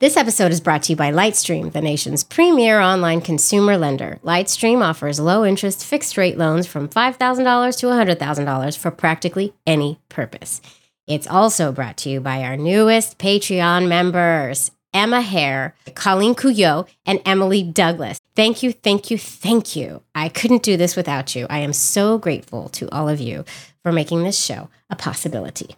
This 0.00 0.16
episode 0.16 0.50
is 0.50 0.62
brought 0.62 0.84
to 0.84 0.92
you 0.92 0.96
by 0.96 1.12
Lightstream, 1.12 1.72
the 1.72 1.82
nation's 1.82 2.24
premier 2.24 2.80
online 2.80 3.20
consumer 3.20 3.76
lender. 3.76 4.18
Lightstream 4.24 4.82
offers 4.82 5.20
low 5.20 5.44
interest 5.44 5.84
fixed 5.84 6.16
rate 6.16 6.38
loans 6.38 6.66
from 6.66 6.88
$5,000 6.88 7.18
to 7.18 8.16
$100,000 8.16 8.78
for 8.78 8.90
practically 8.90 9.52
any 9.66 10.00
purpose. 10.08 10.62
It's 11.06 11.26
also 11.26 11.70
brought 11.70 11.98
to 11.98 12.08
you 12.08 12.18
by 12.18 12.44
our 12.44 12.56
newest 12.56 13.18
Patreon 13.18 13.88
members, 13.88 14.70
Emma 14.94 15.20
Hare, 15.20 15.74
Colleen 15.94 16.34
Couillot, 16.34 16.88
and 17.04 17.20
Emily 17.26 17.62
Douglas. 17.62 18.18
Thank 18.34 18.62
you, 18.62 18.72
thank 18.72 19.10
you, 19.10 19.18
thank 19.18 19.76
you. 19.76 20.02
I 20.14 20.30
couldn't 20.30 20.62
do 20.62 20.78
this 20.78 20.96
without 20.96 21.36
you. 21.36 21.46
I 21.50 21.58
am 21.58 21.74
so 21.74 22.16
grateful 22.16 22.70
to 22.70 22.88
all 22.88 23.10
of 23.10 23.20
you 23.20 23.44
for 23.82 23.92
making 23.92 24.22
this 24.22 24.42
show 24.42 24.70
a 24.88 24.96
possibility. 24.96 25.76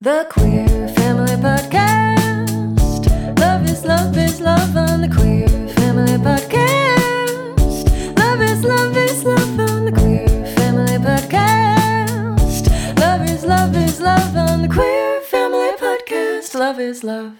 The 0.00 0.26
Queer 0.28 0.88
Family 0.88 1.34
Podcast. 1.34 2.43
Love 3.84 4.16
is 4.16 4.40
love 4.40 4.40
is 4.40 4.40
love 4.40 4.76
on 4.78 5.02
the 5.02 5.08
Queer 5.08 5.46
Family 5.74 6.12
Podcast. 6.12 8.18
Love 8.18 8.40
is 8.40 8.64
love 8.64 8.96
is 8.96 9.24
love 9.24 9.60
on 9.60 9.84
the 9.84 9.92
Queer 9.92 10.26
Family 10.56 10.96
Podcast. 10.96 12.66
Love 12.98 13.28
is 13.28 13.44
love 13.44 13.76
is 13.76 14.00
love 14.00 14.34
on 14.36 14.62
the 14.62 14.68
Queer 14.68 15.20
Family 15.20 15.72
Podcast. 15.76 16.54
Love 16.54 16.80
is 16.80 17.04
love. 17.04 17.36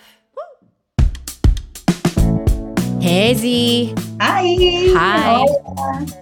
Hey, 3.00 3.32
Zee. 3.34 3.94
Hi. 4.20 4.54
Hi. 4.94 5.46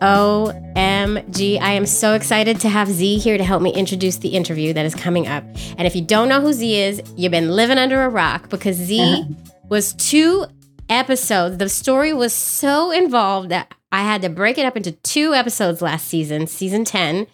OMG. 0.03 1.61
I 1.61 1.73
am 1.73 1.87
so 1.87 2.15
excited 2.15 2.61
to 2.61 2.69
have 2.69 2.87
Zee 2.89 3.19
here 3.19 3.39
to 3.39 3.45
help 3.45 3.61
me 3.61 3.73
introduce 3.73 4.19
the 4.19 4.29
interview 4.29 4.73
that 4.73 4.87
is 4.87 4.95
coming 4.95 5.27
up. 5.27 5.43
And 5.77 5.85
if 5.87 5.97
you 5.97 6.03
don't 6.03 6.29
know 6.29 6.41
who 6.41 6.53
Zee 6.53 6.77
is, 6.77 7.03
you've 7.17 7.33
been 7.33 7.51
living 7.51 7.79
under 7.79 8.05
a 8.05 8.09
rock 8.09 8.51
because 8.51 8.77
Zee 8.77 9.01
uh-huh. 9.01 9.52
Was 9.73 9.95
two 9.95 10.45
episodes. 10.91 11.57
The 11.57 11.71
story 11.71 12.13
was 12.13 12.35
so 12.35 12.91
involved 12.91 13.49
that 13.49 13.73
I 13.91 14.03
had 14.03 14.21
to 14.21 14.29
break 14.29 14.59
it 14.59 14.67
up 14.67 14.77
into 14.77 14.93
two 14.93 15.33
episodes 15.33 15.81
last 15.81 16.09
season, 16.09 16.47
season 16.47 16.85
10. 16.85 17.27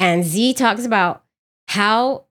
And 0.00 0.24
Zee 0.24 0.52
talks 0.52 0.84
about 0.84 1.22
how 1.68 2.24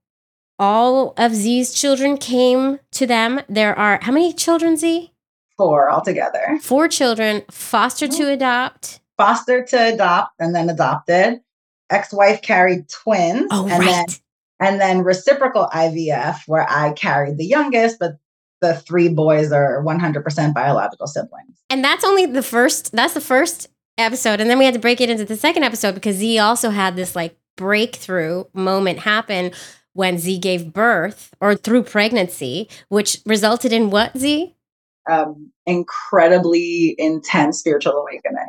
all 0.60 1.14
of 1.16 1.34
Zee's 1.34 1.74
children 1.74 2.18
came 2.18 2.82
to 2.92 3.08
them. 3.08 3.40
There 3.48 3.74
are 3.80 3.98
how 4.02 4.12
many 4.12 4.34
children, 4.34 4.76
Zee? 4.76 5.14
Four 5.56 5.90
altogether. 5.90 6.60
Four 6.62 6.90
children, 6.90 7.44
foster 7.50 8.10
to 8.10 8.24
mm-hmm. 8.24 8.34
adopt. 8.34 9.00
Foster 9.18 9.64
to 9.64 9.94
adopt 9.94 10.34
and 10.38 10.54
then 10.54 10.70
adopted. 10.70 11.40
Ex-wife 11.90 12.42
carried 12.42 12.90
twins. 12.90 13.48
Oh, 13.52 13.70
and 13.70 13.86
right. 13.86 13.90
then 13.90 14.06
and 14.60 14.82
then 14.82 15.04
reciprocal 15.04 15.70
IVF, 15.74 16.40
where 16.46 16.70
I 16.70 16.92
carried 16.92 17.38
the 17.38 17.46
youngest, 17.46 18.00
but 18.00 18.18
the 18.64 18.76
three 18.76 19.10
boys 19.10 19.52
are 19.52 19.84
100% 19.84 20.54
biological 20.54 21.06
siblings. 21.06 21.58
And 21.70 21.84
that's 21.84 22.06
only 22.06 22.26
the 22.26 22.42
first, 22.42 22.94
that's 22.94 23.14
the 23.14 23.22
first 23.22 23.68
episode. 23.98 24.40
And 24.40 24.50
then 24.50 24.58
we 24.58 24.66
had 24.66 24.74
to 24.74 24.80
break 24.80 25.02
it 25.02 25.10
into 25.10 25.26
the 25.26 25.36
second 25.36 25.64
episode 25.64 25.94
because 25.96 26.16
Zee 26.16 26.40
also 26.40 26.70
had 26.70 26.96
this 26.96 27.16
like 27.16 27.38
breakthrough 27.58 28.46
moment 28.54 29.00
happen 29.00 29.52
when 29.92 30.18
Zee 30.18 30.40
gave 30.40 30.74
birth 30.74 31.34
or 31.42 31.56
through 31.56 31.84
pregnancy, 31.84 32.70
which 32.88 33.20
resulted 33.26 33.74
in 33.74 33.90
what, 33.90 34.18
Zee? 34.18 34.56
Um, 35.12 35.52
incredibly 35.66 36.96
intense 36.98 37.60
spiritual 37.60 37.94
awakening. 37.94 38.43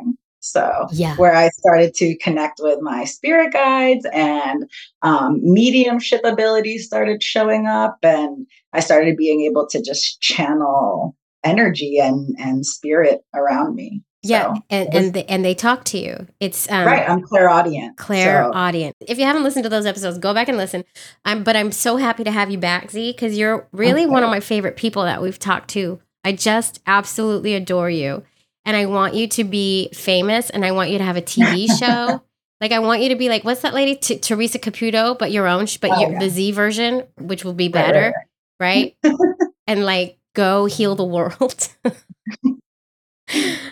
So, 0.45 0.87
Yeah. 0.91 1.15
where 1.15 1.33
I 1.33 1.49
started 1.49 1.93
to 1.95 2.15
connect 2.17 2.59
with 2.61 2.79
my 2.81 3.03
spirit 3.05 3.51
guides 3.51 4.05
and 4.13 4.69
um, 5.01 5.39
mediumship 5.41 6.21
abilities 6.23 6.85
started 6.85 7.23
showing 7.23 7.65
up, 7.67 7.97
and 8.03 8.45
I 8.73 8.79
started 8.79 9.17
being 9.17 9.41
able 9.41 9.67
to 9.67 9.81
just 9.81 10.21
channel 10.21 11.15
energy 11.43 11.99
and 11.99 12.35
and 12.39 12.65
spirit 12.65 13.21
around 13.33 13.75
me. 13.75 14.01
Yeah. 14.21 14.53
So, 14.55 14.61
and, 14.69 14.89
was- 14.93 15.05
and, 15.05 15.13
they, 15.13 15.23
and 15.25 15.45
they 15.45 15.53
talk 15.55 15.83
to 15.85 15.97
you. 15.99 16.27
It's 16.39 16.69
um, 16.71 16.85
right, 16.85 17.07
I'm 17.07 17.21
Claire 17.21 17.47
clairaudient. 17.47 17.97
Claire 17.97 18.43
So, 18.45 18.51
audience. 18.53 18.95
If 19.07 19.19
you 19.19 19.25
haven't 19.25 19.43
listened 19.43 19.63
to 19.63 19.69
those 19.69 19.85
episodes, 19.85 20.17
go 20.17 20.33
back 20.33 20.47
and 20.47 20.57
listen. 20.57 20.83
I'm, 21.25 21.43
but 21.43 21.55
I'm 21.55 21.71
so 21.71 21.97
happy 21.97 22.23
to 22.23 22.31
have 22.31 22.49
you 22.49 22.57
back, 22.57 22.89
Zee, 22.91 23.11
because 23.11 23.37
you're 23.37 23.67
really 23.71 24.05
one 24.05 24.23
of 24.23 24.29
my 24.29 24.39
favorite 24.39 24.77
people 24.77 25.03
that 25.03 25.21
we've 25.21 25.37
talked 25.39 25.69
to. 25.71 25.99
I 26.23 26.31
just 26.31 26.81
absolutely 26.87 27.53
adore 27.53 27.89
you, 27.91 28.23
and 28.65 28.75
I 28.75 28.85
want 28.87 29.13
you 29.13 29.27
to 29.27 29.43
be 29.43 29.89
famous, 29.93 30.49
and 30.49 30.65
I 30.65 30.71
want 30.71 30.89
you 30.89 30.97
to 30.97 31.03
have 31.03 31.17
a 31.17 31.21
TV 31.21 31.67
show. 31.79 32.21
like 32.61 32.71
I 32.71 32.79
want 32.79 33.01
you 33.01 33.09
to 33.09 33.15
be 33.15 33.29
like, 33.29 33.43
what's 33.43 33.61
that 33.61 33.73
lady, 33.73 33.95
T- 33.95 34.17
Teresa 34.19 34.59
Caputo, 34.59 35.17
but 35.17 35.31
your 35.31 35.47
own, 35.47 35.65
sh- 35.67 35.77
but 35.77 35.91
Oh, 35.91 35.99
your, 36.01 36.11
yeah. 36.13 36.19
the 36.19 36.29
Zee 36.29 36.51
version, 36.51 37.03
which 37.19 37.43
will 37.45 37.53
be 37.53 37.67
right, 37.67 37.75
right, 37.75 37.85
better, 37.93 38.13
right. 38.59 38.95
right? 39.03 39.15
and 39.67 39.85
like 39.85 40.17
go 40.35 40.65
heal 40.65 40.95
the 40.95 41.05
world. 41.05 41.69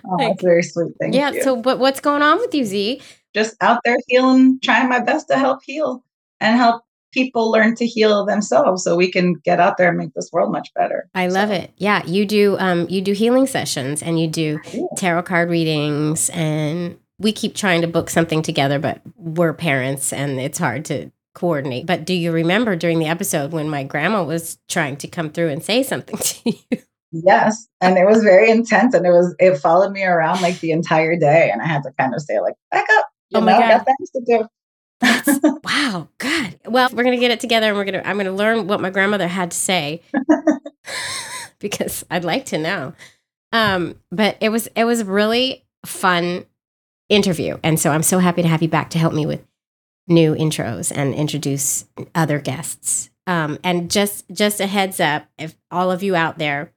Oh, 0.05 0.15
Like, 0.17 0.29
that's 0.29 0.43
very 0.43 0.63
sweet. 0.63 0.93
Thank 0.99 1.13
yeah. 1.15 1.31
you. 1.31 1.43
So, 1.43 1.55
but 1.55 1.77
what's 1.79 1.99
going 1.99 2.21
on 2.21 2.39
with 2.39 2.53
you, 2.55 2.65
Zee? 2.65 3.01
just 3.35 3.55
out 3.61 3.79
there 3.85 3.97
healing, 4.07 4.59
trying 4.63 4.89
my 4.89 4.99
best 4.99 5.27
to 5.27 5.37
help 5.37 5.59
heal 5.63 6.03
and 6.39 6.55
help 6.57 6.83
people 7.13 7.51
learn 7.51 7.75
to 7.75 7.85
heal 7.85 8.25
themselves 8.25 8.83
so 8.83 8.95
we 8.95 9.11
can 9.11 9.35
get 9.45 9.59
out 9.59 9.77
there 9.77 9.89
and 9.89 9.97
make 9.97 10.13
this 10.13 10.29
world 10.33 10.51
much 10.51 10.73
better. 10.73 11.09
I 11.15 11.27
love 11.27 11.49
So, 11.49 11.55
it. 11.55 11.71
Yeah, 11.77 12.05
you 12.05 12.25
do 12.25 12.57
um 12.59 12.87
you 12.89 13.01
do 13.01 13.13
healing 13.13 13.47
sessions 13.47 14.01
and 14.03 14.19
you 14.19 14.27
do 14.27 14.59
tarot 14.97 15.23
card 15.23 15.49
readings 15.49 16.29
and 16.31 16.97
we 17.19 17.31
keep 17.31 17.55
trying 17.55 17.81
to 17.81 17.87
book 17.87 18.09
something 18.09 18.41
together 18.41 18.79
but 18.79 19.01
we're 19.15 19.53
parents 19.53 20.11
and 20.11 20.39
it's 20.39 20.57
hard 20.57 20.85
to 20.85 21.11
coordinate. 21.35 21.85
But 21.85 22.05
do 22.05 22.13
you 22.13 22.31
remember 22.31 22.75
during 22.75 22.99
the 22.99 23.07
episode 23.07 23.51
when 23.53 23.69
my 23.69 23.83
grandma 23.83 24.23
was 24.23 24.57
trying 24.67 24.97
to 24.97 25.07
come 25.07 25.29
through 25.31 25.49
and 25.49 25.63
say 25.63 25.81
something 25.83 26.17
to 26.21 26.51
you? 26.51 26.77
Yes. 27.11 27.67
And 27.81 27.97
it 27.97 28.05
was 28.05 28.23
very 28.23 28.49
intense 28.49 28.93
and 28.95 29.05
it 29.05 29.11
was 29.11 29.35
it 29.39 29.57
followed 29.57 29.91
me 29.91 30.03
around 30.03 30.41
like 30.41 30.59
the 30.59 30.71
entire 30.71 31.15
day. 31.17 31.49
And 31.51 31.61
I 31.61 31.65
had 31.67 31.83
to 31.83 31.91
kind 31.99 32.13
of 32.15 32.21
say, 32.21 32.39
like, 32.39 32.55
back 32.71 32.85
up. 32.97 33.07
You 33.29 33.39
Oh 33.39 33.41
my 33.41 33.53
know, 33.53 33.57
I 33.57 33.61
God. 33.61 33.77
got 33.77 33.85
things 33.85 34.09
to 34.11 34.21
do. 34.25 34.47
Wow, 35.63 36.09
God. 36.17 36.59
Well, 36.65 36.89
we're 36.93 37.03
gonna 37.03 37.17
get 37.17 37.31
it 37.31 37.39
together 37.39 37.67
and 37.67 37.77
we're 37.77 37.85
gonna 37.85 38.01
I'm 38.05 38.17
gonna 38.17 38.31
learn 38.31 38.67
what 38.67 38.81
my 38.81 38.89
grandmother 38.89 39.27
had 39.27 39.51
to 39.51 39.57
say 39.57 40.01
because 41.59 42.05
I'd 42.09 42.23
like 42.25 42.45
to 42.47 42.57
know. 42.57 42.93
Um, 43.51 43.95
but 44.11 44.37
it 44.41 44.49
was 44.49 44.67
it 44.75 44.85
was 44.85 45.03
really 45.03 45.63
fun 45.85 46.45
interview. 47.09 47.57
And 47.63 47.79
so 47.79 47.91
I'm 47.91 48.03
so 48.03 48.19
happy 48.19 48.41
to 48.41 48.47
have 48.47 48.61
you 48.61 48.67
back 48.67 48.89
to 48.91 48.97
help 48.97 49.13
me 49.13 49.25
with 49.25 49.45
new 50.07 50.35
intros 50.35 50.91
and 50.93 51.13
introduce 51.13 51.85
other 52.15 52.39
guests. 52.39 53.09
Um, 53.27 53.57
and 53.63 53.89
just 53.89 54.25
just 54.31 54.59
a 54.59 54.67
heads 54.67 54.99
up, 54.99 55.25
if 55.37 55.55
all 55.71 55.91
of 55.91 56.03
you 56.03 56.15
out 56.15 56.37
there, 56.37 56.73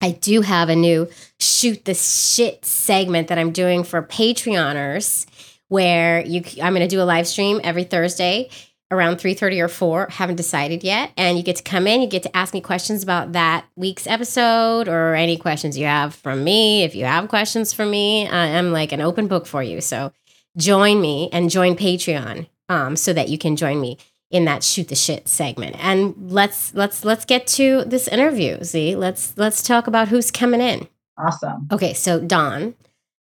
I 0.00 0.12
do 0.12 0.42
have 0.42 0.68
a 0.68 0.76
new 0.76 1.08
shoot 1.38 1.84
the 1.84 1.94
shit 1.94 2.64
segment 2.64 3.28
that 3.28 3.38
I'm 3.38 3.52
doing 3.52 3.82
for 3.84 4.02
Patreoners 4.02 5.26
where 5.70 6.26
you 6.26 6.42
I'm 6.62 6.74
going 6.74 6.86
to 6.86 6.88
do 6.88 7.00
a 7.00 7.04
live 7.04 7.26
stream 7.26 7.60
every 7.64 7.84
Thursday 7.84 8.50
around 8.90 9.16
3:30 9.18 9.60
or 9.60 9.68
4 9.68 10.08
haven't 10.10 10.34
decided 10.34 10.82
yet. 10.82 11.12
And 11.16 11.38
you 11.38 11.44
get 11.44 11.56
to 11.56 11.62
come 11.62 11.86
in 11.86 12.02
you 12.02 12.08
get 12.08 12.24
to 12.24 12.36
ask 12.36 12.52
me 12.52 12.60
questions 12.60 13.02
about 13.02 13.32
that 13.32 13.64
week's 13.76 14.06
episode 14.06 14.88
or 14.88 15.14
any 15.14 15.36
questions 15.36 15.78
you 15.78 15.86
have 15.86 16.14
from 16.14 16.42
me. 16.44 16.82
If 16.82 16.94
you 16.94 17.04
have 17.04 17.28
questions 17.28 17.72
for 17.72 17.86
me 17.86 18.28
I 18.28 18.46
am 18.46 18.72
like 18.72 18.92
an 18.92 19.00
open 19.00 19.28
book 19.28 19.46
for 19.46 19.62
you. 19.62 19.80
So 19.80 20.12
join 20.56 21.00
me 21.00 21.30
and 21.32 21.50
join 21.50 21.76
Patreon 21.76 22.48
um, 22.68 22.96
so 22.96 23.12
that 23.12 23.28
you 23.28 23.38
can 23.38 23.54
join 23.54 23.80
me 23.80 23.96
in 24.30 24.44
that 24.46 24.64
shoot 24.64 24.88
the 24.88 24.96
shit 24.96 25.28
segment. 25.28 25.76
And 25.78 26.14
let's 26.32 26.74
let's 26.74 27.04
let's 27.04 27.24
get 27.24 27.46
to 27.48 27.84
this 27.84 28.08
interview 28.08 28.64
See, 28.64 28.96
let's 28.96 29.36
let's 29.36 29.62
talk 29.62 29.86
about 29.86 30.08
who's 30.08 30.32
coming 30.32 30.60
in. 30.60 30.88
Awesome. 31.16 31.68
Okay, 31.70 31.94
so 31.94 32.18
Dawn, 32.18 32.74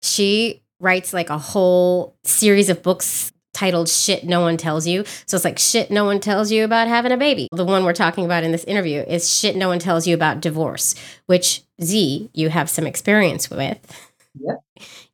she 0.02 0.62
writes 0.84 1.14
like 1.14 1.30
a 1.30 1.38
whole 1.38 2.16
series 2.24 2.70
of 2.70 2.84
books 2.84 3.32
titled 3.54 3.88
Shit 3.88 4.26
No 4.26 4.42
One 4.42 4.58
Tells 4.58 4.86
You. 4.86 5.06
So 5.26 5.36
it's 5.36 5.46
like 5.46 5.60
Shit 5.60 5.90
No 5.90 6.06
One 6.06 6.20
Tells 6.20 6.52
You 6.52 6.64
About 6.64 6.88
Having 6.88 7.12
a 7.12 7.18
Baby. 7.18 7.48
The 7.52 7.66
one 7.66 7.84
we're 7.86 7.94
talking 7.94 8.26
about 8.26 8.44
in 8.44 8.52
this 8.52 8.64
interview 8.66 9.02
is 9.02 9.32
Shit 9.32 9.56
No 9.56 9.70
One 9.70 9.80
Tells 9.80 10.06
You 10.08 10.14
About 10.16 10.42
Divorce, 10.42 10.96
which 11.28 11.64
Z, 11.82 12.30
you 12.34 12.50
have 12.50 12.70
some 12.70 12.85
experience 12.85 13.50
with. 13.50 14.09
Yep. 14.40 14.58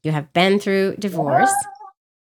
You 0.03 0.11
have 0.11 0.31
been 0.33 0.59
through 0.59 0.95
divorce. 0.97 1.51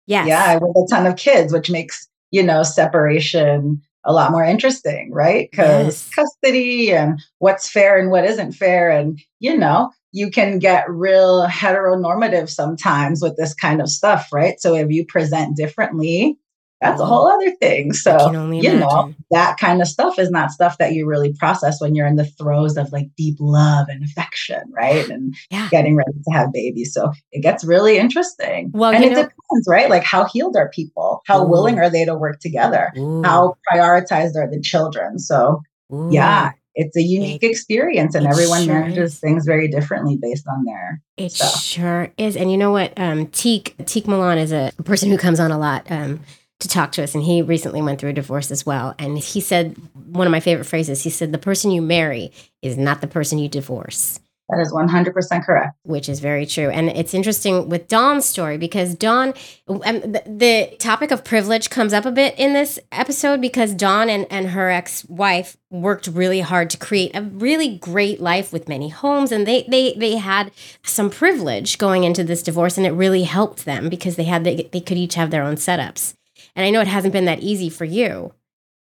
Yes. 0.07 0.29
Yeah, 0.29 0.59
with 0.61 0.77
a 0.77 0.87
ton 0.89 1.07
of 1.07 1.17
kids, 1.17 1.53
which 1.53 1.71
makes, 1.71 2.09
you 2.31 2.43
know, 2.43 2.63
separation 2.63 3.83
a 4.05 4.13
lot 4.13 4.31
more 4.31 4.45
interesting, 4.45 5.11
right? 5.13 5.51
Because 5.51 5.87
Yes. 5.87 6.11
custody 6.15 6.93
and 6.93 7.21
what's 7.39 7.69
fair 7.69 7.99
and 7.99 8.11
what 8.11 8.25
isn't 8.25 8.53
fair. 8.53 8.91
And, 8.91 9.19
you 9.41 9.57
know, 9.57 9.91
you 10.17 10.31
can 10.31 10.61
get 10.61 10.89
real 10.89 11.45
heteronormative 11.49 12.49
sometimes 12.49 13.21
with 13.21 13.37
this 13.37 13.53
kind 13.53 13.81
of 13.81 13.89
stuff, 13.91 14.29
right? 14.33 14.61
So 14.61 14.75
if 14.77 14.89
you 14.91 15.05
present 15.05 15.57
differently, 15.57 16.39
that's 16.81 17.01
a 17.01 17.05
Mhm. 17.05 17.09
whole 17.09 17.27
other 17.27 17.51
thing. 17.57 17.93
So, 17.93 18.31
you 18.53 18.79
know, 18.79 19.11
that 19.33 19.57
kind 19.59 19.83
of 19.83 19.89
stuff 19.89 20.17
is 20.19 20.31
not 20.31 20.53
stuff 20.53 20.79
that 20.79 20.93
you 20.93 21.05
really 21.07 21.33
process 21.33 21.81
when 21.81 21.97
you're 21.97 22.07
in 22.07 22.15
the 22.15 22.27
throes 22.27 22.77
of 22.77 22.93
like 22.93 23.09
deep 23.17 23.37
love 23.41 23.89
and 23.89 24.05
affection, 24.05 24.63
right? 24.73 25.09
And 25.09 25.35
Yeah. 25.51 25.69
getting 25.71 25.97
ready 25.97 26.13
to 26.13 26.31
have 26.33 26.53
babies. 26.53 26.93
So 26.95 27.11
it 27.33 27.41
gets 27.43 27.65
really 27.65 27.97
interesting. 27.99 28.71
Well, 28.73 28.93
and 28.93 29.03
it 29.03 29.11
know- 29.11 29.23
depends, 29.23 29.67
right? 29.69 29.91
Like 29.91 30.05
how 30.05 30.27
healed 30.27 30.57
are 30.57 30.69
people? 30.69 31.23
How 31.27 31.43
Ooh. 31.45 31.49
willing 31.49 31.79
are 31.81 31.91
they 31.91 32.05
to 32.05 32.15
work 32.15 32.39
together? 32.41 32.93
Ooh, 32.97 33.23
How 33.25 33.57
prioritized 33.73 34.37
are 34.37 34.49
the 34.49 34.61
children? 34.63 35.19
So 35.19 35.63
ooh. 35.93 36.09
yeah, 36.11 36.53
it's 36.75 36.97
a 36.97 37.03
unique 37.03 37.43
It- 37.43 37.51
experience 37.51 38.15
and 38.15 38.27
everyone 38.27 38.65
sure 38.65 38.75
manages 38.81 39.15
is. 39.15 39.21
things 39.21 39.45
very 39.47 39.69
differently 39.69 40.17
based 40.21 40.45
on 40.49 40.65
their 40.65 41.01
It 41.17 41.33
stuff. 41.33 41.61
sure 41.63 42.13
is. 42.19 42.37
And 42.37 42.51
you 42.51 42.57
know 42.57 42.71
what? 42.73 42.93
Um, 42.97 43.27
Teak, 43.29 43.75
Teak 43.87 44.07
Milan 44.09 44.39
is 44.39 44.53
a 44.53 44.73
person 44.85 45.09
who 45.11 45.19
comes 45.19 45.39
on 45.41 45.51
a 45.51 45.59
lot 45.59 45.87
um, 45.91 46.21
to 46.61 46.69
talk 46.69 46.93
to 46.93 47.03
us. 47.03 47.15
And 47.15 47.23
he 47.25 47.43
recently 47.43 47.83
went 47.83 48.01
through 48.01 48.11
a 48.11 48.15
divorce 48.15 48.51
as 48.51 48.65
well. 48.67 48.95
And 48.99 49.19
he 49.19 49.41
said, 49.41 49.77
one 50.07 50.27
of 50.27 50.31
my 50.31 50.41
favorite 50.41 50.65
phrases, 50.65 51.03
he 51.03 51.11
said, 51.11 51.33
the 51.33 51.39
person 51.39 51.71
you 51.71 51.83
marry 51.83 52.33
is 52.63 52.77
not 52.77 53.01
the 53.01 53.07
person 53.07 53.39
you 53.39 53.49
divorce. 53.49 54.19
That 54.51 54.61
is 54.61 54.71
100% 54.73 55.45
correct 55.47 55.75
which 55.85 56.09
is 56.09 56.21
very 56.21 56.45
true. 56.47 56.69
And 56.71 56.91
it's 56.91 57.15
interesting 57.15 57.69
with 57.69 57.89
Dawn's 57.89 58.25
story 58.25 58.59
because 58.59 58.95
Dawn, 58.95 59.33
um, 59.69 60.01
the, 60.01 60.23
the 60.27 60.77
topic 60.79 61.11
of 61.11 61.25
privilege 61.25 61.71
comes 61.71 61.93
up 61.93 62.05
a 62.05 62.11
bit 62.11 62.35
in 62.39 62.53
this 62.53 62.79
episode 62.93 63.41
because 63.41 63.75
Dawn 63.75 64.11
and, 64.11 64.27
and 64.31 64.51
her 64.51 64.71
ex 64.71 65.05
wife 65.07 65.57
worked 65.71 66.07
really 66.09 66.41
hard 66.41 66.69
to 66.71 66.77
create 66.79 67.15
a 67.17 67.23
really 67.23 67.77
great 67.79 68.21
life 68.21 68.53
with 68.53 68.69
many 68.69 68.89
homes. 68.91 69.33
And 69.33 69.47
they, 69.47 69.65
they, 69.69 69.95
they 69.95 70.17
had 70.17 70.53
some 70.83 71.11
privilege 71.11 71.79
going 71.79 72.05
into 72.05 72.23
this 72.25 72.43
divorce 72.43 72.77
and 72.77 72.87
it 72.87 72.93
really 72.93 73.23
helped 73.25 73.65
them 73.65 73.89
because 73.89 74.17
they 74.17 74.25
had, 74.25 74.45
they, 74.45 74.69
they 74.73 74.81
could 74.81 74.99
each 74.99 75.15
have 75.15 75.31
their 75.31 75.43
own 75.43 75.57
setups. 75.57 76.15
And 76.55 76.65
I 76.67 76.71
know 76.71 76.81
it 76.81 76.87
hasn't 76.89 77.13
been 77.13 77.25
that 77.25 77.41
easy 77.41 77.69
for 77.71 77.85
you. 77.85 78.33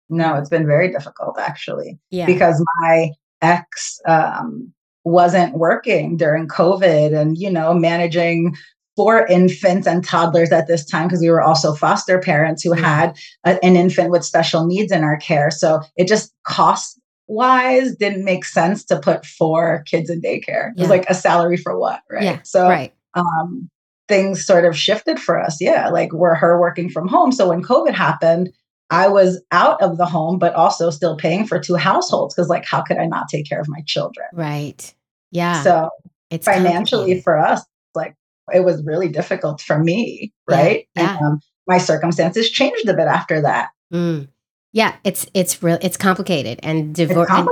no 0.10 0.36
it's 0.36 0.50
been 0.50 0.66
very 0.66 0.92
difficult 0.92 1.38
actually 1.38 2.00
Yeah. 2.10 2.26
because 2.26 2.64
my 2.82 3.10
ex 3.42 4.00
um, 4.08 4.74
wasn't 5.04 5.54
working 5.58 6.18
during 6.18 6.48
COVID 6.48 7.18
and, 7.20 7.38
you 7.38 7.50
know, 7.50 7.74
managing 7.74 8.56
four 8.96 9.26
infants 9.28 9.88
and 9.88 10.04
toddlers 10.04 10.52
at 10.52 10.68
this 10.68 10.86
time 10.86 11.08
because 11.08 11.22
we 11.22 11.30
were 11.30 11.42
also 11.42 11.74
foster 11.74 12.20
parents 12.20 12.62
who 12.64 12.72
Mhm. 12.72 12.80
had 12.84 13.18
a- 13.46 13.64
an 13.64 13.78
infant 13.78 14.10
with 14.12 14.26
special 14.26 14.66
needs 14.66 14.92
in 14.92 15.04
our 15.04 15.16
care. 15.18 15.50
So 15.52 15.82
it 15.96 16.08
just 16.08 16.34
cost 16.46 17.00
wise 17.28 17.96
didn't 17.96 18.26
make 18.26 18.44
sense 18.44 18.84
to 18.86 19.00
put 19.00 19.26
four 19.26 19.84
kids 19.86 20.10
in 20.10 20.20
daycare. 20.20 20.72
It 20.76 20.80
was 20.82 20.90
like 20.90 21.10
a 21.10 21.14
salary 21.14 21.58
for 21.58 21.78
what, 21.80 22.02
right? 22.12 22.24
yeah. 22.24 22.38
So 22.44 22.68
right. 22.68 22.92
um, 23.14 23.70
things 24.08 24.44
sort 24.46 24.66
of 24.66 24.76
shifted 24.76 25.20
for 25.20 25.40
us. 25.40 25.58
Yeah, 25.62 25.90
like 25.90 26.12
we're 26.12 26.34
her 26.36 26.60
working 26.60 26.90
from 26.90 27.08
home. 27.08 27.32
So 27.32 27.48
when 27.50 27.62
COVID 27.62 27.94
happened, 27.94 28.50
I 28.90 29.08
was 29.08 29.42
out 29.52 29.82
of 29.82 29.98
the 29.98 30.06
home, 30.06 30.40
but 30.40 30.56
also 30.56 30.90
still 30.90 31.16
paying 31.16 31.46
for 31.46 31.60
two 31.60 31.76
households 31.76 32.34
because, 32.34 32.50
like, 32.50 32.66
how 32.66 32.82
could 32.82 32.98
I 32.98 33.06
not 33.06 33.28
take 33.30 33.48
care 33.48 33.62
of 33.62 33.68
my 33.70 33.82
children? 33.86 34.28
Right. 34.34 34.94
Yeah. 35.32 35.62
So 35.62 35.90
it's 36.30 36.46
financially 36.46 37.22
for 37.22 37.38
us, 37.38 37.64
like, 37.94 38.16
it 38.54 38.62
was 38.62 38.84
really 38.84 39.10
difficult 39.10 39.62
for 39.62 39.78
me, 39.78 40.34
right? 40.50 40.88
yeah. 40.96 41.18
And 41.18 41.26
um, 41.26 41.40
my 41.68 41.78
circumstances 41.78 42.50
changed 42.50 42.88
a 42.88 42.96
bit 42.96 43.08
after 43.08 43.42
that. 43.42 43.70
Mm. 43.94 44.28
Yeah, 44.72 44.96
it's 45.04 45.26
it's 45.34 45.64
real. 45.64 45.80
It's 45.82 45.98
complicated, 45.98 46.60
and 46.62 46.94
divorce 46.94 47.28
and, 47.32 47.50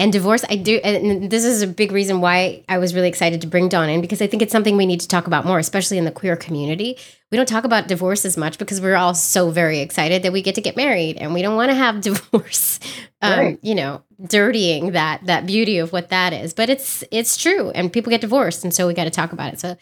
and 0.00 0.12
divorce. 0.12 0.44
I 0.50 0.56
do, 0.56 0.80
and 0.82 1.30
this 1.30 1.44
is 1.44 1.62
a 1.62 1.66
big 1.68 1.92
reason 1.92 2.20
why 2.20 2.64
I 2.68 2.78
was 2.78 2.92
really 2.92 3.06
excited 3.06 3.40
to 3.42 3.46
bring 3.46 3.68
Dawn 3.68 3.88
in 3.88 4.00
because 4.00 4.20
I 4.20 4.26
think 4.26 4.42
it's 4.42 4.50
something 4.50 4.76
we 4.76 4.84
need 4.84 4.98
to 5.00 5.06
talk 5.06 5.28
about 5.28 5.44
more, 5.44 5.60
especially 5.60 5.96
in 5.96 6.04
the 6.04 6.10
queer 6.10 6.34
community. 6.34 6.98
We 7.30 7.36
don't 7.36 7.48
talk 7.48 7.62
about 7.62 7.86
divorce 7.86 8.24
as 8.24 8.36
much 8.36 8.58
because 8.58 8.80
we're 8.80 8.96
all 8.96 9.14
so 9.14 9.50
very 9.50 9.78
excited 9.78 10.24
that 10.24 10.32
we 10.32 10.42
get 10.42 10.56
to 10.56 10.60
get 10.60 10.76
married, 10.76 11.18
and 11.18 11.32
we 11.32 11.40
don't 11.40 11.54
want 11.54 11.70
to 11.70 11.74
have 11.76 12.00
divorce. 12.00 12.80
Um, 13.22 13.38
Right. 13.38 13.58
You 13.62 13.76
know, 13.76 14.02
dirtying 14.26 14.90
that 14.90 15.24
that 15.26 15.46
beauty 15.46 15.78
of 15.78 15.92
what 15.92 16.08
that 16.08 16.32
is. 16.32 16.52
But 16.52 16.68
it's 16.68 17.04
it's 17.12 17.36
true, 17.36 17.70
and 17.70 17.92
people 17.92 18.10
get 18.10 18.22
divorced, 18.22 18.64
and 18.64 18.74
so 18.74 18.88
we 18.88 18.94
got 18.94 19.04
to 19.04 19.10
talk 19.10 19.32
about 19.32 19.52
it. 19.52 19.60
So, 19.60 19.76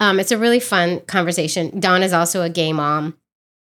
um, 0.00 0.20
it's 0.20 0.32
a 0.32 0.38
really 0.38 0.60
fun 0.60 1.00
conversation. 1.06 1.80
Dawn 1.80 2.02
is 2.02 2.12
also 2.12 2.42
a 2.42 2.50
gay 2.50 2.74
mom 2.74 3.16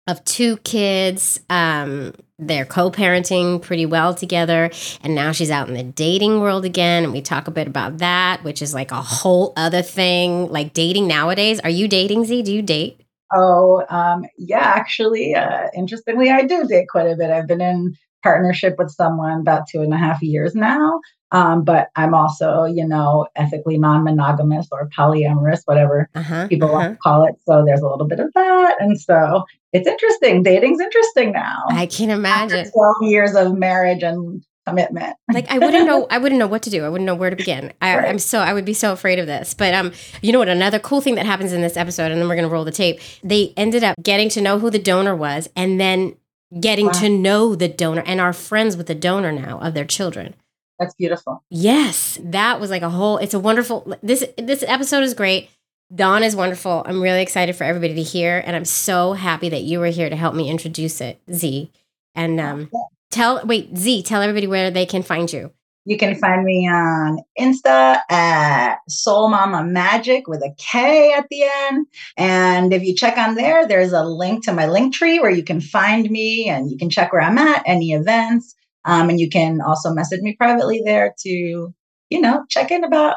of 0.06 0.24
two 0.24 0.56
kids. 0.58 1.40
Um, 1.50 2.14
they're 2.38 2.64
co-parenting 2.64 3.62
pretty 3.62 3.86
well 3.86 4.14
together, 4.14 4.70
and 5.02 5.14
now 5.14 5.32
she's 5.32 5.50
out 5.50 5.68
in 5.68 5.74
the 5.74 5.84
dating 5.84 6.40
world 6.40 6.64
again. 6.64 7.04
And 7.04 7.12
we 7.12 7.22
talk 7.22 7.46
a 7.46 7.52
bit 7.52 7.68
about 7.68 7.98
that, 7.98 8.42
which 8.42 8.62
is 8.62 8.74
like 8.74 8.90
a 8.90 9.00
whole 9.02 9.52
other 9.56 9.82
thing. 9.82 10.50
Like 10.50 10.72
dating 10.72 11.06
nowadays. 11.06 11.60
Are 11.60 11.70
you 11.70 11.86
dating 11.88 12.24
Zee? 12.24 12.42
Do 12.42 12.52
you 12.52 12.62
date? 12.62 13.00
Oh, 13.34 13.84
um, 13.88 14.24
yeah, 14.36 14.58
actually, 14.58 15.34
uh, 15.34 15.68
interestingly, 15.74 16.30
I 16.30 16.42
do 16.42 16.66
date 16.66 16.88
quite 16.90 17.06
a 17.06 17.16
bit. 17.16 17.30
I've 17.30 17.46
been 17.46 17.62
in 17.62 17.94
partnership 18.22 18.74
with 18.78 18.90
someone 18.90 19.40
about 19.40 19.66
two 19.68 19.80
and 19.80 19.94
a 19.94 19.96
half 19.96 20.20
years 20.22 20.54
now. 20.54 21.00
Um, 21.30 21.64
but 21.64 21.88
I'm 21.96 22.12
also, 22.12 22.64
you 22.64 22.86
know, 22.86 23.26
ethically 23.36 23.78
non 23.78 24.04
monogamous 24.04 24.68
or 24.70 24.88
polyamorous, 24.90 25.60
whatever 25.64 26.08
Uh 26.14 26.22
huh. 26.22 26.48
people 26.48 26.70
want 26.70 26.92
to 26.92 26.98
call 26.98 27.24
it. 27.24 27.36
So 27.46 27.64
there's 27.64 27.80
a 27.80 27.88
little 27.88 28.06
bit 28.06 28.20
of 28.20 28.30
that. 28.34 28.76
And 28.80 29.00
so 29.00 29.44
it's 29.72 29.86
interesting. 29.88 30.42
Dating's 30.42 30.80
interesting 30.80 31.32
now. 31.32 31.62
I 31.70 31.86
can 31.86 32.10
After 32.10 32.18
imagine. 32.18 32.70
12 32.72 32.94
years 33.02 33.34
of 33.34 33.56
marriage 33.58 34.02
and 34.02 34.44
commitment. 34.66 35.16
like 35.32 35.50
I 35.50 35.58
wouldn't 35.58 35.86
know 35.86 36.06
I 36.10 36.18
wouldn't 36.18 36.38
know 36.38 36.46
what 36.46 36.62
to 36.62 36.70
do. 36.70 36.84
I 36.84 36.88
wouldn't 36.88 37.06
know 37.06 37.14
where 37.16 37.30
to 37.30 37.36
begin. 37.36 37.72
I, 37.82 37.96
Right. 37.96 38.08
I'm 38.08 38.18
so 38.20 38.38
I 38.38 38.52
would 38.52 38.64
be 38.64 38.74
so 38.74 38.92
afraid 38.92 39.18
of 39.18 39.26
this. 39.26 39.54
But 39.54 39.74
um, 39.74 39.92
you 40.20 40.30
know 40.32 40.38
what? 40.38 40.48
Another 40.48 40.78
cool 40.78 41.00
thing 41.00 41.16
that 41.16 41.26
happens 41.26 41.52
in 41.52 41.62
this 41.62 41.76
episode, 41.76 42.12
and 42.12 42.20
then 42.20 42.28
we're 42.28 42.36
gonna 42.36 42.48
roll 42.48 42.64
the 42.64 42.70
tape. 42.70 43.00
They 43.24 43.52
ended 43.56 43.82
up 43.82 43.96
getting 44.02 44.28
to 44.30 44.40
know 44.40 44.58
who 44.60 44.70
the 44.70 44.78
donor 44.78 45.16
was, 45.16 45.48
and 45.56 45.80
then 45.80 46.14
getting 46.60 46.86
Wow. 46.86 46.92
to 46.92 47.08
know 47.08 47.54
the 47.56 47.66
donor, 47.68 48.02
and 48.06 48.20
are 48.20 48.32
friends 48.32 48.76
with 48.76 48.86
the 48.86 48.94
donor 48.94 49.32
now 49.32 49.58
of 49.60 49.74
their 49.74 49.84
children. 49.86 50.34
That's 50.78 50.94
beautiful. 50.94 51.42
Yes, 51.50 52.20
that 52.22 52.60
was 52.60 52.70
like 52.70 52.82
a 52.82 52.90
whole. 52.90 53.18
It's 53.18 53.34
a 53.34 53.40
wonderful. 53.40 53.96
This 54.02 54.24
this 54.38 54.62
episode 54.68 55.02
is 55.02 55.14
great. 55.14 55.48
Dawn 55.94 56.22
is 56.22 56.34
wonderful. 56.34 56.82
I'm 56.86 57.02
really 57.02 57.22
excited 57.22 57.54
for 57.54 57.64
everybody 57.64 57.94
to 57.94 58.02
hear, 58.02 58.42
and 58.44 58.56
I'm 58.56 58.64
so 58.64 59.12
happy 59.12 59.48
that 59.50 59.62
you 59.62 59.78
were 59.78 59.88
here 59.88 60.08
to 60.08 60.16
help 60.16 60.34
me 60.34 60.48
introduce 60.48 61.00
it, 61.00 61.20
Zee. 61.32 61.70
And 62.14 62.40
um, 62.40 62.70
tell 63.10 63.44
wait, 63.44 63.76
Zee, 63.76 64.02
tell 64.02 64.22
everybody 64.22 64.46
where 64.46 64.70
they 64.70 64.86
can 64.86 65.02
find 65.02 65.30
you. 65.32 65.52
You 65.84 65.98
can 65.98 66.14
find 66.14 66.44
me 66.44 66.68
on 66.68 67.18
Insta 67.38 67.98
at 68.08 68.76
Soul 68.88 69.28
Mama 69.30 69.64
Magic 69.64 70.28
with 70.28 70.40
a 70.40 70.54
K 70.56 71.12
at 71.12 71.26
the 71.28 71.42
end. 71.42 71.86
And 72.16 72.72
if 72.72 72.84
you 72.84 72.94
check 72.94 73.18
on 73.18 73.34
there, 73.34 73.66
there's 73.66 73.92
a 73.92 74.04
link 74.04 74.44
to 74.44 74.52
my 74.52 74.66
link 74.66 74.94
tree 74.94 75.18
where 75.18 75.30
you 75.30 75.42
can 75.42 75.60
find 75.60 76.08
me 76.08 76.48
and 76.48 76.70
you 76.70 76.78
can 76.78 76.88
check 76.88 77.12
where 77.12 77.22
I'm 77.22 77.36
at, 77.36 77.64
any 77.66 77.92
events. 77.92 78.54
Um, 78.84 79.10
and 79.10 79.18
you 79.18 79.28
can 79.28 79.60
also 79.60 79.92
message 79.92 80.20
me 80.20 80.36
privately 80.36 80.82
there 80.84 81.14
to, 81.18 81.74
you 82.10 82.20
know, 82.20 82.44
check 82.48 82.70
in 82.70 82.84
about 82.84 83.16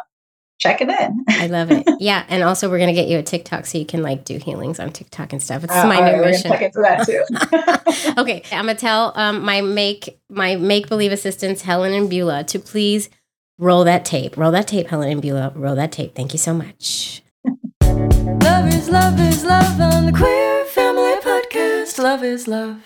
checking 0.65 0.89
in. 0.89 1.23
I 1.29 1.47
love 1.47 1.71
it. 1.71 1.87
yeah, 1.99 2.25
and 2.27 2.43
also 2.43 2.69
we're 2.69 2.79
gonna 2.79 2.93
get 2.93 3.07
you 3.07 3.17
a 3.17 3.23
TikTok 3.23 3.65
so 3.65 3.77
you 3.77 3.85
can 3.85 4.01
like 4.03 4.25
do 4.25 4.37
healings 4.37 4.79
on 4.79 4.91
TikTok 4.91 5.31
and 5.33 5.41
stuff. 5.41 5.63
It's 5.63 5.73
Uh, 5.73 5.85
my 5.87 5.95
all 5.95 6.01
right, 6.01 6.11
new 6.11 6.17
we're 6.17 6.23
gonna 6.23 6.31
mission. 6.31 6.51
check 6.51 6.61
into 6.61 6.81
that 6.81 8.13
too. 8.13 8.13
okay, 8.21 8.43
I'm 8.51 8.65
gonna 8.65 8.75
tell 8.75 9.13
um, 9.15 9.43
my 9.43 9.61
make 9.61 10.19
my 10.29 10.55
make 10.55 10.89
believe 10.89 11.11
assistants 11.11 11.61
Helen 11.61 11.93
and 11.93 12.09
Beulah 12.09 12.43
to 12.45 12.59
please 12.59 13.09
roll 13.57 13.83
that 13.85 14.03
tape. 14.05 14.35
Roll 14.37 14.51
that 14.51 14.67
tape, 14.67 14.87
Helen 14.87 15.09
and 15.09 15.21
Beulah. 15.21 15.53
Roll 15.55 15.75
that 15.75 15.91
tape. 15.91 16.15
Thank 16.15 16.33
you 16.33 16.39
so 16.39 16.53
much. 16.53 17.21
Love 17.83 18.67
is 18.73 18.89
love 18.89 19.19
is 19.19 19.43
love 19.45 19.79
on 19.79 20.05
the 20.05 20.11
Queer 20.11 20.65
Family 20.65 21.15
Podcast. 21.21 21.97
Love 22.01 22.23
is 22.23 22.47
love. 22.47 22.81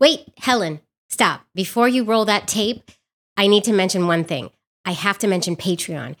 Wait, 0.00 0.20
Helen, 0.38 0.80
stop. 1.08 1.42
Before 1.54 1.88
you 1.88 2.04
roll 2.04 2.24
that 2.26 2.46
tape, 2.48 2.90
I 3.36 3.46
need 3.46 3.64
to 3.64 3.72
mention 3.72 4.06
one 4.06 4.24
thing. 4.24 4.50
I 4.84 4.92
have 4.92 5.18
to 5.18 5.26
mention 5.26 5.56
Patreon. 5.56 6.16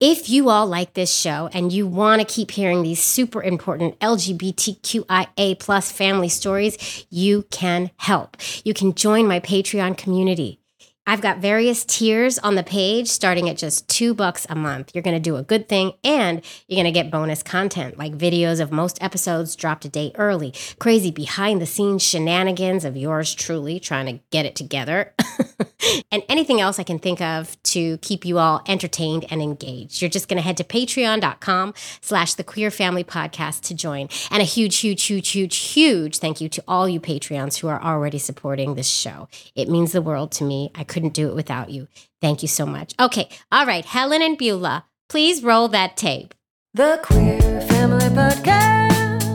If 0.00 0.30
you 0.30 0.48
all 0.48 0.68
like 0.68 0.94
this 0.94 1.12
show 1.12 1.50
and 1.52 1.72
you 1.72 1.84
want 1.84 2.20
to 2.20 2.34
keep 2.34 2.52
hearing 2.52 2.84
these 2.84 3.02
super 3.02 3.42
important 3.42 3.98
LGBTQIA 3.98 5.58
plus 5.58 5.90
family 5.90 6.28
stories, 6.28 7.04
you 7.10 7.42
can 7.50 7.90
help. 7.96 8.36
You 8.64 8.74
can 8.74 8.94
join 8.94 9.26
my 9.26 9.40
Patreon 9.40 9.98
community. 9.98 10.60
I've 11.08 11.22
got 11.22 11.38
various 11.38 11.86
tiers 11.86 12.38
on 12.38 12.54
the 12.54 12.62
page 12.62 13.08
starting 13.08 13.48
at 13.48 13.56
just 13.56 13.88
two 13.88 14.12
bucks 14.12 14.46
a 14.50 14.54
month. 14.54 14.90
You're 14.92 15.00
going 15.00 15.16
to 15.16 15.20
do 15.20 15.36
a 15.36 15.42
good 15.42 15.66
thing 15.66 15.94
and 16.04 16.44
you're 16.66 16.76
going 16.76 16.84
to 16.84 16.90
get 16.92 17.10
bonus 17.10 17.42
content 17.42 17.96
like 17.96 18.12
videos 18.12 18.60
of 18.60 18.70
most 18.70 19.02
episodes 19.02 19.56
dropped 19.56 19.86
a 19.86 19.88
day 19.88 20.12
early, 20.16 20.52
crazy 20.78 21.10
behind 21.10 21.62
the 21.62 21.66
scenes 21.66 22.02
shenanigans 22.02 22.84
of 22.84 22.94
yours 22.94 23.34
truly 23.34 23.80
trying 23.80 24.04
to 24.04 24.22
get 24.30 24.44
it 24.44 24.54
together, 24.54 25.14
and 26.12 26.22
anything 26.28 26.60
else 26.60 26.78
I 26.78 26.82
can 26.82 26.98
think 26.98 27.22
of 27.22 27.56
to 27.62 27.96
keep 27.98 28.26
you 28.26 28.38
all 28.38 28.60
entertained 28.68 29.24
and 29.30 29.40
engaged. 29.40 30.02
You're 30.02 30.10
just 30.10 30.28
going 30.28 30.36
to 30.36 30.42
head 30.42 30.58
to 30.58 30.64
patreon.com 30.64 31.72
slash 32.02 32.34
the 32.34 32.44
queer 32.44 32.70
family 32.70 33.02
podcast 33.02 33.62
to 33.62 33.74
join. 33.74 34.10
And 34.30 34.42
a 34.42 34.44
huge, 34.44 34.76
huge, 34.76 35.02
huge, 35.04 35.28
huge, 35.28 35.56
huge 35.56 36.18
thank 36.18 36.42
you 36.42 36.50
to 36.50 36.62
all 36.68 36.86
you 36.86 37.00
Patreons 37.00 37.60
who 37.60 37.68
are 37.68 37.82
already 37.82 38.18
supporting 38.18 38.74
this 38.74 38.88
show. 38.88 39.26
It 39.54 39.70
means 39.70 39.92
the 39.92 40.02
world 40.02 40.32
to 40.32 40.44
me. 40.44 40.70
I 40.74 40.84
couldn't 40.98 41.14
do 41.14 41.28
it 41.28 41.34
without 41.36 41.70
you. 41.70 41.86
Thank 42.20 42.42
you 42.42 42.48
so 42.48 42.66
much. 42.66 42.92
Okay. 42.98 43.28
All 43.52 43.64
right. 43.64 43.84
Helen 43.84 44.20
and 44.20 44.36
Beulah, 44.36 44.86
please 45.08 45.44
roll 45.44 45.68
that 45.68 45.96
tape. 45.96 46.34
The 46.74 46.98
Queer 47.04 47.60
Family 47.62 48.06
Podcast. 48.06 49.28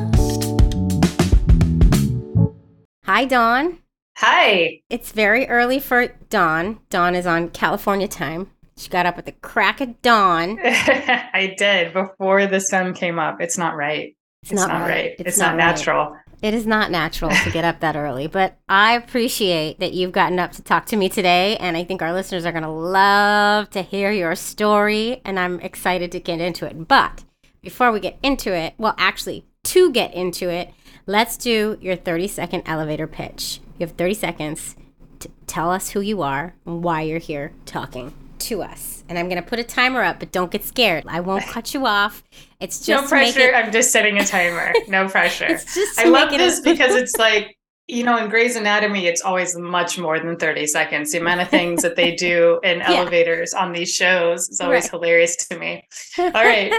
Hi, 3.06 3.24
Dawn. 3.24 3.80
Hi. 4.18 4.82
It's 4.90 5.14
very 5.14 5.48
early 5.48 5.80
for 5.80 6.08
Dawn. 6.30 6.80
Dawn 6.90 7.16
is 7.16 7.26
on 7.26 7.50
California 7.50 8.10
time. 8.10 8.52
She 8.76 8.90
got 8.90 9.06
up 9.06 9.18
at 9.18 9.26
the 9.26 9.32
crack 9.32 9.80
of 9.80 10.02
dawn. 10.02 10.60
I 10.64 11.56
did 11.58 11.94
before 11.94 12.46
the 12.48 12.60
sun 12.60 12.94
came 12.94 13.20
up. 13.20 13.40
It's 13.40 13.58
not 13.58 13.78
right. 13.78 14.18
It's, 14.42 14.52
not, 14.52 14.70
right. 14.70 15.16
It's, 15.20 15.38
not, 15.38 15.52
right. 15.52 15.58
natural. 15.58 16.18
It 16.44 16.54
is 16.54 16.68
not 16.68 16.92
natural 16.92 17.32
to 17.32 17.52
get 17.52 17.64
up 17.64 17.80
that 17.80 17.96
early, 17.96 18.28
but 18.28 18.58
I 18.68 18.96
appreciate 18.96 19.80
that 19.80 19.94
you've 19.94 20.12
gotten 20.12 20.40
up 20.40 20.52
to 20.52 20.62
talk 20.62 20.86
to 20.88 20.98
me 20.98 21.08
today. 21.08 21.56
And 21.56 21.78
I 21.78 21.86
think 21.86 22.02
our 22.02 22.12
listeners 22.12 22.46
are 22.46 22.52
going 22.52 22.66
to 22.66 22.70
love 22.70 23.70
to 23.70 23.82
hear 23.82 24.12
your 24.12 24.36
story. 24.36 25.22
And 25.24 25.40
I'm 25.40 25.62
excited 25.62 26.12
to 26.12 26.20
get 26.20 26.42
into 26.42 26.66
it. 26.66 26.86
But 26.90 27.24
before 27.62 27.94
we 27.94 28.02
get 28.02 28.20
into 28.22 28.54
it, 28.54 28.74
well, 28.78 28.94
actually, 28.98 29.46
to 29.64 29.90
get 29.94 30.14
into 30.14 30.50
it, 30.50 30.74
let's 31.06 31.38
do 31.38 31.78
your 31.80 31.96
30 31.96 32.28
second 32.28 32.64
elevator 32.66 33.08
pitch. 33.08 33.62
You 33.80 33.88
have 33.88 33.96
30 33.96 34.14
seconds 34.14 34.76
to 35.20 35.30
tell 35.48 35.72
us 35.72 35.92
who 35.92 36.02
you 36.02 36.24
are 36.24 36.56
and 36.66 36.84
why 36.84 37.04
you're 37.04 37.20
here 37.20 37.54
talking 37.66 38.14
to 38.44 38.62
us. 38.64 39.04
And 39.10 39.18
I'm 39.20 39.28
going 39.30 39.42
to 39.42 39.48
put 39.48 39.60
a 39.60 39.64
timer 39.64 40.02
up, 40.02 40.20
but 40.20 40.32
don't 40.32 40.50
get 40.52 40.64
scared. 40.64 41.04
I 41.08 41.20
won't 41.20 41.44
cut 41.46 41.74
you 41.74 41.86
off. 41.86 42.24
It's 42.60 42.86
just 42.86 43.04
no 43.04 43.08
pressure. 43.10 43.40
it- 43.42 43.54
I'm 43.56 43.72
just 43.72 43.92
setting 43.92 44.18
a 44.18 44.26
timer. 44.26 44.74
No 44.88 45.08
pressure. 45.16 45.46
It's 45.50 45.76
just 45.76 46.00
I 46.00 46.06
love 46.06 46.32
it 46.34 46.38
this 46.38 46.60
because 46.62 46.96
it's 46.96 47.18
like, 47.28 47.58
you 47.90 48.04
know, 48.06 48.18
in 48.18 48.30
Grey's 48.30 48.56
Anatomy, 48.56 49.08
it's 49.08 49.22
always 49.22 49.58
much 49.58 50.00
more 50.00 50.18
than 50.18 50.38
30 50.38 50.68
seconds. 50.68 51.12
The 51.12 51.18
amount 51.20 51.42
of 51.42 51.50
things 51.50 51.82
that 51.82 51.98
they 51.98 52.16
do 52.16 52.60
in 52.64 52.82
elevators 52.82 53.54
on 53.54 53.74
these 53.74 53.94
shows 53.94 54.48
is 54.48 54.62
always 54.62 54.84
Right. 54.86 54.92
hilarious 54.92 55.36
to 55.48 55.60
me. 55.60 55.86
All 56.18 56.32
right, 56.32 56.72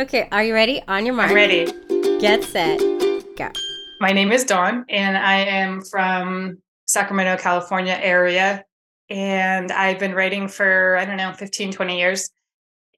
okay, 0.00 0.28
are 0.32 0.42
you 0.42 0.52
ready? 0.52 0.82
On 0.88 1.06
your 1.06 1.14
mark. 1.14 1.30
I'm 1.30 1.36
ready. 1.36 1.66
Get 2.20 2.42
set. 2.42 2.80
Go. 3.36 3.50
My 4.00 4.10
name 4.12 4.32
is 4.32 4.44
Dawn, 4.44 4.84
and 4.88 5.16
I 5.16 5.36
am 5.42 5.80
from 5.82 6.58
Sacramento, 6.86 7.36
California 7.40 7.96
area. 8.00 8.64
And 9.10 9.72
I've 9.72 9.98
been 9.98 10.14
writing 10.14 10.46
for, 10.48 10.96
I 10.96 11.04
don't 11.04 11.16
know, 11.16 11.32
15, 11.32 11.72
20 11.72 11.98
years. 11.98 12.30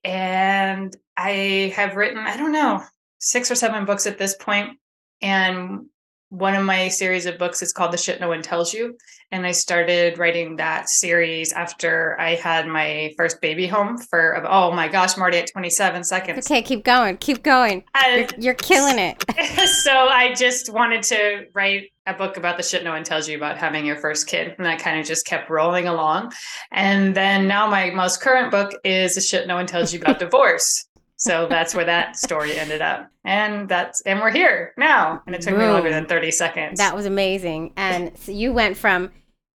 And 0.05 0.95
I 1.17 1.73
have 1.75 1.97
written, 1.97 2.19
I 2.19 2.37
don't 2.37 2.53
know, 2.53 2.83
six 3.19 3.51
or 3.51 3.55
seven 3.55 3.87
books 3.87 4.07
at 4.07 4.19
this 4.19 4.37
point. 4.37 4.79
And 5.23 5.87
one 6.33 6.55
of 6.55 6.65
my 6.65 6.89
series 6.89 7.27
of 7.27 7.37
books 7.37 7.61
is 7.61 7.75
called 7.75 7.93
The 7.93 7.99
Shit 7.99 8.19
No 8.19 8.29
One 8.29 8.41
Tells 8.41 8.73
You. 8.73 8.97
And 9.33 9.47
I 9.47 9.53
started 9.53 10.17
writing 10.17 10.57
that 10.57 10.89
series 10.89 11.53
after 11.53 12.19
I 12.19 12.37
had 12.37 12.67
my 12.67 13.13
first 13.19 13.43
baby 13.43 13.67
home 13.67 13.99
for, 13.99 14.43
oh 14.49 14.73
my 14.73 14.89
gosh, 14.89 15.19
Marty, 15.19 15.37
at 15.37 15.53
27 15.53 16.03
seconds. 16.05 16.51
Okay, 16.51 16.63
keep 16.63 16.85
going. 16.85 17.19
Keep 17.19 17.43
going. 17.43 17.85
You're, 18.15 18.27
you're 18.39 18.55
killing 18.55 18.99
it. 18.99 19.23
so 19.83 19.93
I 19.93 20.33
just 20.33 20.73
wanted 20.73 21.03
to 21.05 21.49
write 21.53 21.93
a 22.07 22.15
book 22.15 22.39
about 22.39 22.57
the 22.57 22.63
shit 22.63 22.83
no 22.83 22.93
one 22.93 23.05
tells 23.05 23.29
you 23.29 23.37
about 23.37 23.59
having 23.59 23.85
your 23.85 23.97
first 23.97 24.27
kid. 24.27 24.55
And 24.57 24.65
that 24.65 24.79
kind 24.79 24.99
of 24.99 25.05
just 25.05 25.27
kept 25.27 25.51
rolling 25.51 25.87
along. 25.87 26.33
And 26.71 27.15
then 27.15 27.47
now 27.47 27.69
my 27.69 27.91
most 27.91 28.23
current 28.23 28.51
book 28.51 28.73
is 28.85 29.17
the 29.17 29.21
shit 29.21 29.47
no 29.47 29.57
one 29.57 29.67
tells 29.67 29.93
you 29.93 30.01
about 30.01 30.19
divorce. 30.19 30.87
So 31.23 31.47
that's 31.49 31.73
where 31.73 31.85
that 31.85 32.17
story 32.17 32.59
ended 32.59 32.83
up. 32.83 33.09
And 33.25 33.69
that's 33.69 34.01
and 34.01 34.19
we're 34.21 34.33
here 34.33 34.73
now. 34.77 35.23
And 35.25 35.37
it 35.37 35.43
took 35.43 35.57
me 35.57 35.65
longer 35.65 35.89
than 35.89 36.07
30 36.07 36.33
seconds. 36.33 36.79
That 36.81 36.97
was 36.97 37.07
amazing. 37.07 37.73
And 37.77 38.17
so 38.19 38.33
you 38.33 38.53
went 38.53 38.77
from 38.77 39.11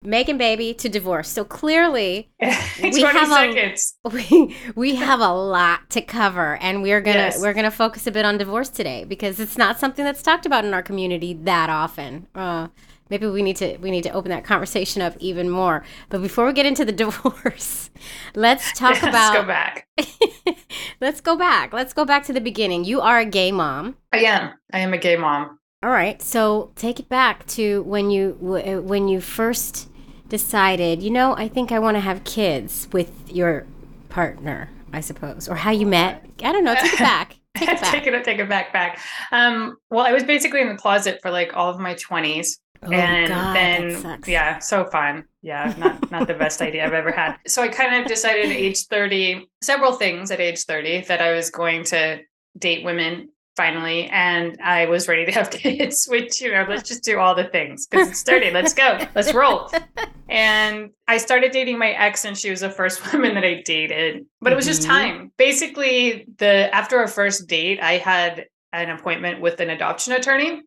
making 0.04 0.38
baby 0.38 0.76
to 0.76 0.88
divorce. 0.88 1.28
So 1.28 1.44
clearly, 1.44 2.30
20 2.40 2.92
we 2.94 3.02
have 3.02 3.24
a- 3.32 3.34
seconds. 3.34 3.96
we 4.12 4.56
we 4.76 4.94
have 4.96 5.20
a 5.22 5.34
lot 5.34 5.90
to 5.90 6.02
cover 6.02 6.58
and 6.58 6.84
we're 6.84 7.02
gonna 7.02 7.18
Yes. 7.18 7.42
we're 7.42 7.56
gonna 7.56 7.72
focus 7.72 8.06
a 8.06 8.12
bit 8.12 8.26
on 8.26 8.38
divorce 8.38 8.70
today 8.70 9.04
because 9.04 9.40
it's 9.40 9.58
not 9.58 9.80
something 9.80 10.06
that's 10.06 10.22
talked 10.22 10.46
about 10.46 10.66
in 10.66 10.74
our 10.76 10.84
community 10.84 11.34
that 11.34 11.72
often 11.72 12.28
uh, 12.36 12.68
maybe 13.10 13.28
we 13.28 13.42
need 13.42 13.56
to 13.56 13.78
we 13.78 13.92
need 13.92 14.04
to 14.04 14.10
open 14.12 14.30
that 14.30 14.44
conversation 14.44 15.02
up 15.02 15.14
even 15.20 15.50
more 15.50 15.84
but 16.10 16.22
before 16.22 16.46
we 16.46 16.54
get 16.54 16.66
into 16.66 16.84
the 16.86 16.92
divorce 17.04 17.90
let's 18.36 18.72
talk 18.78 19.02
Let's 19.02 19.08
about 19.08 19.34
go 19.34 19.44
back. 19.46 19.88
let's 21.02 21.22
go 21.22 21.36
back 21.38 21.74
let's 21.74 21.94
go 21.94 22.06
back 22.06 22.24
to 22.26 22.34
the 22.34 22.42
beginning 22.42 22.84
you 22.86 23.02
are 23.02 23.20
a 23.20 23.26
gay 23.26 23.52
mom 23.52 23.96
I 24.12 24.20
am. 24.20 24.54
I 24.74 24.80
am 24.80 24.94
a 24.94 24.98
gay 24.98 25.16
mom. 25.18 25.60
all 25.84 25.90
right 25.90 26.22
so 26.22 26.72
take 26.76 27.00
it 27.00 27.10
back 27.10 27.46
to 27.48 27.84
when 27.84 28.10
you 28.10 28.38
when 28.40 29.08
you 29.08 29.22
first 29.22 29.90
decided 30.30 31.04
you 31.04 31.12
know 31.12 31.36
i 31.38 31.48
think 31.48 31.72
i 31.72 31.80
want 31.80 31.96
to 31.96 32.02
have 32.02 32.24
kids 32.24 32.88
with 32.92 33.12
your 33.32 33.66
partner 34.10 34.70
i 34.94 35.00
suppose 35.00 35.48
or 35.48 35.56
how 35.56 35.72
you 35.72 35.86
met 35.86 36.26
i 36.44 36.52
don't 36.52 36.64
know 36.64 36.74
take 36.76 36.94
it 36.94 37.00
back 37.00 37.36
take 37.58 37.70
it 37.70 37.82
back 37.82 37.92
take 37.94 38.08
it 38.08 38.24
take 38.24 38.40
it 38.40 38.50
back 38.50 38.74
back. 38.74 39.00
Um, 39.32 39.78
well, 39.90 40.06
I 40.06 40.12
was 40.12 40.24
basically 40.24 40.60
in 40.62 40.68
the 40.68 40.76
closet 40.76 41.20
for 41.22 41.32
like 41.32 41.56
all 41.56 41.70
of 41.70 41.80
my 41.80 41.94
20s. 41.96 42.58
Oh 42.84 42.92
and 42.92 43.30
god 43.30 43.56
then 43.56 44.22
yeah 44.28 44.60
so 44.60 44.86
fun. 44.86 45.26
Yeah 45.42 45.74
not 45.78 46.12
not 46.12 46.28
the 46.28 46.34
best 46.34 46.62
idea 46.62 46.86
i've 46.86 46.94
ever 46.94 47.12
had. 47.12 47.38
So 47.48 47.62
i 47.62 47.68
kind 47.68 47.96
of 48.02 48.08
decided 48.08 48.46
at 48.46 48.52
age 48.52 48.86
30 48.86 49.48
several 49.62 49.94
things 49.94 50.32
at 50.32 50.40
age 50.40 50.64
30 50.64 51.02
that 51.08 51.22
i 51.22 51.32
was 51.34 51.50
going 51.50 51.84
to 51.86 52.20
date 52.58 52.84
women 52.86 53.30
finally 53.56 54.08
and 54.08 54.58
i 54.62 54.86
was 54.86 55.08
ready 55.08 55.26
to 55.26 55.32
have 55.32 55.50
kids 55.64 56.06
which 56.10 56.42
you 56.42 56.52
know 56.52 56.66
let's 56.70 56.88
just 56.88 57.04
do 57.04 57.20
all 57.20 57.36
the 57.36 57.46
things. 57.46 57.88
Because 57.88 58.10
it's 58.10 58.24
30 58.24 58.52
let's 58.52 58.74
go 58.74 59.00
let's 59.16 59.34
roll. 59.34 59.70
And 60.28 60.90
i 61.08 61.18
started 61.18 61.52
dating 61.52 61.78
my 61.78 61.92
ex 61.92 62.26
and 62.26 62.38
she 62.38 62.50
was 62.50 62.62
the 62.62 62.70
first 62.70 62.98
woman 63.14 63.36
that 63.36 63.44
i 63.46 63.62
dated 63.64 64.26
but 64.42 64.52
it 64.52 64.56
was 64.56 64.66
just 64.66 64.82
Mhm. 64.84 64.88
time. 64.88 65.32
Basically 65.38 66.26
the 66.38 66.74
after 66.76 66.98
our 66.98 67.08
first 67.08 67.48
date 67.48 67.80
i 67.82 67.94
had 67.98 68.46
an 68.74 68.90
appointment 68.90 69.40
with 69.40 69.60
an 69.62 69.70
adoption 69.70 70.12
attorney 70.14 70.62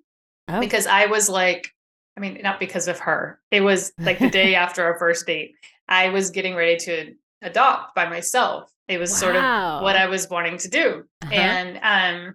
oh. 0.48 0.60
because 0.60 0.86
I 0.86 1.06
was 1.06 1.28
like, 1.28 1.68
I 2.18 2.20
mean, 2.20 2.40
not 2.42 2.58
because 2.58 2.88
of 2.88 2.98
her. 2.98 3.38
It 3.52 3.60
was 3.60 3.92
like 3.98 4.18
the 4.18 4.28
day 4.28 4.54
after 4.64 4.82
our 4.82 4.98
first 4.98 5.24
date. 5.24 5.54
I 5.88 6.08
was 6.08 6.30
getting 6.30 6.56
ready 6.56 6.76
to 6.78 7.14
adopt 7.42 7.94
by 7.94 8.08
myself. 8.08 8.72
It 8.88 8.98
was 8.98 9.16
sort 9.16 9.36
of 9.36 9.82
what 9.82 9.96
I 9.96 10.06
was 10.06 10.28
wanting 10.28 10.58
to 10.58 10.68
do. 10.68 11.04
Uh-huh. 11.22 11.32
And 11.32 11.78
um 11.82 12.34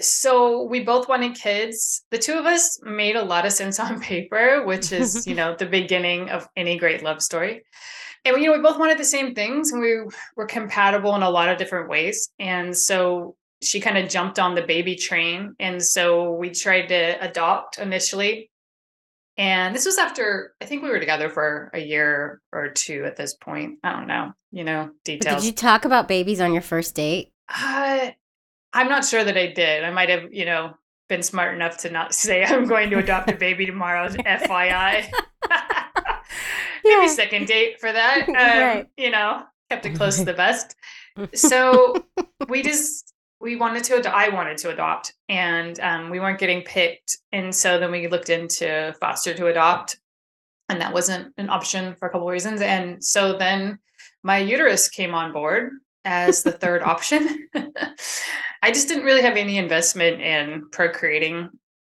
so 0.00 0.62
we 0.62 0.82
both 0.82 1.08
wanted 1.08 1.34
kids. 1.34 2.04
The 2.10 2.18
two 2.18 2.34
of 2.34 2.46
us 2.46 2.78
made 2.84 3.16
a 3.16 3.24
lot 3.24 3.44
of 3.44 3.52
sense 3.52 3.80
on 3.80 4.00
paper, 4.00 4.64
which 4.64 4.92
is, 4.92 5.26
you 5.26 5.34
know, 5.40 5.56
the 5.56 5.66
beginning 5.66 6.30
of 6.30 6.48
any 6.56 6.78
great 6.78 7.02
love 7.02 7.20
story. 7.20 7.64
And 8.24 8.36
you 8.40 8.46
know, 8.46 8.56
we 8.56 8.62
both 8.62 8.78
wanted 8.78 8.98
the 8.98 9.04
same 9.04 9.34
things 9.34 9.72
and 9.72 9.82
we 9.82 9.98
were 10.36 10.46
compatible 10.46 11.14
in 11.16 11.22
a 11.22 11.28
lot 11.28 11.50
of 11.50 11.58
different 11.58 11.90
ways. 11.90 12.30
And 12.38 12.74
so 12.76 13.36
she 13.60 13.80
kind 13.80 13.98
of 13.98 14.08
jumped 14.08 14.38
on 14.38 14.54
the 14.54 14.62
baby 14.62 14.94
train. 14.94 15.56
And 15.58 15.82
so 15.82 16.32
we 16.32 16.50
tried 16.50 16.86
to 16.86 17.22
adopt 17.22 17.78
initially. 17.78 18.50
And 19.36 19.74
this 19.74 19.84
was 19.86 19.98
after 19.98 20.54
I 20.60 20.64
think 20.66 20.82
we 20.82 20.90
were 20.90 21.00
together 21.00 21.28
for 21.28 21.70
a 21.74 21.80
year 21.80 22.40
or 22.52 22.68
two 22.70 23.04
at 23.04 23.16
this 23.16 23.34
point. 23.34 23.78
I 23.82 23.92
don't 23.92 24.06
know, 24.06 24.32
you 24.52 24.62
know, 24.64 24.90
But 25.04 25.20
did 25.20 25.44
you 25.44 25.52
talk 25.52 25.84
about 25.84 26.06
babies 26.08 26.40
on 26.40 26.52
your 26.52 26.62
first 26.62 26.94
date 26.94 27.32
Uh, 27.48 28.10
I'm 28.72 28.88
not 28.88 29.04
sure 29.04 29.22
that 29.24 29.36
I 29.36 29.48
did. 29.52 29.84
I 29.84 29.90
might 29.90 30.08
have, 30.08 30.32
you 30.32 30.44
know, 30.44 30.74
been 31.08 31.22
smart 31.22 31.54
enough 31.54 31.78
to 31.78 31.90
not 31.90 32.14
say 32.22 32.44
I'm 32.44 32.66
going 32.66 32.90
to 32.90 32.98
adopt 32.98 33.30
a 33.30 33.36
baby 33.36 33.66
tomorrow, 33.66 34.08
FYI. 34.12 35.06
Maybe 36.84 36.96
Yeah. 37.02 37.06
second 37.08 37.46
date 37.46 37.80
for 37.80 37.92
that. 37.92 38.28
Um, 38.28 38.34
Right. 38.34 38.86
You 38.96 39.10
know, 39.10 39.42
kept 39.70 39.86
it 39.86 39.94
close 39.96 40.18
to 40.18 40.24
the 40.24 40.34
best. 40.34 40.74
So 41.34 41.94
we 42.48 42.62
just 42.62 43.13
we 43.44 43.56
wanted 43.56 43.84
to 43.84 43.96
adopt. 43.98 44.16
I 44.16 44.30
wanted 44.30 44.56
to 44.58 44.70
adopt, 44.70 45.12
and 45.28 45.78
um, 45.80 46.10
we 46.10 46.18
weren't 46.18 46.38
getting 46.40 46.62
picked. 46.62 47.18
And 47.30 47.54
so 47.54 47.78
then 47.78 47.92
we 47.92 48.08
looked 48.08 48.30
into 48.30 48.94
foster 49.00 49.34
to 49.34 49.46
adopt, 49.48 49.98
and 50.68 50.80
that 50.80 50.94
wasn't 50.94 51.32
an 51.36 51.50
option 51.50 51.94
for 51.96 52.08
a 52.08 52.10
couple 52.10 52.26
of 52.26 52.32
reasons. 52.32 52.62
And 52.62 53.04
so 53.04 53.36
then 53.36 53.78
my 54.22 54.38
uterus 54.38 54.88
came 54.88 55.14
on 55.14 55.32
board 55.32 55.72
as 56.06 56.42
the 56.42 56.52
third 56.52 56.82
option. 56.92 57.48
I 58.62 58.70
just 58.72 58.88
didn't 58.88 59.04
really 59.04 59.22
have 59.22 59.36
any 59.36 59.58
investment 59.58 60.22
in 60.22 60.70
procreating 60.72 61.50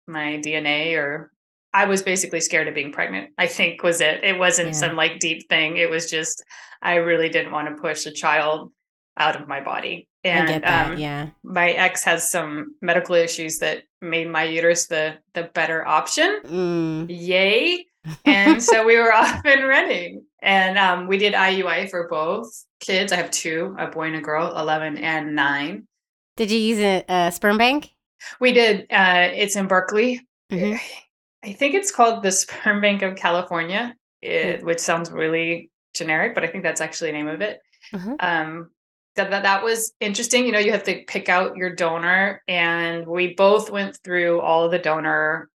my 0.07 0.39
DNA 0.43 0.95
or 0.97 1.31
I 1.73 1.85
was 1.85 2.01
basically 2.03 2.41
scared 2.41 2.67
of 2.67 2.75
being 2.75 2.91
pregnant. 2.91 3.29
I 3.37 3.47
think 3.47 3.83
was 3.83 4.01
it. 4.01 4.23
It 4.23 4.37
wasn't 4.37 4.69
Yeah. 4.69 4.73
some 4.73 4.95
like 4.95 5.19
deep 5.19 5.49
thing. 5.49 5.77
It 5.77 5.89
was 5.89 6.09
just 6.09 6.43
I 6.81 6.95
really 6.95 7.29
didn't 7.29 7.51
want 7.51 7.67
to 7.69 7.81
push 7.81 8.05
a 8.05 8.11
child 8.11 8.71
out 9.17 9.39
of 9.39 9.47
my 9.47 9.61
body. 9.61 10.08
And 10.23 10.49
that 10.49 10.63
um, 10.91 10.97
yeah 10.97 11.29
my 11.43 11.71
ex 11.71 12.03
has 12.03 12.29
some 12.29 12.75
medical 12.81 13.15
issues 13.15 13.59
that 13.59 13.83
made 14.01 14.29
my 14.29 14.43
uterus 14.43 14.87
the 14.87 15.17
the 15.33 15.43
better 15.53 15.87
option. 15.87 16.41
Mm. 16.45 17.05
Yay. 17.09 17.85
And 18.25 18.61
so 18.63 18.85
we 18.85 18.97
were 18.97 19.13
off 19.21 19.41
and 19.45 19.67
running. 19.67 20.23
And 20.41 20.77
um, 20.77 21.07
we 21.07 21.17
did 21.17 21.33
IUI 21.33 21.89
for 21.89 22.07
both 22.07 22.47
kids. 22.79 23.11
I 23.11 23.17
have 23.17 23.29
two, 23.31 23.75
a 23.77 23.87
boy 23.87 24.07
and 24.07 24.15
a 24.15 24.21
girl, 24.21 24.57
11 24.57 24.97
and 24.97 25.35
9. 25.35 25.85
did 26.37 26.49
you 26.49 26.57
use 26.59 26.79
a, 26.79 27.03
a 27.09 27.31
sperm 27.31 27.57
bank 27.57 27.91
We 28.39 28.53
did. 28.53 28.81
Uh, 28.89 29.27
it's 29.33 29.55
in 29.57 29.67
Berkeley. 29.67 30.21
Mhm. 30.51 30.79
I 31.43 31.53
think 31.53 31.75
it's 31.75 31.91
called 31.91 32.23
the 32.23 32.31
Sperm 32.31 32.81
Bank 32.81 33.01
of 33.01 33.15
California, 33.15 33.95
it, 34.21 34.63
which 34.63 34.79
sounds 34.79 35.11
really 35.11 35.69
generic, 35.93 36.35
but 36.35 36.43
I 36.43 36.47
think 36.47 36.63
that's 36.63 36.81
actually 36.81 37.11
the 37.11 37.17
name 37.17 37.27
of 37.27 37.41
it. 37.41 37.59
Mhm. 37.93 38.15
Um, 38.19 38.71
that, 39.25 39.43
that 39.43 39.63
was 39.63 39.93
interesting. 39.99 40.45
You 40.45 40.51
know, 40.51 40.59
you 40.59 40.71
have 40.71 40.83
to 40.83 41.03
pick 41.07 41.29
out 41.29 41.55
your 41.57 41.73
donor, 41.75 42.41
and 42.47 43.05
we 43.07 43.33
both 43.33 43.69
went 43.69 43.97
through 44.03 44.41
all 44.41 44.65
of 44.65 44.71
the 44.71 44.79
donor, 44.79 45.49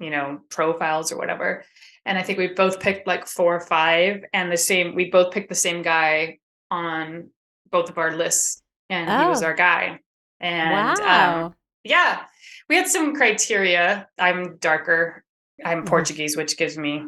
you 0.00 0.10
know, 0.10 0.40
profiles 0.50 1.12
or 1.12 1.18
whatever. 1.18 1.64
And 2.04 2.18
I 2.18 2.22
think 2.22 2.38
we 2.38 2.48
both 2.48 2.80
picked 2.80 3.06
like 3.06 3.26
four 3.26 3.54
or 3.56 3.60
five, 3.60 4.24
and 4.32 4.50
the 4.50 4.56
same. 4.56 4.94
We 4.94 5.10
both 5.10 5.32
picked 5.32 5.48
the 5.48 5.54
same 5.54 5.82
guy 5.82 6.38
on 6.70 7.30
both 7.70 7.88
of 7.90 7.98
our 7.98 8.12
lists, 8.16 8.62
and 8.90 9.08
he 9.22 9.28
was 9.28 9.42
Oh. 9.42 9.46
our 9.46 9.54
guy. 9.54 9.98
And 10.40 10.98
um, 11.00 11.54
yeah, 11.84 12.22
we 12.68 12.76
had 12.76 12.88
some 12.88 13.14
criteria. 13.14 14.08
I'm 14.18 14.56
darker. 14.58 15.24
I'm 15.64 15.82
Mhm. 15.84 15.86
Portuguese, 15.86 16.36
which 16.36 16.56
gives 16.56 16.76
me 16.76 17.04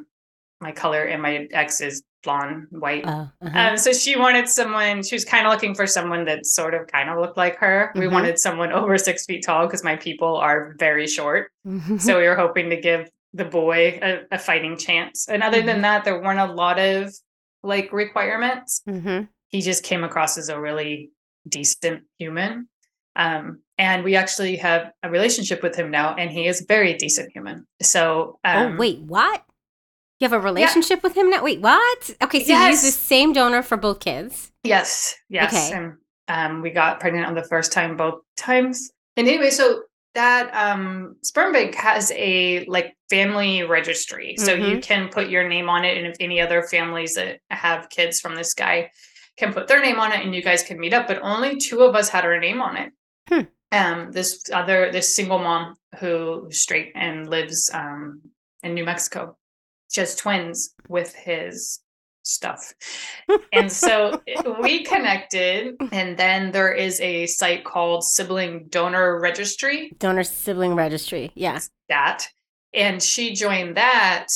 my 0.61 0.71
color, 0.73 1.03
and 1.05 1.21
my 1.21 1.49
ex 1.53 1.81
is 1.81 2.03
blonde, 2.25 2.67
white. 2.71 3.05
Oh, 3.07 3.31
uh-huh. 3.43 3.59
Um, 3.59 3.77
so 3.77 3.93
she 3.93 4.17
wanted 4.17 4.49
someone, 4.49 5.03
she 5.03 5.15
was 5.15 5.25
kind 5.25 5.47
of 5.47 5.53
looking 5.53 5.75
for 5.75 5.87
someone 5.87 6.25
that 6.25 6.47
sort 6.47 6.75
of 6.75 6.87
kind 6.89 7.09
of 7.11 7.19
looked 7.19 7.37
like 7.37 7.57
her. 7.59 7.93
We 7.95 8.07
Mhm. 8.07 8.13
wanted 8.13 8.39
someone 8.39 8.73
over 8.73 8.99
six 8.99 9.25
feet 9.27 9.45
tall 9.45 9.67
because 9.67 9.85
my 9.85 9.97
people 9.97 10.37
are 10.37 10.75
very 10.79 11.07
short. 11.07 11.53
Mm-hmm. 11.67 11.99
So 11.99 12.19
we 12.19 12.27
were 12.27 12.35
hoping 12.37 12.71
to 12.71 12.77
give 12.81 13.09
the 13.33 13.45
boy 13.45 13.99
a, 14.03 14.23
a 14.33 14.39
fighting 14.39 14.77
chance. 14.77 15.29
And 15.29 15.43
other 15.43 15.59
Mm-hmm. 15.59 15.67
than 15.67 15.83
that, 15.83 16.05
there 16.05 16.21
weren't 16.21 16.41
a 16.41 16.53
lot 16.53 16.79
of 16.81 17.13
like 17.63 17.93
requirements. 17.93 18.83
hmm 18.87 19.21
He 19.49 19.61
just 19.61 19.85
came 19.85 20.03
across 20.05 20.37
as 20.39 20.49
a 20.49 20.59
really 20.61 21.11
decent 21.49 22.03
human. 22.19 22.69
Um, 23.17 23.61
and 23.79 24.03
we 24.03 24.17
actually 24.17 24.57
have 24.57 24.91
a 25.05 25.11
relationship 25.11 25.63
with 25.63 25.77
him 25.77 25.91
now, 25.91 26.15
and 26.17 26.31
he 26.31 26.47
is 26.49 26.63
a 26.63 26.65
very 26.67 26.95
decent 26.95 27.31
human. 27.33 27.65
So, 27.81 28.39
um, 28.45 28.73
oh, 28.73 28.77
wait, 28.77 29.01
what? 29.03 29.44
You 30.25 30.31
have 30.31 30.41
a 30.41 30.43
relationship 30.43 31.03
with 31.03 31.15
him 31.15 31.29
now? 31.29 31.45
Wait, 31.45 31.61
what? 31.61 32.11
Okay, 32.23 32.43
so 32.43 32.55
you 32.55 32.59
use 32.69 32.81
the 32.81 32.91
same 32.91 33.35
donor 33.35 33.63
for 33.63 33.77
both 33.77 34.01
kids. 34.01 34.53
Yes, 34.63 35.15
yes. 35.29 35.53
Okay. 35.53 35.77
And 35.77 35.93
um, 36.29 36.63
we 36.63 36.71
got 36.71 36.99
pregnant 36.99 37.27
on 37.27 37.35
the 37.35 37.45
first 37.45 37.73
time, 37.73 37.95
both 37.99 38.23
times. 38.35 38.91
And 39.19 39.29
anyway, 39.29 39.51
so 39.51 39.83
that 40.15 40.51
um, 40.55 41.17
sperm 41.23 41.53
bank 41.53 41.75
has 41.75 42.11
a 42.17 42.65
like 42.65 42.97
family 43.11 43.65
registry, 43.65 44.37
so 44.39 44.57
Mm-hmm. 44.57 44.71
you 44.71 44.81
can 44.81 45.11
put 45.11 45.29
your 45.29 45.47
name 45.47 45.69
on 45.69 45.85
it, 45.85 45.99
and 45.99 46.07
if 46.07 46.17
any 46.21 46.41
other 46.41 46.63
families 46.63 47.17
that 47.17 47.41
have 47.51 47.91
kids 47.91 48.19
from 48.19 48.35
this 48.35 48.55
guy 48.55 48.91
can 49.37 49.53
put 49.53 49.69
their 49.69 49.83
name 49.83 50.01
on 50.01 50.11
it, 50.11 50.25
and 50.25 50.35
you 50.35 50.41
guys 50.43 50.63
can 50.63 50.81
meet 50.81 50.95
up. 50.95 51.07
But 51.07 51.21
only 51.21 51.59
two 51.59 51.83
of 51.83 51.95
us 51.95 52.09
had 52.09 52.25
our 52.25 52.41
name 52.41 52.63
on 52.63 52.79
it. 52.79 52.93
Hmm. 53.29 53.41
Um, 53.73 54.11
this 54.11 54.43
other 54.51 54.91
this 54.91 55.15
single 55.15 55.39
mom 55.39 55.75
who's 55.99 56.61
straight 56.61 56.93
and 56.95 57.29
lives 57.29 57.71
um, 57.75 58.23
in 58.63 58.73
New 58.73 58.85
Mexico. 58.87 59.37
Has 59.97 60.17
twins 60.17 60.75
with 60.89 61.15
his 61.15 61.81
stuff. 62.23 62.75
and 63.53 63.71
so 63.71 64.21
we 64.63 64.83
connected, 64.83 65.77
and 65.93 66.17
then 66.17 66.53
there 66.53 66.73
is 66.73 67.01
a 67.01 67.27
site 67.27 67.65
called 67.65 68.03
Sibling 68.05 68.67
Donor 68.69 69.21
Registry. 69.21 69.93
Donor 69.99 70.25
sibling 70.25 70.75
registry. 70.75 71.31
Yeah. 71.35 71.61
That, 71.89 72.27
and 72.73 73.03
she 73.03 73.35
joined 73.35 73.77
that, 73.77 74.29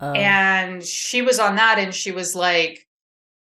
Oh. 0.00 0.12
and 0.12 0.82
she 0.84 1.22
was 1.22 1.38
on 1.38 1.56
that, 1.56 1.78
and 1.78 1.94
she 1.94 2.10
was 2.12 2.34
like, 2.34 2.86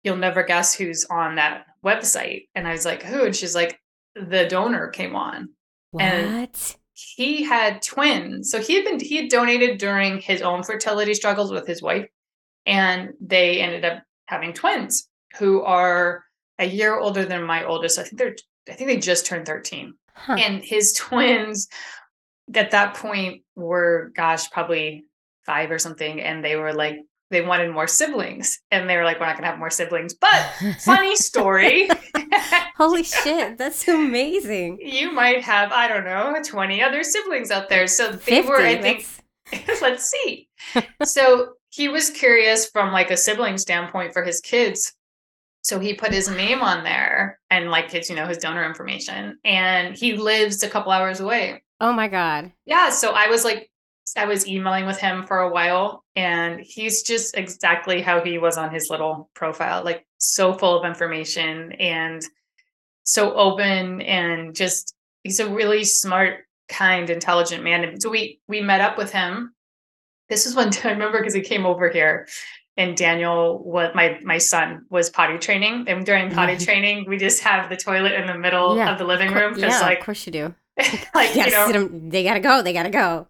"You'll 0.03 0.17
never 0.17 0.43
guess 0.43 0.75
who's 0.75 1.05
on 1.05 1.37
that 1.37 1.67
website." 1.85 2.49
And 2.55 2.67
I 2.67 2.73
was 2.73 2.85
like, 2.85 3.03
"Who?" 3.03 3.25
And 3.27 3.37
she's 3.37 3.55
like, 3.55 3.79
"The 4.15 4.47
donor 4.49 4.89
came 4.89 5.15
on." 5.15 5.51
and- 5.99 6.41
what? 6.41 6.77
He 7.01 7.43
had 7.43 7.83
twins. 7.83 8.51
So 8.51 8.61
he 8.61 8.75
had 8.75 8.85
been 8.85 9.01
he 9.01 9.17
had 9.17 9.31
donated 9.31 9.79
during 9.79 10.21
his 10.21 10.43
own 10.43 10.63
fertility 10.63 11.15
struggles 11.15 11.53
with 11.53 11.67
his 11.67 11.83
wife, 11.83 12.07
and 12.67 13.11
they 13.21 13.61
ended 13.61 13.85
up 13.85 14.03
having 14.27 14.53
twins 14.53 15.09
who 15.39 15.63
are 15.63 16.25
a 16.59 16.67
year 16.67 16.99
older 16.99 17.25
than 17.25 17.45
my 17.45 17.65
oldest. 17.65 17.99
I 17.99 18.03
think 18.05 18.19
they're 18.19 18.37
I 18.69 18.75
think 18.75 18.89
they 18.89 18.99
just 18.99 19.27
turned 19.27 19.47
13. 19.47 19.95
Huh. 20.15 20.37
And 20.39 20.63
his 20.63 20.93
twins 20.97 21.69
at 22.55 22.73
that 22.73 22.95
point 22.95 23.43
were 23.57 24.13
gosh, 24.15 24.51
probably 24.51 25.07
five 25.47 25.71
or 25.71 25.79
something. 25.79 26.21
And 26.21 26.45
they 26.45 26.57
were 26.57 26.73
like, 26.73 26.97
they 27.31 27.41
wanted 27.41 27.71
more 27.73 27.87
siblings. 27.87 28.59
And 28.71 28.89
they 28.89 28.97
were 28.97 29.05
like, 29.05 29.21
we're 29.21 29.27
not 29.27 29.37
gonna 29.37 29.49
have 29.49 29.59
more 29.59 29.71
siblings. 29.71 30.15
But 30.15 30.43
funny 30.81 31.17
story. 31.17 31.89
Holy 32.77 33.03
shit, 33.03 33.59
that's 33.59 33.87
amazing. 33.89 34.79
you 34.81 35.13
might 35.13 35.43
have, 35.43 35.71
I 35.73 35.89
don't 35.89 36.05
know, 36.05 36.35
20 36.45 36.83
other 36.83 37.03
siblings 37.03 37.51
out 37.51 37.69
there. 37.69 37.87
So 37.87 38.11
they 38.13 38.43
50. 38.43 38.49
were, 38.49 38.57
I 38.61 38.81
think, 38.81 39.07
that's- 39.51 39.83
let's 39.83 40.05
see. 40.05 40.49
so 41.05 41.53
he 41.71 41.89
was 41.89 42.11
curious 42.11 42.69
from 42.69 42.93
like 42.93 43.11
a 43.11 43.17
sibling 43.17 43.59
standpoint 43.59 44.13
for 44.13 44.25
his 44.25 44.41
kids. 44.41 44.93
So 45.63 45.79
he 45.79 45.95
put 45.95 46.13
his 46.13 46.29
name 46.29 46.63
on 46.63 46.85
there 46.85 47.39
and 47.51 47.71
like 47.71 47.91
his, 47.91 48.09
you 48.09 48.17
know, 48.17 48.27
his 48.27 48.39
donor 48.39 48.65
information. 48.65 49.39
And 49.45 49.95
he 49.95 50.17
lives 50.17 50.63
a 50.63 50.71
couple 50.71 50.91
hours 50.91 51.21
away. 51.21 51.63
oh 51.81 51.93
my 51.93 52.09
God. 52.09 52.53
Yeah. 52.65 52.91
So 52.91 53.13
I 53.15 53.29
was 53.29 53.45
like, 53.45 53.70
I 54.17 54.25
was 54.27 54.47
emailing 54.47 54.87
with 54.87 54.99
him 54.99 55.27
for 55.27 55.41
a 55.41 55.51
while 55.51 56.05
and 56.17 56.61
he's 56.61 57.03
just 57.03 57.37
exactly 57.37 58.01
how 58.03 58.23
he 58.23 58.39
was 58.39 58.57
on 58.57 58.73
his 58.73 58.89
little 58.91 59.31
profile, 59.35 59.85
like 59.85 60.07
so 60.19 60.53
full 60.53 60.79
of 60.79 60.85
information 60.87 61.73
and 61.73 62.23
so 63.05 63.35
open 63.35 64.01
and 64.03 64.55
just 64.55 64.95
he's 65.25 65.41
a 65.41 65.49
really 65.49 65.85
smart, 65.85 66.41
kind, 66.69 67.11
intelligent 67.11 67.65
man. 67.65 67.85
And 67.85 68.03
so 68.03 68.11
we 68.11 68.41
we 68.49 68.61
met 68.61 68.81
up 68.81 68.97
with 68.99 69.13
him. 69.13 69.55
This 70.29 70.47
is 70.47 70.55
when 70.55 70.71
I 70.85 70.91
remember 70.91 71.19
because 71.19 71.35
he 71.35 71.41
came 71.41 71.67
over 71.67 71.89
here 71.89 72.29
and 72.77 72.97
Daniel 72.97 73.59
what 73.63 73.95
my 73.95 74.19
my 74.23 74.39
son 74.39 74.85
was 74.91 75.11
potty 75.11 75.39
training. 75.39 75.87
And 75.89 76.05
during 76.07 76.31
potty 76.35 76.55
Mhm. 76.55 76.65
training, 76.65 77.05
we 77.09 77.17
just 77.17 77.43
have 77.43 77.69
the 77.69 77.77
toilet 77.77 78.13
in 78.13 78.27
the 78.27 78.39
middle 78.39 78.77
Yeah, 78.77 78.93
of 78.93 78.99
the 78.99 79.05
living 79.05 79.33
room. 79.33 79.55
Because 79.55 79.75
yeah, 79.75 79.81
like 79.81 79.99
of 80.01 80.05
course 80.05 80.27
you 80.27 80.33
do. 80.33 80.55
like 81.15 81.35
You 81.35 81.45
you 81.47 81.73
know 81.73 81.89
they 81.89 82.23
gotta 82.23 82.41
go. 82.41 82.63
They 82.63 82.73
gotta 82.73 82.91
go. 82.91 83.27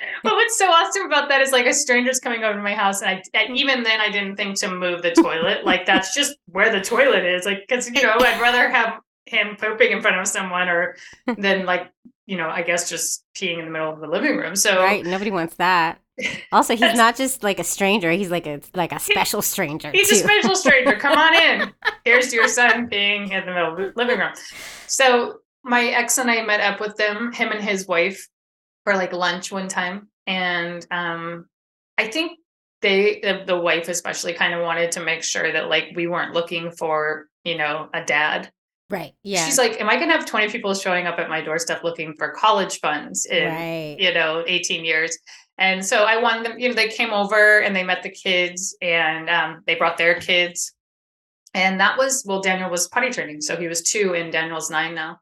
but 0.22 0.34
what's 0.34 0.56
so 0.58 0.68
awesome 0.68 1.06
about 1.06 1.28
that 1.28 1.40
is 1.40 1.52
like 1.52 1.66
a 1.66 1.72
stranger's 1.74 2.20
coming 2.20 2.44
over 2.44 2.54
to 2.54 2.62
my 2.62 2.74
house, 2.74 3.02
and 3.02 3.10
I 3.10 3.22
and 3.34 3.56
even 3.56 3.82
then 3.82 4.00
I 4.00 4.10
didn't 4.10 4.36
think 4.36 4.58
to 4.60 4.70
move 4.70 5.02
the 5.02 5.12
toilet. 5.12 5.64
like 5.64 5.86
that's 5.86 6.14
just 6.14 6.36
where 6.46 6.70
the 6.70 6.80
toilet 6.80 7.24
is. 7.24 7.44
Like 7.44 7.64
because 7.66 7.88
you 7.90 8.02
know 8.02 8.14
I'd 8.18 8.40
rather 8.40 8.68
have 8.70 9.00
him 9.26 9.56
pooping 9.56 9.92
in 9.92 10.00
front 10.00 10.18
of 10.18 10.26
someone 10.26 10.68
or 10.68 10.96
than 11.38 11.66
like 11.66 11.90
you 12.26 12.36
know 12.36 12.48
I 12.48 12.62
guess 12.62 12.88
just 12.88 13.24
peeing 13.36 13.58
in 13.58 13.64
the 13.64 13.70
middle 13.70 13.92
of 13.92 14.00
the 14.00 14.08
living 14.08 14.36
room. 14.36 14.56
So 14.56 14.78
Right? 14.78 15.04
Nobody 15.04 15.30
wants 15.30 15.56
that. 15.56 16.00
Also, 16.50 16.74
he's 16.74 16.94
not 16.96 17.16
just 17.16 17.44
like 17.44 17.60
a 17.60 17.64
stranger. 17.64 18.10
He's 18.10 18.30
like 18.30 18.46
a 18.46 18.60
like 18.74 18.92
a 18.92 18.98
special 18.98 19.40
stranger 19.42 19.90
He's 19.92 20.08
too. 20.08 20.16
a 20.16 20.18
special 20.18 20.56
stranger. 20.56 20.96
Come 20.96 21.16
on 21.16 21.34
in. 21.34 21.72
Here's 22.04 22.32
your 22.32 22.48
son 22.48 22.86
being 22.86 23.30
in 23.30 23.46
the 23.46 23.52
middle 23.52 23.72
of 23.72 23.76
the 23.76 23.92
living 23.94 24.18
room. 24.18 24.32
So 24.86 25.38
my 25.62 25.84
ex 25.86 26.18
and 26.18 26.30
I 26.30 26.42
met 26.42 26.60
up 26.60 26.80
with 26.80 26.96
them, 26.96 27.32
him 27.32 27.52
and 27.52 27.62
his 27.62 27.86
wife, 27.86 28.26
for 28.88 28.96
like 28.96 29.12
lunch 29.12 29.52
one 29.52 29.68
time, 29.68 30.08
and 30.26 30.86
um, 30.90 31.46
I 31.98 32.08
think 32.08 32.38
they, 32.80 33.20
the, 33.20 33.44
the 33.46 33.58
wife 33.58 33.88
especially, 33.88 34.32
kind 34.32 34.54
of 34.54 34.62
wanted 34.62 34.92
to 34.92 35.04
make 35.04 35.22
sure 35.22 35.52
that 35.52 35.68
like 35.68 35.92
we 35.94 36.06
weren't 36.06 36.32
looking 36.32 36.70
for 36.70 37.26
you 37.44 37.58
know 37.58 37.90
a 37.92 38.02
dad. 38.02 38.50
right. 38.88 39.12
Yeah. 39.22 39.44
She's 39.44 39.58
like, 39.58 39.78
"Am 39.78 39.90
I 39.90 39.96
going 39.96 40.08
to 40.08 40.14
have 40.14 40.24
twenty 40.24 40.48
people 40.48 40.72
showing 40.72 41.06
up 41.06 41.18
at 41.18 41.28
my 41.28 41.42
doorstep 41.42 41.84
looking 41.84 42.14
for 42.16 42.30
college 42.30 42.80
funds 42.80 43.26
in 43.26 43.48
right. 43.48 43.96
you 43.98 44.14
know 44.14 44.42
18 44.46 44.86
years?" 44.86 45.18
And 45.58 45.84
so 45.84 46.04
I 46.04 46.22
wanted 46.22 46.46
them, 46.46 46.58
you 46.58 46.68
know, 46.68 46.74
they 46.74 46.88
came 46.88 47.10
over 47.10 47.58
and 47.58 47.74
they 47.74 47.82
met 47.82 48.02
the 48.02 48.10
kids 48.10 48.76
and 48.80 49.28
um, 49.28 49.62
they 49.66 49.74
brought 49.74 49.98
their 49.98 50.14
kids. 50.14 50.72
And 51.52 51.80
that 51.80 51.98
was, 51.98 52.22
well, 52.24 52.40
Daniel 52.40 52.70
was 52.70 52.86
potty 52.86 53.10
training. 53.10 53.40
So 53.40 53.56
he 53.56 53.66
was 53.66 53.82
two 53.82 54.14
and 54.14 54.30
Daniel's 54.30 54.70
nine 54.70 54.94
now. 54.94 55.18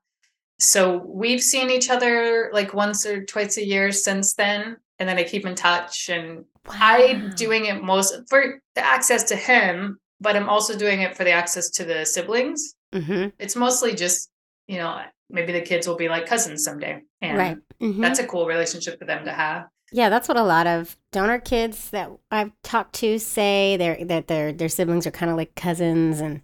So 0.59 0.99
we've 1.05 1.43
seen 1.43 1.71
each 1.71 1.91
other 1.91 2.51
like 2.53 2.73
once 2.75 3.05
or 3.07 3.25
twice 3.25 3.57
a 3.59 3.65
year 3.65 3.93
since 3.93 4.35
then. 4.35 4.77
And 4.99 5.09
then 5.09 5.19
I 5.19 5.25
keep 5.25 5.45
in 5.45 5.55
touch. 5.55 6.09
And 6.09 6.45
I'm 6.69 7.31
doing 7.31 7.67
it 7.67 7.83
most 7.83 8.15
for 8.29 8.61
the 8.75 8.85
access 8.85 9.25
to 9.25 9.37
him, 9.37 9.99
but 10.21 10.35
I'm 10.37 10.49
also 10.49 10.77
doing 10.77 11.03
it 11.03 11.17
for 11.17 11.25
the 11.25 11.33
access 11.33 11.69
to 11.71 11.85
the 11.85 12.05
siblings. 12.07 12.75
Mhm. 12.95 13.33
It's 13.39 13.55
mostly 13.57 13.95
just, 13.95 14.31
you 14.67 14.79
know, 14.79 15.03
maybe 15.29 15.53
the 15.53 15.61
kids 15.61 15.87
will 15.87 15.97
be 15.97 16.09
like 16.09 16.27
cousins 16.27 16.65
someday. 16.65 17.03
And 17.21 17.37
Right. 17.39 17.59
Mhm. 17.81 18.01
that's 18.01 18.19
a 18.19 18.27
cool 18.27 18.47
relationship 18.47 18.99
for 18.99 19.05
them 19.05 19.25
to 19.27 19.33
have. 19.33 19.67
Yeah, 19.93 20.09
that's 20.09 20.27
what 20.29 20.37
a 20.37 20.43
lot 20.43 20.67
of 20.67 20.97
donor 21.13 21.39
kids 21.39 21.91
that 21.91 22.11
I've 22.31 22.51
talked 22.63 22.95
to 22.97 23.19
say. 23.19 23.77
They're, 23.77 24.05
that 24.07 24.27
their 24.27 24.53
their 24.53 24.69
siblings 24.69 25.07
are 25.07 25.13
kind 25.13 25.31
of 25.31 25.37
like 25.37 25.55
cousins, 25.55 26.21
and 26.21 26.43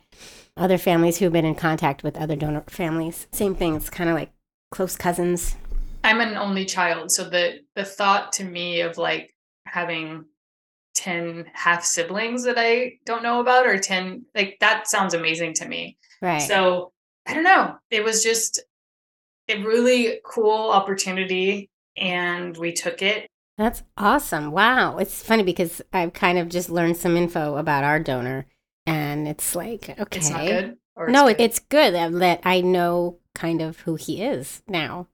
other 0.56 0.78
families 0.78 1.18
who've 1.18 1.32
been 1.32 1.44
in 1.44 1.54
contact 1.54 2.02
with 2.02 2.16
other 2.16 2.36
donor 2.36 2.64
families. 2.66 3.26
Same 3.32 3.54
thing. 3.54 3.76
It's 3.76 3.90
kind 3.90 4.10
of 4.10 4.16
like 4.16 4.32
close 4.70 4.96
cousins. 4.96 5.56
I'm 6.04 6.20
an 6.20 6.36
only 6.36 6.64
child, 6.64 7.12
so 7.12 7.28
the 7.28 7.60
the 7.76 7.84
thought 7.84 8.32
to 8.34 8.44
me 8.44 8.80
of 8.80 8.98
like 8.98 9.34
having 9.66 10.24
10 10.94 11.46
half 11.54 11.84
siblings 11.84 12.44
that 12.44 12.56
I 12.58 12.98
don't 13.06 13.22
know 13.22 13.40
about 13.40 13.66
or 13.66 13.78
10 13.78 14.26
like 14.34 14.58
that 14.60 14.88
sounds 14.88 15.14
amazing 15.14 15.54
to 15.54 15.68
me. 15.68 15.96
Right. 16.20 16.38
So, 16.38 16.92
I 17.26 17.34
don't 17.34 17.44
know. 17.44 17.76
It 17.90 18.04
was 18.04 18.22
just 18.22 18.60
a 19.48 19.62
really 19.62 20.20
cool 20.24 20.70
opportunity 20.70 21.70
and 21.96 22.56
we 22.56 22.72
took 22.72 23.02
it. 23.02 23.26
That's 23.58 23.82
awesome. 23.96 24.50
Wow. 24.50 24.98
It's 24.98 25.22
funny 25.22 25.42
because 25.42 25.82
I've 25.92 26.12
kind 26.12 26.38
of 26.38 26.48
just 26.48 26.70
learned 26.70 26.96
some 26.96 27.16
info 27.16 27.56
about 27.56 27.84
our 27.84 28.00
donor, 28.00 28.46
and 28.86 29.28
it's 29.28 29.54
like, 29.54 29.88
okay. 29.98 30.18
It's 30.18 30.30
not 30.30 30.46
good. 30.46 30.76
Or 30.94 31.08
no, 31.08 31.26
good? 31.28 31.40
it's 31.40 31.58
good 31.58 31.94
that- 31.94 32.12
that 32.18 32.40
I 32.44 32.60
know 32.60 33.18
kind 33.34 33.62
of 33.62 33.80
who 33.80 33.94
he 33.96 34.22
is 34.22 34.62
now. 34.68 35.08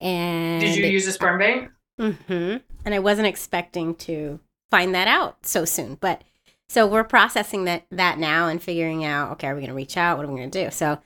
And 0.00 0.60
Did 0.62 0.76
you 0.76 0.86
use 0.86 1.06
a 1.06 1.12
sperm 1.12 1.38
bank? 1.38 1.70
hmm 1.98 2.56
And 2.84 2.94
I 2.94 2.98
wasn't 2.98 3.26
expecting 3.28 3.94
to 3.96 4.40
find 4.70 4.94
that 4.94 5.08
out 5.08 5.44
so 5.44 5.64
soon. 5.66 5.96
But 5.96 6.24
so 6.70 6.86
we're 6.86 7.04
processing 7.04 7.64
that 7.64 7.84
that 7.90 8.18
now 8.18 8.48
and 8.48 8.62
figuring 8.62 9.04
out, 9.04 9.32
okay, 9.32 9.48
are 9.48 9.54
we 9.54 9.60
going 9.60 9.68
to 9.70 9.74
reach 9.76 9.96
out? 9.98 10.16
What 10.16 10.24
are 10.24 10.30
we 10.30 10.38
going 10.38 10.50
to 10.50 10.64
do? 10.64 10.70
So 10.70 10.98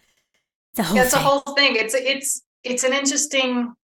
it's 0.73 0.79
a 0.79 0.83
whole 0.85 0.97
Yeah, 0.97 1.05
it's 1.05 1.13
a 1.15 1.19
whole 1.19 1.41
thing. 1.57 1.75
It's 1.75 1.95
it's 1.95 2.43
it's 2.63 2.85
an 2.85 2.93
interesting 2.93 3.75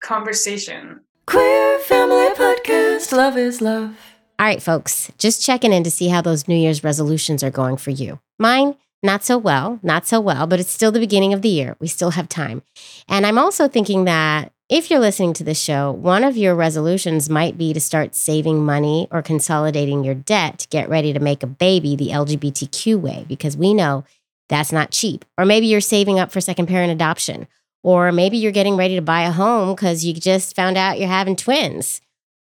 conversation. 0.00 1.00
Queer 1.26 1.78
Family 1.80 2.28
Podcast. 2.36 3.12
Love 3.12 3.36
is 3.36 3.60
love. 3.60 3.96
All 4.42 4.48
right, 4.48 4.60
folks, 4.60 5.08
just 5.18 5.40
checking 5.40 5.72
in 5.72 5.84
to 5.84 5.90
see 5.90 6.08
how 6.08 6.20
those 6.20 6.48
New 6.48 6.56
Year's 6.56 6.82
resolutions 6.82 7.44
are 7.44 7.50
going 7.50 7.76
for 7.76 7.92
you. 7.92 8.18
Mine, 8.40 8.74
not 9.00 9.22
so 9.22 9.38
well, 9.38 9.78
not 9.84 10.04
so 10.04 10.18
well, 10.18 10.48
but 10.48 10.58
it's 10.58 10.72
still 10.72 10.90
the 10.90 10.98
beginning 10.98 11.32
of 11.32 11.42
the 11.42 11.48
year. 11.48 11.76
We 11.78 11.86
still 11.86 12.10
have 12.10 12.28
time. 12.28 12.62
And 13.08 13.24
I'm 13.24 13.38
also 13.38 13.68
thinking 13.68 14.04
that 14.06 14.52
if 14.68 14.90
you're 14.90 14.98
listening 14.98 15.32
to 15.34 15.44
this 15.44 15.60
show, 15.60 15.92
one 15.92 16.24
of 16.24 16.36
your 16.36 16.56
resolutions 16.56 17.30
might 17.30 17.56
be 17.56 17.72
to 17.72 17.80
start 17.80 18.16
saving 18.16 18.64
money 18.64 19.06
or 19.12 19.22
consolidating 19.22 20.02
your 20.02 20.16
debt 20.16 20.58
to 20.58 20.68
get 20.70 20.88
ready 20.88 21.12
to 21.12 21.20
make 21.20 21.44
a 21.44 21.46
baby 21.46 21.94
the 21.94 22.08
LGBTQ 22.08 23.00
way, 23.00 23.24
because 23.28 23.56
we 23.56 23.72
know 23.72 24.02
that's 24.48 24.72
not 24.72 24.90
cheap. 24.90 25.24
Or 25.38 25.44
maybe 25.44 25.68
you're 25.68 25.80
saving 25.80 26.18
up 26.18 26.32
for 26.32 26.40
second 26.40 26.66
parent 26.66 26.90
adoption. 26.90 27.46
Or 27.84 28.10
maybe 28.10 28.38
you're 28.38 28.50
getting 28.50 28.74
ready 28.74 28.96
to 28.96 29.02
buy 29.02 29.22
a 29.22 29.30
home 29.30 29.76
because 29.76 30.04
you 30.04 30.12
just 30.14 30.56
found 30.56 30.76
out 30.76 30.98
you're 30.98 31.06
having 31.06 31.36
twins. 31.36 32.00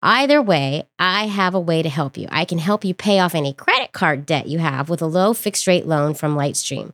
Either 0.05 0.43
way, 0.43 0.88
I 0.99 1.29
have 1.29 1.55
a 1.55 1.61
way 1.61 1.81
to 1.81 1.88
help 1.88 2.17
you. 2.17 2.27
I 2.33 2.45
can 2.45 2.59
help 2.59 2.85
you 2.85 2.93
pay 2.93 3.21
off 3.21 3.37
any 3.37 3.53
credit 3.53 3.93
card 3.93 4.27
debt 4.27 4.49
you 4.49 4.59
have 4.59 4.88
with 4.88 5.01
a 5.01 5.07
low 5.07 5.33
fixed 5.33 5.69
rate 5.69 5.87
loan 5.87 6.15
from 6.15 6.35
Lightstream. 6.35 6.93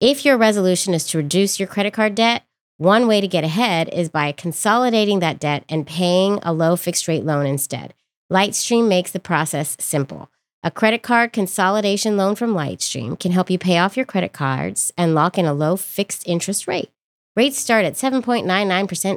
If 0.00 0.24
your 0.24 0.36
resolution 0.36 0.94
is 0.94 1.04
to 1.08 1.18
reduce 1.18 1.58
your 1.58 1.66
credit 1.66 1.92
card 1.92 2.14
debt, 2.14 2.44
one 2.76 3.08
way 3.08 3.20
to 3.20 3.26
get 3.26 3.42
ahead 3.42 3.88
is 3.88 4.10
by 4.10 4.30
consolidating 4.30 5.18
that 5.20 5.40
debt 5.40 5.64
and 5.68 5.86
paying 5.86 6.38
a 6.42 6.52
low 6.52 6.76
fixed 6.76 7.08
rate 7.08 7.24
loan 7.24 7.46
instead. 7.46 7.94
Lightstream 8.32 8.86
makes 8.86 9.10
the 9.10 9.18
process 9.18 9.76
simple. 9.80 10.30
A 10.62 10.70
credit 10.70 11.02
card 11.02 11.32
consolidation 11.32 12.16
loan 12.16 12.36
from 12.36 12.54
Lightstream 12.54 13.18
can 13.18 13.32
help 13.32 13.50
you 13.50 13.58
pay 13.58 13.78
off 13.78 13.96
your 13.96 14.06
credit 14.06 14.32
cards 14.32 14.92
and 14.96 15.16
lock 15.16 15.36
in 15.36 15.46
a 15.46 15.52
low 15.52 15.76
fixed 15.76 16.28
interest 16.28 16.68
rate. 16.68 16.90
Rates 17.34 17.58
start 17.58 17.84
at 17.84 17.94
7.99% 17.94 18.46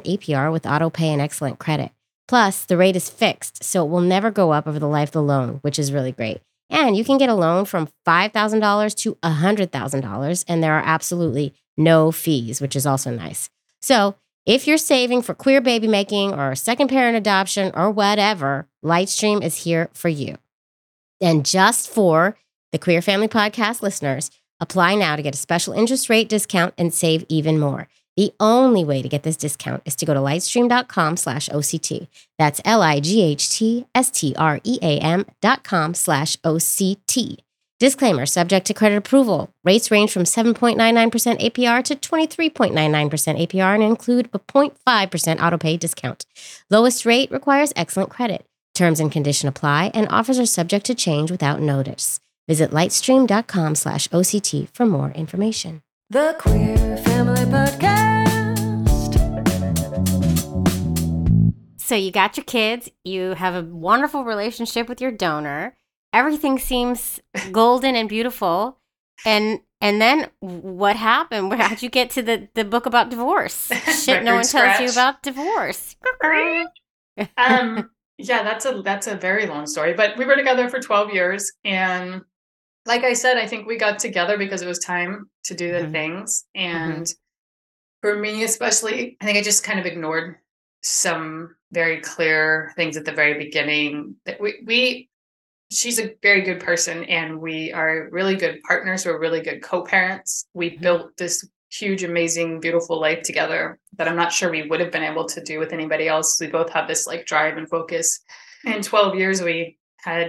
APR 0.04 0.50
with 0.50 0.66
auto 0.66 0.90
pay 0.90 1.10
and 1.10 1.22
excellent 1.22 1.60
credit. 1.60 1.92
Plus, 2.30 2.64
the 2.64 2.76
rate 2.76 2.94
is 2.94 3.10
fixed, 3.10 3.64
so 3.64 3.84
it 3.84 3.88
will 3.90 4.00
never 4.00 4.30
go 4.30 4.52
up 4.52 4.68
over 4.68 4.78
the 4.78 4.86
life 4.86 5.08
of 5.08 5.14
the 5.14 5.20
loan, 5.20 5.58
which 5.62 5.80
is 5.80 5.92
really 5.92 6.12
great. 6.12 6.40
And 6.70 6.96
you 6.96 7.04
can 7.04 7.18
get 7.18 7.28
a 7.28 7.34
loan 7.34 7.64
from 7.64 7.88
$5,000 8.06 8.94
to 8.98 9.16
$100,000, 9.16 10.44
and 10.46 10.62
there 10.62 10.74
are 10.74 10.82
absolutely 10.86 11.54
no 11.76 12.12
fees, 12.12 12.60
which 12.60 12.76
is 12.76 12.86
also 12.86 13.10
nice. 13.10 13.50
So, 13.82 14.14
if 14.46 14.68
you're 14.68 14.78
saving 14.78 15.22
for 15.22 15.34
queer 15.34 15.60
baby 15.60 15.88
making 15.88 16.32
or 16.32 16.54
second 16.54 16.86
parent 16.86 17.16
adoption 17.16 17.72
or 17.74 17.90
whatever, 17.90 18.68
Lightstream 18.84 19.42
is 19.42 19.64
here 19.64 19.90
for 19.92 20.08
you. 20.08 20.38
And 21.20 21.44
just 21.44 21.90
for 21.90 22.38
the 22.70 22.78
Queer 22.78 23.02
Family 23.02 23.26
Podcast 23.26 23.82
listeners, 23.82 24.30
apply 24.60 24.94
now 24.94 25.16
to 25.16 25.22
get 25.22 25.34
a 25.34 25.36
special 25.36 25.72
interest 25.72 26.08
rate 26.08 26.28
discount 26.28 26.74
and 26.78 26.94
save 26.94 27.24
even 27.28 27.58
more. 27.58 27.88
The 28.20 28.34
only 28.38 28.84
way 28.84 29.00
to 29.00 29.08
get 29.08 29.22
this 29.22 29.38
discount 29.38 29.80
is 29.86 29.96
to 29.96 30.04
go 30.04 30.12
to 30.12 30.20
lightstream.com 30.20 31.16
slash 31.16 31.48
OCT. 31.48 32.06
That's 32.38 32.60
L-I-G-H-T-S-T-R-E-A-M 32.66 35.26
dot 35.40 35.64
com 35.64 35.94
slash 35.94 36.36
OCT. 36.36 37.36
Disclaimer, 37.78 38.26
subject 38.26 38.66
to 38.66 38.74
credit 38.74 38.98
approval. 38.98 39.48
Rates 39.64 39.90
range 39.90 40.12
from 40.12 40.24
7.99% 40.24 41.40
APR 41.40 41.82
to 41.82 41.96
23.99% 41.96 43.48
APR 43.48 43.74
and 43.74 43.82
include 43.82 44.28
a 44.34 44.38
0.5% 44.38 44.74
autopay 45.38 45.78
discount. 45.78 46.26
Lowest 46.68 47.06
rate 47.06 47.30
requires 47.30 47.72
excellent 47.74 48.10
credit. 48.10 48.44
Terms 48.74 49.00
and 49.00 49.10
condition 49.10 49.48
apply 49.48 49.92
and 49.94 50.06
offers 50.10 50.38
are 50.38 50.44
subject 50.44 50.84
to 50.84 50.94
change 50.94 51.30
without 51.30 51.62
notice. 51.62 52.20
Visit 52.46 52.70
lightstream.com 52.70 53.76
slash 53.76 54.08
OCT 54.08 54.68
for 54.74 54.84
more 54.84 55.10
information. 55.12 55.80
The 56.12 56.34
Queer 56.40 56.96
Family 56.96 57.44
Podcast. 57.44 58.90
So 61.78 61.94
you 61.94 62.10
got 62.10 62.36
your 62.36 62.42
kids, 62.42 62.90
you 63.04 63.34
have 63.34 63.54
a 63.54 63.62
wonderful 63.62 64.24
relationship 64.24 64.88
with 64.88 65.00
your 65.00 65.12
donor. 65.12 65.76
Everything 66.12 66.58
seems 66.58 67.20
golden 67.52 67.94
and 67.94 68.08
beautiful. 68.08 68.80
And 69.24 69.60
and 69.80 70.02
then 70.02 70.30
what 70.40 70.96
happened? 70.96 71.48
Where 71.48 71.58
how'd 71.60 71.80
you 71.80 71.88
get 71.88 72.10
to 72.10 72.22
the, 72.22 72.48
the 72.54 72.64
book 72.64 72.86
about 72.86 73.10
divorce? 73.10 73.68
Shit 74.04 74.24
no 74.24 74.34
one 74.34 74.42
Record 74.42 74.50
tells 74.50 74.80
you 74.80 74.90
about 74.90 75.22
divorce. 75.22 75.94
um 77.38 77.88
yeah 78.18 78.42
that's 78.42 78.64
a 78.66 78.82
that's 78.82 79.06
a 79.06 79.14
very 79.14 79.46
long 79.46 79.66
story 79.66 79.94
but 79.94 80.16
we 80.16 80.24
were 80.24 80.36
together 80.36 80.68
for 80.68 80.80
12 80.80 81.12
years 81.12 81.52
and 81.64 82.22
like 82.90 83.04
i 83.04 83.12
said 83.12 83.36
i 83.38 83.46
think 83.46 83.66
we 83.66 83.76
got 83.76 83.98
together 84.00 84.36
because 84.36 84.62
it 84.62 84.66
was 84.66 84.80
time 84.80 85.30
to 85.44 85.54
do 85.54 85.70
the 85.72 85.84
Mhm. 85.86 85.92
things. 85.92 86.44
And 86.54 87.06
for 88.02 88.16
me 88.24 88.32
especially 88.50 89.16
i 89.20 89.24
think 89.24 89.38
i 89.38 89.42
just 89.42 89.62
kind 89.68 89.78
of 89.80 89.86
ignored 89.86 90.36
some 90.82 91.54
very 91.72 91.98
clear 92.00 92.72
things 92.78 92.96
at 92.96 93.04
the 93.04 93.12
very 93.22 93.34
beginning 93.44 94.16
that 94.26 94.40
we 94.40 94.50
we 94.70 94.78
she's 95.78 96.00
a 96.00 96.14
very 96.28 96.42
good 96.48 96.58
person 96.68 97.04
and 97.04 97.40
we 97.40 97.72
are 97.72 98.08
really 98.10 98.34
good 98.34 98.56
partners. 98.70 99.06
We're 99.06 99.20
really 99.26 99.40
good 99.48 99.60
co-parents. 99.62 100.30
We 100.52 100.66
Mhm. 100.70 100.80
built 100.84 101.16
this 101.16 101.48
huge 101.80 102.02
amazing 102.02 102.58
beautiful 102.58 102.96
life 103.06 103.22
together 103.22 103.60
that 103.96 104.08
i'm 104.08 104.16
not 104.22 104.32
sure 104.32 104.50
we 104.50 104.66
would 104.68 104.80
have 104.80 104.90
been 104.96 105.04
able 105.12 105.26
to 105.34 105.40
do 105.50 105.60
with 105.60 105.72
anybody 105.78 106.06
else. 106.14 106.28
We 106.40 106.48
both 106.58 106.70
have 106.76 106.88
this 106.88 107.06
like 107.06 107.24
drive 107.32 107.56
and 107.58 107.68
focus. 107.76 108.06
In 108.64 108.82
12 108.82 109.14
years 109.20 109.38
we 109.48 109.78
had 110.08 110.26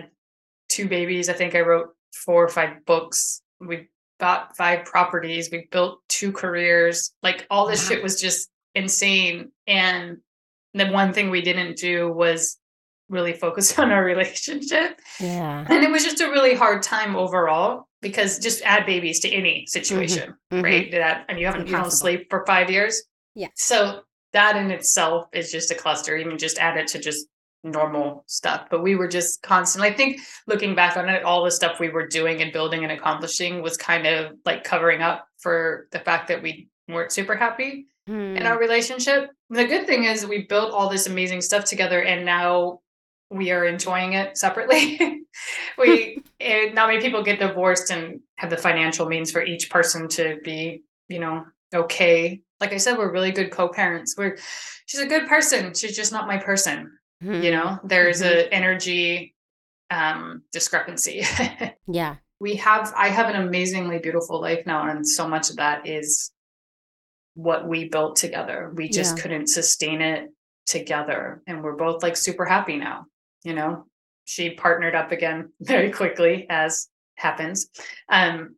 two 0.69 0.87
babies 0.97 1.27
i 1.29 1.33
think 1.39 1.55
i 1.55 1.61
wrote 1.69 1.89
four 2.13 2.43
or 2.43 2.49
five 2.49 2.85
books. 2.85 3.41
We 3.59 3.89
bought 4.19 4.55
five 4.55 4.85
properties. 4.85 5.49
We 5.51 5.67
built 5.71 5.99
two 6.07 6.31
careers. 6.31 7.11
Like 7.23 7.45
all 7.49 7.67
this 7.67 7.83
Wow. 7.83 7.95
shit 7.95 8.03
was 8.03 8.21
just 8.21 8.49
insane. 8.75 9.51
And 9.67 10.17
the 10.73 10.87
one 10.89 11.13
thing 11.13 11.29
we 11.29 11.41
didn't 11.41 11.77
do 11.77 12.11
was 12.11 12.57
really 13.09 13.33
focus 13.33 13.77
on 13.79 13.91
our 13.91 14.03
relationship. 14.03 14.99
Yeah. 15.19 15.65
and 15.69 15.83
it 15.83 15.91
was 15.91 16.03
just 16.03 16.21
a 16.21 16.29
really 16.29 16.55
hard 16.55 16.81
time 16.83 17.15
overall 17.15 17.87
because 18.01 18.39
just 18.39 18.61
add 18.63 18.85
babies 18.85 19.19
to 19.21 19.29
any 19.29 19.65
situation 19.67 20.33
Mhm. 20.51 20.63
right? 20.63 20.91
That 20.91 21.25
and 21.29 21.39
you 21.39 21.45
haven't 21.45 21.69
don't 21.69 21.91
sleep 21.91 22.27
for 22.29 22.45
five 22.45 22.69
years. 22.69 23.03
Yeah. 23.35 23.47
so 23.55 24.01
that 24.33 24.55
in 24.55 24.71
itself 24.71 25.25
is 25.33 25.51
just 25.51 25.71
a 25.71 25.75
cluster. 25.75 26.15
Even 26.15 26.37
just 26.37 26.57
add 26.57 26.77
it 26.77 26.87
to 26.87 26.99
just 26.99 27.27
normal 27.63 28.23
stuff 28.27 28.65
but 28.71 28.81
we 28.81 28.95
were 28.95 29.07
just 29.07 29.41
constantly 29.43 29.89
i 29.89 29.93
think 29.93 30.19
looking 30.47 30.73
back 30.73 30.97
on 30.97 31.07
it 31.07 31.23
all 31.23 31.43
the 31.43 31.51
stuff 31.51 31.79
we 31.79 31.89
were 31.89 32.07
doing 32.07 32.41
and 32.41 32.51
building 32.51 32.83
and 32.83 32.91
accomplishing 32.91 33.61
was 33.61 33.77
kind 33.77 34.07
of 34.07 34.33
like 34.45 34.63
covering 34.63 35.01
up 35.01 35.27
for 35.37 35.87
the 35.91 35.99
fact 35.99 36.27
that 36.27 36.41
we 36.41 36.67
weren't 36.87 37.11
super 37.11 37.35
happy 37.35 37.85
Hmm. 38.07 38.35
in 38.35 38.45
our 38.47 38.57
relationship. 38.57 39.29
The 39.49 39.65
good 39.65 39.85
thing 39.85 40.05
is 40.05 40.25
we 40.25 40.47
built 40.47 40.73
all 40.73 40.89
this 40.89 41.07
amazing 41.07 41.41
stuff 41.41 41.65
together 41.65 42.01
and 42.01 42.25
now 42.25 42.79
we 43.29 43.51
are 43.51 43.65
enjoying 43.65 44.13
it 44.13 44.37
separately. 44.37 45.21
we 45.77 46.21
and 46.39 46.73
not 46.75 46.89
many 46.89 46.99
people 46.99 47.23
get 47.23 47.39
divorced 47.39 47.91
and 47.91 48.21
have 48.37 48.49
the 48.49 48.57
financial 48.57 49.07
means 49.07 49.31
for 49.31 49.43
each 49.43 49.69
person 49.69 50.07
to 50.09 50.39
be, 50.43 50.83
you 51.09 51.19
know, 51.19 51.45
okay. 51.73 52.41
Like 52.59 52.73
I 52.73 52.77
said, 52.77 52.97
we're 52.97 53.13
really 53.13 53.31
good 53.31 53.51
co-parents. 53.51 54.15
We're 54.17 54.37
she's 54.87 54.99
a 54.99 55.07
good 55.07 55.27
person. 55.27 55.73
She's 55.73 55.95
just 55.95 56.11
not 56.11 56.27
my 56.27 56.37
person. 56.37 56.91
Hmm. 57.21 57.41
You 57.41 57.51
know, 57.51 57.79
there's 57.83 58.21
a 58.21 58.51
energy 58.53 59.35
um 59.89 60.43
discrepancy. 60.51 61.23
Yeah. 61.87 62.15
we 62.39 62.55
have 62.55 62.93
i 62.95 63.09
have 63.09 63.27
an 63.29 63.35
amazingly 63.41 63.99
beautiful 63.99 64.39
life 64.39 64.65
now 64.65 64.89
and 64.89 65.05
so 65.07 65.27
much 65.27 65.49
of 65.49 65.57
that 65.57 65.85
is 65.87 66.31
what 67.33 67.67
we 67.67 67.89
built 67.89 68.15
together 68.15 68.71
we 68.75 68.87
just 68.89 69.17
Yeah. 69.17 69.21
couldn't 69.23 69.47
sustain 69.49 70.01
it 70.01 70.29
together 70.65 71.41
and 71.47 71.61
we're 71.63 71.75
both 71.75 72.03
like 72.03 72.15
super 72.15 72.45
happy 72.45 72.77
now 72.77 73.05
you 73.43 73.53
know 73.53 73.85
she 74.25 74.51
partnered 74.51 74.95
up 74.95 75.11
again 75.11 75.51
very 75.59 75.91
quickly 75.91 76.45
as 76.49 76.87
happens 77.15 77.69
um 78.09 78.55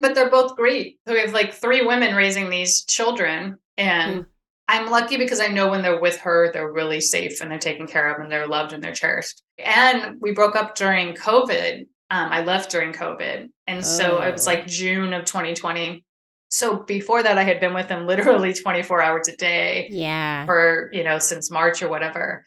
but 0.00 0.14
they're 0.14 0.30
both 0.30 0.56
great 0.56 0.98
so 1.06 1.14
we 1.14 1.20
have 1.20 1.32
like 1.32 1.54
three 1.54 1.80
women 1.86 2.14
raising 2.14 2.50
these 2.50 2.84
children 2.84 3.56
and 3.78 4.20
Mm. 4.22 4.26
I'm 4.68 4.90
lucky 4.90 5.16
because 5.16 5.40
i 5.40 5.46
know 5.46 5.68
when 5.70 5.82
they're 5.82 6.00
with 6.00 6.18
her 6.18 6.50
they're 6.52 6.72
really 6.72 7.00
safe 7.00 7.40
and 7.40 7.50
they're 7.50 7.58
taken 7.58 7.86
care 7.86 8.12
of 8.12 8.20
and 8.20 8.30
they're 8.30 8.46
loved 8.46 8.72
and 8.72 8.82
they're 8.82 8.92
cherished 8.94 9.42
and 9.58 10.16
we 10.20 10.32
broke 10.32 10.56
up 10.56 10.74
during 10.74 11.14
covid 11.14 11.86
um, 12.10 12.30
I 12.30 12.42
left 12.44 12.70
during 12.70 12.92
COVID. 12.92 13.48
And 13.66 13.84
so 13.84 14.20
it 14.20 14.32
was 14.32 14.46
Oh. 14.46 14.50
like 14.50 14.66
June 14.66 15.14
of 15.14 15.24
2020. 15.24 16.04
So 16.48 16.76
before 16.84 17.22
that, 17.22 17.38
I 17.38 17.42
had 17.42 17.60
been 17.60 17.72
with 17.74 17.88
him 17.88 18.06
literally 18.12 18.52
24 18.52 19.02
hours 19.02 19.26
a 19.28 19.36
day 19.36 19.88
Yeah. 19.90 20.44
for, 20.44 20.90
you 20.92 21.02
know, 21.02 21.18
since 21.18 21.50
March 21.50 21.82
or 21.82 21.88
whatever. 21.88 22.44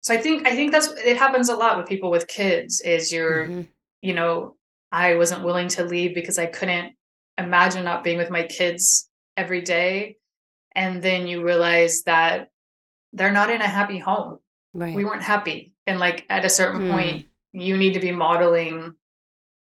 So 0.00 0.14
I 0.14 0.16
think, 0.16 0.48
I 0.48 0.56
think 0.56 0.72
that's, 0.72 0.88
it 1.04 1.18
happens 1.18 1.50
a 1.50 1.54
lot 1.56 1.76
with 1.76 1.86
people 1.86 2.10
with 2.10 2.26
kids 2.26 2.80
is 2.80 3.12
you're, 3.12 3.46
Mhm. 3.46 3.68
you 4.00 4.14
know, 4.14 4.56
I 4.90 5.14
wasn't 5.16 5.44
willing 5.44 5.68
to 5.68 5.84
leave 5.84 6.14
because 6.14 6.38
I 6.38 6.46
couldn't 6.46 6.94
imagine 7.38 7.84
not 7.84 8.02
being 8.02 8.16
with 8.16 8.30
my 8.30 8.44
kids 8.44 9.08
every 9.36 9.60
day. 9.60 10.16
And 10.76 11.02
then 11.02 11.26
you 11.26 11.42
realize 11.44 12.02
that 12.04 12.50
they're 13.12 13.32
not 13.32 13.50
in 13.50 13.60
a 13.62 13.66
happy 13.66 13.98
home 13.98 14.38
Right. 14.74 14.94
we 14.94 15.04
weren't 15.06 15.22
happy 15.22 15.72
and 15.86 15.98
like 15.98 16.26
at 16.28 16.44
a 16.44 16.50
certain 16.50 16.82
Hmm. 16.82 16.90
point 16.92 17.26
you 17.52 17.76
need 17.78 17.94
to 17.94 18.00
be 18.00 18.12
modeling 18.12 18.94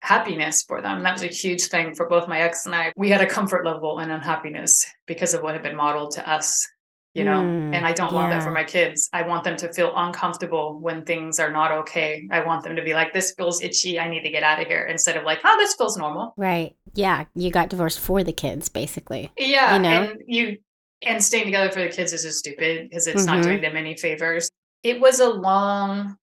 happiness 0.01 0.63
for 0.63 0.81
them 0.83 1.03
that 1.03 1.13
was 1.13 1.23
a 1.23 1.29
huge 1.29 1.63
thing 1.65 1.95
for 1.95 2.09
both 2.09 2.27
my 2.29 2.41
ex 2.41 2.67
and 2.67 2.75
i 2.75 2.93
we 2.97 3.09
had 3.09 3.21
a 3.21 3.27
comfort 3.27 3.65
level 3.65 4.01
in 4.01 4.11
unhappiness 4.11 4.85
because 5.07 5.33
of 5.35 5.43
what 5.43 5.55
had 5.55 5.63
been 5.63 5.77
modeled 5.77 6.13
to 6.13 6.29
us 6.31 6.69
you 7.15 7.25
know, 7.25 7.43
Mm, 7.43 7.75
and 7.75 7.85
I 7.85 7.93
don't 7.93 8.15
want 8.15 8.31
that 8.31 8.43
for 8.43 8.51
my 8.53 8.65
kids. 8.65 9.11
I 9.13 9.21
want 9.29 9.45
them 9.45 9.55
to 9.59 9.71
feel 9.75 9.93
uncomfortable 9.95 10.79
when 10.81 11.05
things 11.05 11.39
are 11.39 11.53
not 11.53 11.71
okay. 11.81 12.27
I 12.31 12.41
want 12.43 12.65
them 12.65 12.75
to 12.77 12.83
be 12.83 12.95
like, 12.95 13.13
this 13.13 13.35
feels 13.37 13.61
itchy. 13.63 14.01
I 14.01 14.09
need 14.09 14.23
to 14.23 14.31
get 14.31 14.43
out 14.43 14.63
of 14.63 14.67
here 14.67 14.87
instead 14.87 15.19
of 15.19 15.25
like, 15.25 15.41
oh, 15.45 15.57
this 15.59 15.75
feels 15.75 15.99
normal. 15.99 16.33
Right. 16.39 16.75
Yeah. 16.95 17.27
You 17.35 17.51
got 17.51 17.69
divorced 17.69 18.01
for 18.01 18.25
the 18.25 18.33
kids, 18.33 18.71
basically. 18.71 19.31
Yeah. 19.37 19.75
You 19.77 19.83
know? 19.83 19.89
And 19.91 20.23
you, 20.27 20.57
and 21.03 21.23
staying 21.23 21.45
together 21.47 21.71
for 21.71 21.81
the 21.81 21.89
kids 21.89 22.13
is 22.13 22.23
just 22.23 22.39
stupid 22.39 22.89
because 22.89 23.07
it's 23.07 23.23
Mhm. 23.23 23.27
not 23.27 23.43
doing 23.43 23.61
them 23.61 23.77
any 23.77 23.97
favors. 23.97 24.51
It 24.83 25.01
was 25.01 25.21
a 25.21 25.29
long, 25.29 26.17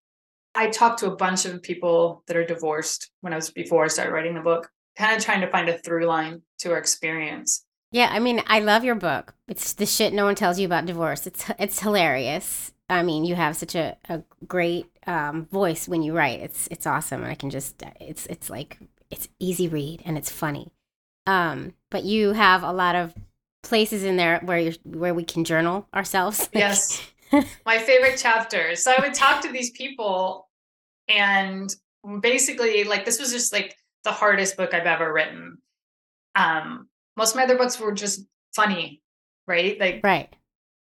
I 0.56 0.70
talked 0.70 1.00
to 1.00 1.08
a 1.12 1.16
bunch 1.16 1.46
of 1.46 1.62
people 1.62 2.24
that 2.28 2.36
are 2.38 2.46
divorced 2.46 3.12
when 3.22 3.34
I 3.34 3.36
was 3.38 3.52
before 3.52 3.86
I 3.86 3.88
started 3.88 4.12
writing 4.12 4.34
the 4.36 4.42
book, 4.42 4.70
kind 4.98 5.16
of 5.16 5.24
trying 5.24 5.42
to 5.42 5.48
find 5.50 5.70
a 5.70 5.78
through 5.78 6.06
line 6.06 6.42
to 6.60 6.72
our 6.72 6.78
experience. 6.78 7.66
Yeah, 7.92 8.10
I 8.12 8.20
mean, 8.20 8.44
I 8.48 8.60
love 8.60 8.84
your 8.84 8.96
book. 8.96 9.34
It's 9.48 9.74
the 9.74 9.86
shit 9.86 10.14
no 10.14 10.26
one 10.26 10.36
tells 10.36 10.60
you 10.60 10.66
about 10.66 10.86
divorce. 10.86 11.26
It's 11.26 11.46
it's 11.58 11.80
hilarious. 11.80 12.72
I 12.90 13.04
mean, 13.04 13.24
you 13.24 13.36
have 13.36 13.56
such 13.56 13.76
a, 13.76 13.98
a 14.10 14.22
great 14.48 14.88
um, 15.08 15.46
voice 15.46 15.88
when 15.88 16.04
you 16.04 16.14
write. 16.14 16.40
It's 16.40 16.68
it's 16.70 16.86
awesome, 16.86 17.24
and 17.24 17.32
I 17.32 17.36
can 17.36 17.50
just 17.50 17.82
it's 18.00 18.26
it's 18.28 18.50
like 18.50 18.78
it's 19.10 19.28
easy 19.40 19.68
read 19.68 20.04
and 20.06 20.18
it's 20.18 20.30
funny. 20.32 20.72
Um, 21.26 21.74
but 21.90 22.04
you 22.04 22.34
have 22.34 22.62
a 22.64 22.72
lot 22.72 22.96
of 22.96 23.14
places 23.64 24.04
in 24.04 24.16
there 24.16 24.40
where 24.44 24.58
you 24.60 24.74
where 24.84 25.14
we 25.14 25.24
can 25.24 25.44
journal 25.44 25.88
ourselves. 25.94 26.50
Yes. 26.54 27.02
my 27.66 27.78
favorite 27.78 28.18
chapters. 28.18 28.84
So 28.84 28.92
I 28.92 29.02
would 29.02 29.14
talk 29.14 29.42
to 29.44 29.52
these 29.52 29.70
people 29.72 30.50
and 31.08 31.70
basically 32.22 32.84
like 32.86 33.06
this 33.06 33.20
was 33.20 33.32
just 33.32 33.54
like 33.54 33.76
the 34.04 34.12
hardest 34.12 34.58
book 34.58 34.74
I've 34.74 34.88
ever 34.88 35.12
written. 35.12 35.58
Um 36.36 36.88
most 37.18 37.32
of 37.32 37.36
my 37.38 37.44
other 37.44 37.58
books 37.58 37.80
were 37.80 37.92
just 37.92 38.26
funny, 38.56 39.02
right? 39.48 39.80
Like 39.80 40.02
right, 40.04 40.34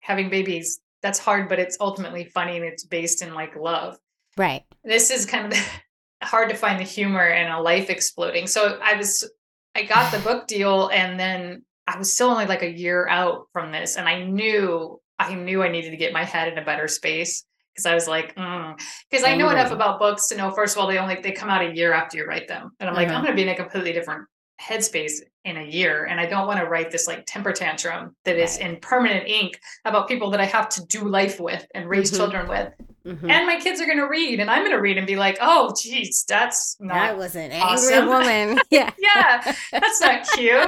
having 0.02 0.30
babies, 0.30 0.80
that's 1.02 1.18
hard, 1.20 1.48
but 1.50 1.60
it's 1.60 1.78
ultimately 1.80 2.26
funny 2.26 2.58
and 2.58 2.66
it's 2.66 2.84
based 2.84 3.22
in 3.22 3.34
like 3.34 3.56
love. 3.56 3.98
right. 4.38 4.64
This 4.84 5.10
is 5.12 5.26
kind 5.26 5.52
of 5.52 5.58
hard 6.24 6.50
to 6.50 6.56
find 6.56 6.80
the 6.80 6.84
humor 6.84 7.28
in 7.28 7.50
a 7.52 7.62
life 7.62 7.90
exploding. 7.90 8.48
So 8.48 8.80
I 8.84 8.96
was 8.98 9.28
I 9.76 9.84
got 9.84 10.12
the 10.12 10.20
book 10.20 10.46
deal 10.48 10.90
and 10.90 11.20
then 11.20 11.65
I 11.88 11.98
was 11.98 12.12
still 12.12 12.30
only 12.30 12.46
like 12.46 12.64
a 12.64 12.70
year 12.70 13.08
out 13.08 13.48
from 13.54 13.72
this 13.72 13.96
and 13.96 14.08
I 14.08 14.24
knew 14.24 15.00
I 15.20 15.34
knew 15.36 15.64
I 15.64 15.70
needed 15.70 15.92
to 15.92 15.98
get 15.98 16.12
my 16.14 16.24
head 16.24 16.52
in 16.52 16.58
a 16.58 16.66
better 16.66 16.88
space 16.88 17.46
because 17.74 17.86
I 17.86 17.94
was 17.94 18.08
like, 18.08 18.30
because 18.36 19.24
I 19.26 19.36
know 19.36 19.50
enough 19.50 19.72
about 19.72 20.00
books 20.00 20.28
to 20.28 20.38
know 20.38 20.52
first 20.52 20.76
of 20.76 20.82
all 20.82 20.88
they 20.88 20.98
only 20.98 21.20
they 21.22 21.32
come 21.32 21.50
out 21.50 21.62
a 21.62 21.74
year 21.74 21.94
after 21.94 22.18
you 22.18 22.26
write 22.26 22.48
them, 22.48 22.72
and 22.80 22.90
I'm 22.90 22.96
like, 22.96 23.08
Uh-huh. 23.10 23.18
I'm 23.18 23.24
going 23.24 23.34
to 23.34 23.36
be 23.36 23.44
in 23.44 23.50
a 23.50 23.56
completely 23.56 23.92
different 23.94 24.26
headspace 24.62 25.22
in 25.44 25.58
a 25.58 25.64
year, 25.64 26.06
and 26.06 26.20
I 26.20 26.26
don't 26.26 26.48
want 26.48 26.60
to 26.60 26.66
write 26.66 26.90
this 26.92 27.06
like 27.08 27.26
temper 27.26 27.52
tantrum 27.52 28.16
that 28.26 28.38
is 28.38 28.58
in 28.58 28.78
permanent 28.78 29.28
ink 29.28 29.60
about 29.84 30.08
people 30.08 30.30
that 30.32 30.40
I 30.40 30.46
have 30.46 30.70
to 30.70 30.86
do 30.86 31.08
life 31.08 31.40
with 31.40 31.66
and 31.76 31.90
raise 31.90 32.12
Mhm. 32.12 32.16
children 32.18 32.48
with, 32.48 32.70
Mhm. 33.06 33.30
and 33.30 33.46
my 33.46 33.60
kids 33.60 33.80
are 33.80 33.86
going 33.86 34.00
to 34.00 34.08
read, 34.08 34.40
and 34.40 34.50
I'm 34.50 34.62
going 34.64 34.72
to 34.72 34.82
read 34.82 34.98
and 34.98 35.06
be 35.06 35.16
like, 35.16 35.38
oh, 35.40 35.74
geez, 35.80 36.26
that's 36.28 36.76
not 36.80 36.96
that 36.96 37.18
was 37.18 37.36
an 37.36 37.52
angry 37.52 37.62
awesome. 37.62 38.08
woman. 38.08 38.60
Yeah, 38.72 38.92
yeah, 38.98 39.54
that's 39.72 40.02
not 40.02 40.28
cute. 40.34 40.68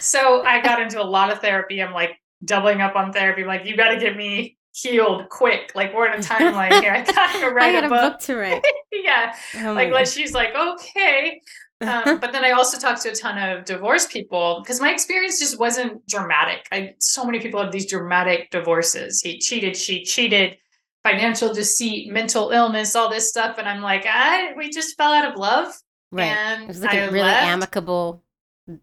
So 0.00 0.42
I 0.44 0.60
got 0.62 0.80
into 0.80 1.00
a 1.00 1.04
lot 1.04 1.30
of 1.30 1.40
therapy. 1.40 1.82
I'm 1.82 1.92
like 1.92 2.12
doubling 2.44 2.80
up 2.80 2.96
on 2.96 3.12
therapy. 3.12 3.44
Like, 3.44 3.66
you 3.66 3.76
got 3.76 3.90
to 3.90 3.98
get 3.98 4.16
me 4.16 4.56
healed 4.72 5.28
quick. 5.28 5.72
Like, 5.74 5.92
we're 5.94 6.06
in 6.06 6.20
a 6.20 6.22
timeline 6.22 6.80
here. 6.80 6.92
I 6.92 7.02
got 7.02 7.32
to 7.40 7.46
I 7.46 7.48
write 7.50 7.74
had 7.74 7.84
a 7.84 7.86
a 7.86 7.90
book. 7.90 8.12
book 8.14 8.20
to 8.22 8.36
write. 8.36 8.64
yeah. 8.92 9.34
Oh 9.56 9.72
Like, 9.74 9.90
like, 9.92 10.06
she's 10.06 10.32
like, 10.32 10.54
okay. 10.54 11.40
Um, 11.80 12.18
but 12.18 12.32
then 12.32 12.44
I 12.44 12.50
also 12.52 12.76
talked 12.78 13.02
to 13.02 13.10
a 13.10 13.14
ton 13.14 13.38
of 13.38 13.64
divorced 13.64 14.10
people 14.10 14.60
because 14.62 14.80
my 14.80 14.90
experience 14.92 15.38
just 15.38 15.60
wasn't 15.60 16.04
dramatic. 16.08 16.66
I 16.72 16.94
so 16.98 17.24
many 17.24 17.38
people 17.38 17.62
have 17.62 17.70
these 17.70 17.86
dramatic 17.88 18.50
divorces. 18.50 19.20
He 19.22 19.38
cheated, 19.38 19.76
she 19.76 20.02
cheated, 20.04 20.56
financial 21.04 21.52
deceit, 21.54 22.12
mental 22.12 22.50
illness, 22.50 22.94
all 22.96 23.08
this 23.08 23.28
stuff. 23.28 23.56
And 23.58 23.68
I'm 23.68 23.80
like, 23.82 24.04
I 24.06 24.52
we 24.56 24.70
just 24.70 24.96
fell 24.96 25.12
out 25.12 25.30
of 25.30 25.38
love. 25.38 25.72
right. 26.10 26.26
And 26.26 26.62
It 26.64 26.68
was 26.68 26.80
like 26.82 26.94
I 26.94 26.98
a 26.98 27.10
really 27.10 27.24
left. 27.24 27.46
amicable. 27.46 28.22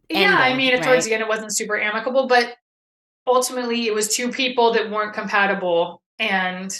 Yeah, 0.09 0.35
I 0.39 0.55
mean, 0.55 0.73
right? 0.73 0.81
towards 0.83 1.05
the 1.05 1.13
end, 1.13 1.21
it 1.21 1.27
wasn't 1.29 1.55
super 1.55 1.79
amicable, 1.79 2.27
but 2.27 2.55
ultimately, 3.27 3.85
it 3.87 3.93
was 3.93 4.15
two 4.15 4.31
people 4.31 4.73
that 4.73 4.89
weren't 4.89 5.13
compatible. 5.13 6.01
And 6.19 6.75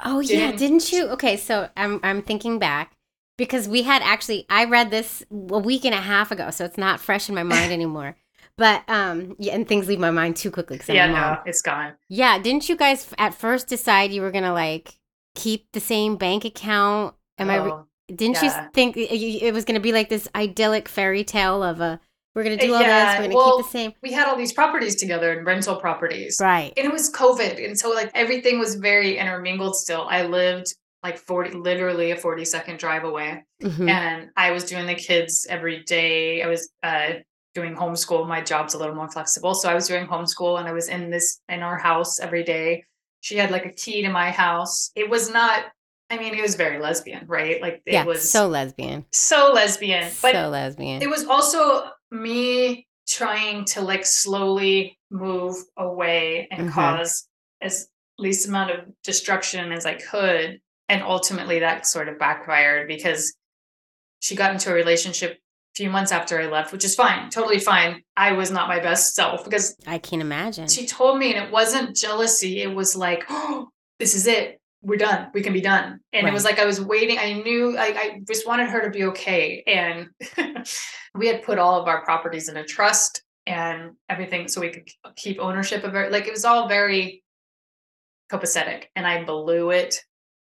Oh 0.00 0.20
yeah, 0.20 0.46
didn't- 0.52 0.58
didn't 0.58 0.92
you? 0.92 1.08
Okay, 1.10 1.36
so 1.36 1.68
I'm 1.76 2.00
I'm 2.02 2.22
thinking 2.22 2.58
back 2.58 2.92
because 3.36 3.68
we 3.68 3.82
had 3.82 4.02
actually 4.02 4.46
I 4.48 4.64
read 4.64 4.90
this 4.90 5.22
a 5.30 5.58
week 5.58 5.84
and 5.84 5.94
a 5.94 6.00
half 6.00 6.30
ago, 6.30 6.50
so 6.50 6.64
it's 6.64 6.78
not 6.78 7.00
fresh 7.00 7.28
in 7.28 7.34
my 7.34 7.42
mind 7.42 7.72
anymore. 7.78 8.16
But 8.56 8.88
um, 8.88 9.34
yeah, 9.38 9.54
and 9.54 9.66
things 9.66 9.88
leave 9.88 9.98
my 9.98 10.10
mind 10.12 10.36
too 10.36 10.50
quickly 10.50 10.76
because 10.78 10.94
yeah, 10.94 11.04
I'm 11.04 11.10
a 11.10 11.12
mom. 11.14 11.32
no, 11.34 11.38
it's 11.46 11.60
gone. 11.62 11.94
Yeah, 12.08 12.38
didn't 12.38 12.68
you 12.68 12.76
guys 12.76 13.12
at 13.18 13.34
first 13.34 13.66
decide 13.68 14.12
you 14.12 14.22
were 14.22 14.30
gonna 14.30 14.52
like 14.52 14.94
keep 15.34 15.66
the 15.72 15.80
same 15.80 16.16
bank 16.16 16.44
account? 16.44 17.14
Am 17.38 17.50
I? 17.50 17.56
Re- 17.56 17.70
Oh, 17.72 17.86
didn't 18.14 18.42
yeah. 18.42 18.64
you 18.64 18.70
think 18.74 18.96
it, 18.98 19.54
was 19.54 19.64
gonna 19.64 19.80
be 19.80 19.90
like 19.90 20.10
this 20.10 20.28
idyllic 20.34 20.88
fairy 20.88 21.24
tale 21.24 21.62
of 21.62 21.80
a 21.80 21.98
we're 22.34 22.44
gonna 22.44 22.56
do 22.58 22.74
all 22.74 22.80
Yeah, 22.82 23.12
this, 23.12 23.18
we're 23.18 23.24
gonna 23.24 23.34
well, 23.36 23.56
keep 23.56 23.66
the 23.66 23.70
same, 23.72 23.92
we 24.02 24.12
had 24.12 24.28
all 24.28 24.36
these 24.36 24.52
properties 24.52 24.96
together 24.96 25.32
and 25.32 25.46
rental 25.46 25.76
properties. 25.76 26.36
right? 26.40 26.72
And 26.76 26.86
it 26.86 26.92
was 26.92 27.10
COVID. 27.10 27.64
And 27.64 27.78
so, 27.78 27.90
like, 27.90 28.10
everything 28.14 28.58
was 28.58 28.74
very 28.74 29.16
intermingled 29.16 29.74
still. 29.76 30.06
I 30.08 30.24
lived 30.24 30.66
like 31.02 31.16
40, 31.16 31.52
literally 31.52 32.10
a 32.10 32.16
40 32.16 32.44
second 32.44 32.78
drive 32.78 33.04
away. 33.04 33.42
Mhm. 33.62 33.88
and 33.88 34.28
I 34.36 34.50
was 34.50 34.64
doing 34.64 34.86
the 34.86 34.94
kids 34.96 35.46
every 35.48 35.82
day. 35.84 36.42
I 36.42 36.46
was 36.48 36.70
uh, 36.82 37.14
doing 37.54 37.74
homeschool. 37.74 38.26
My 38.28 38.40
job's 38.42 38.74
a 38.74 38.78
little 38.78 38.94
more 38.94 39.08
flexible, 39.10 39.54
so 39.54 39.68
I 39.70 39.74
was 39.74 39.86
doing 39.88 40.06
homeschool, 40.06 40.58
and 40.58 40.68
I 40.68 40.72
was 40.72 40.88
in 40.88 41.10
this 41.10 41.40
in 41.48 41.62
our 41.62 41.78
house 41.78 42.20
every 42.20 42.42
day. 42.42 42.84
She 43.20 43.36
had 43.36 43.50
like 43.50 43.64
a 43.64 43.70
key 43.72 44.02
to 44.02 44.10
my 44.10 44.30
house. 44.30 44.90
It 44.94 45.08
was 45.08 45.30
not. 45.30 45.64
I 46.10 46.18
mean, 46.18 46.34
it 46.34 46.42
was 46.42 46.54
very 46.56 46.78
lesbian, 46.78 47.26
right? 47.26 47.60
Like 47.62 47.82
it 47.86 47.94
yeah, 47.94 48.04
was 48.04 48.30
so 48.30 48.46
lesbian, 48.48 49.06
so 49.12 49.52
lesbian, 49.54 50.10
but 50.20 50.32
so 50.32 50.48
lesbian. 50.48 51.00
it 51.02 51.08
was 51.08 51.24
also 51.24 51.90
me 52.10 52.86
trying 53.08 53.64
to 53.66 53.80
like 53.80 54.04
slowly 54.04 54.98
move 55.10 55.56
away 55.76 56.48
and 56.50 56.68
Mhm. 56.68 56.72
cause 56.72 57.26
as 57.60 57.88
least 58.18 58.46
amount 58.48 58.70
of 58.70 58.80
destruction 59.02 59.72
as 59.72 59.86
I 59.86 59.94
could. 59.94 60.60
And 60.88 61.02
ultimately 61.02 61.60
that 61.60 61.86
sort 61.86 62.08
of 62.08 62.18
backfired 62.18 62.86
because 62.88 63.34
she 64.20 64.34
got 64.36 64.52
into 64.52 64.70
a 64.70 64.74
relationship 64.74 65.38
few 65.74 65.90
months 65.90 66.12
after 66.12 66.40
I 66.40 66.46
left, 66.46 66.72
which 66.72 66.84
is 66.84 66.94
fine, 66.94 67.30
totally 67.30 67.58
fine. 67.58 68.02
I 68.16 68.32
was 68.32 68.50
not 68.50 68.68
my 68.68 68.80
best 68.80 69.14
self 69.14 69.44
because 69.44 69.76
I 69.86 69.98
can't 69.98 70.22
imagine. 70.22 70.68
she 70.68 70.86
told 70.86 71.18
me, 71.18 71.34
and 71.34 71.44
it 71.44 71.52
wasn't 71.52 71.96
jealousy. 71.96 72.62
It 72.62 72.74
was 72.74 72.96
like, 72.96 73.24
oh, 73.28 73.68
this 73.98 74.14
is 74.14 74.26
it. 74.26 74.60
We're 74.82 74.96
done. 74.96 75.30
We 75.32 75.40
can 75.40 75.54
be 75.54 75.62
done. 75.62 76.00
And 76.12 76.28
it 76.28 76.32
was 76.32 76.44
like 76.44 76.58
I 76.58 76.66
was 76.66 76.78
waiting. 76.78 77.18
I 77.18 77.32
knew 77.32 77.78
I, 77.78 77.84
I 77.84 78.20
just 78.28 78.46
wanted 78.46 78.68
her 78.68 78.82
to 78.82 78.90
be 78.90 79.04
okay. 79.04 79.62
And 79.66 80.08
we 81.14 81.26
had 81.26 81.42
put 81.42 81.58
all 81.58 81.80
of 81.80 81.88
our 81.88 82.04
properties 82.04 82.50
in 82.50 82.58
a 82.58 82.64
trust 82.64 83.22
and 83.46 83.92
everything 84.10 84.46
so 84.46 84.60
we 84.60 84.68
could 84.68 84.86
keep 85.16 85.38
ownership 85.40 85.84
of 85.84 85.94
it. 85.94 86.12
Like 86.12 86.26
it 86.26 86.32
was 86.32 86.44
all 86.44 86.68
very 86.68 87.22
copacetic. 88.30 88.84
And 88.94 89.06
I 89.06 89.24
blew 89.24 89.70
it 89.70 90.02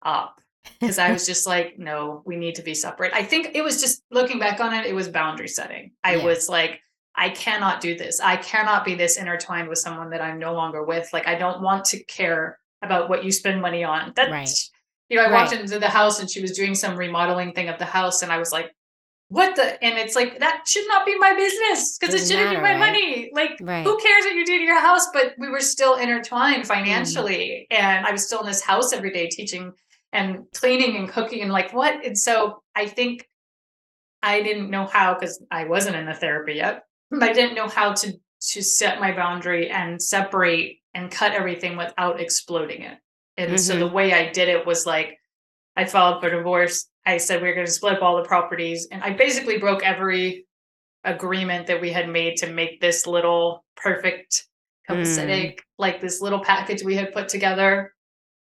up 0.04 0.42
because 0.80 1.00
I 1.00 1.12
was 1.14 1.26
just 1.26 1.46
like, 1.48 1.78
no, 1.78 2.22
we 2.26 2.36
need 2.36 2.56
to 2.56 2.62
be 2.62 2.74
separate. 2.74 3.14
I 3.14 3.24
think 3.24 3.52
it 3.54 3.64
was 3.64 3.82
just 3.82 4.04
looking 4.12 4.40
back 4.40 4.60
on 4.60 4.74
it, 4.74 4.86
it 4.86 4.94
was 4.96 5.08
boundary 5.10 5.48
setting. 5.48 5.92
I 6.04 6.16
Yeah. 6.16 6.24
was 6.26 6.50
like, 6.50 6.82
I 7.16 7.30
cannot 7.30 7.80
do 7.82 7.98
this. 7.98 8.20
I 8.20 8.36
cannot 8.36 8.84
be 8.84 8.96
this 8.96 9.18
intertwined 9.18 9.70
with 9.70 9.78
someone 9.80 10.10
that 10.10 10.22
I'm 10.22 10.38
no 10.38 10.54
longer 10.54 10.84
with. 10.84 11.08
Like, 11.14 11.28
I 11.28 11.36
don't 11.36 11.62
want 11.62 11.86
to 11.86 12.04
care 12.04 12.60
about 12.82 13.10
what 13.10 13.24
you 13.24 13.32
spend 13.32 13.62
money 13.62 13.84
on. 13.86 14.12
That's, 14.16 14.30
Right. 14.32 14.50
you 15.10 15.18
know, 15.18 15.24
I 15.24 15.32
walked 15.32 15.54
into 15.54 15.80
the 15.80 15.88
house 15.90 16.20
and 16.20 16.30
she 16.30 16.42
was 16.42 16.52
doing 16.52 16.76
some 16.76 16.98
remodeling 16.98 17.54
thing 17.54 17.70
of 17.70 17.80
the 17.80 17.86
house, 17.86 18.22
and 18.22 18.32
I 18.34 18.38
was 18.38 18.52
like, 18.52 18.70
what 19.30 19.56
the? 19.56 19.82
And 19.84 19.98
it's 19.98 20.14
like, 20.16 20.40
that 20.40 20.68
should 20.68 20.88
not 20.88 21.04
be 21.06 21.18
my 21.18 21.34
business 21.34 21.98
because 21.98 22.14
it 22.14 22.28
shouldn't 22.28 22.52
be 22.52 22.58
my 22.58 22.74
right? 22.74 22.80
money. 22.80 23.32
Like, 23.34 23.58
Right. 23.62 23.84
who 23.84 23.98
cares 23.98 24.26
what 24.26 24.36
you 24.36 24.46
do 24.46 24.58
to 24.58 24.64
your 24.64 24.80
house? 24.80 25.08
But 25.14 25.34
we 25.40 25.50
were 25.50 25.62
still 25.62 25.96
intertwined 25.96 26.64
Mm. 26.64 26.68
financially. 26.68 27.66
And 27.72 28.06
I 28.06 28.12
was 28.12 28.26
still 28.26 28.42
in 28.42 28.46
this 28.46 28.62
house 28.62 28.94
every 28.94 29.12
day 29.12 29.28
teaching 29.28 29.72
and 30.16 30.46
cleaning 30.54 30.96
and 30.98 31.10
cooking 31.10 31.42
and 31.42 31.52
like 31.52 31.74
what? 31.74 32.06
And 32.06 32.18
so 32.18 32.62
I 32.76 32.88
think 32.88 33.28
I 34.24 34.42
didn't 34.42 34.70
know 34.70 34.86
how 34.86 35.14
because 35.14 35.44
I 35.52 35.66
wasn't 35.66 35.96
in 35.98 36.06
the 36.06 36.14
therapy 36.14 36.54
yet. 36.54 36.84
I 37.22 37.34
didn't 37.34 37.56
know 37.56 37.68
how 37.68 37.94
to 37.94 38.14
to 38.52 38.62
set 38.62 39.00
my 39.00 39.12
boundary 39.16 39.70
and 39.70 40.02
separate 40.02 40.80
and 40.94 41.12
cut 41.12 41.32
everything 41.34 41.78
without 41.78 42.20
exploding 42.20 42.82
it. 42.84 42.98
And 43.38 43.60
so 43.60 43.74
Mm-hmm. 43.74 43.80
the 43.82 43.88
way 43.94 44.14
I 44.14 44.32
did 44.32 44.50
it 44.50 44.66
was 44.66 44.86
like 44.86 45.18
I 45.76 45.86
filed 45.86 46.22
for 46.22 46.30
divorce. 46.30 46.88
I 47.06 47.18
said 47.18 47.42
we 47.42 47.50
are 47.50 47.54
going 47.56 47.68
to 47.68 47.72
split 47.72 47.94
up 47.98 48.02
all 48.02 48.18
the 48.18 48.24
properties, 48.28 48.88
and 48.92 49.04
I 49.04 49.12
basically 49.14 49.58
broke 49.60 49.84
every 49.84 50.48
agreement 51.04 51.68
that 51.68 51.80
we 51.82 51.92
had 51.92 52.10
made 52.10 52.38
to 52.38 52.48
make 52.52 52.82
this 52.82 53.06
little 53.06 53.64
perfect, 53.76 54.48
Mm. 54.90 55.56
like 55.80 56.00
this 56.02 56.22
little 56.22 56.44
package 56.44 56.84
we 56.84 56.96
had 56.96 57.12
put 57.14 57.28
together 57.28 57.94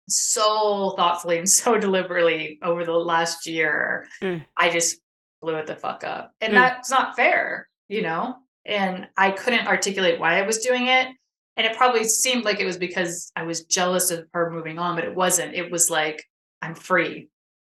so 0.08 0.94
thoughtfully 0.96 1.38
and 1.38 1.48
so 1.60 1.78
deliberately 1.78 2.58
over 2.62 2.84
the 2.84 2.92
last 2.92 3.46
year. 3.46 4.06
Mm. 4.22 4.44
I 4.56 4.70
just 4.70 4.98
blew 5.42 5.56
it 5.56 5.66
the 5.66 5.76
fuck 5.76 6.04
up. 6.04 6.32
And 6.40 6.52
Mm. 6.52 6.56
that's 6.56 6.90
not 6.90 7.16
fair, 7.16 7.68
you 7.88 8.02
know? 8.02 8.36
And 8.66 9.08
I 9.16 9.30
couldn't 9.30 9.66
articulate 9.66 10.20
why 10.20 10.38
I 10.38 10.46
was 10.46 10.58
doing 10.58 10.88
it. 10.88 11.08
And 11.56 11.66
it 11.66 11.76
probably 11.76 12.04
seemed 12.04 12.44
like 12.44 12.60
it 12.60 12.66
was 12.66 12.78
because 12.78 13.30
I 13.34 13.42
was 13.42 13.64
jealous 13.64 14.10
of 14.10 14.26
her 14.32 14.50
moving 14.50 14.78
on, 14.78 14.94
but 14.96 15.04
it 15.04 15.14
wasn't. 15.14 15.54
It 15.54 15.70
was 15.70 15.90
like, 15.90 16.24
I'm 16.62 16.74
free. 16.74 17.28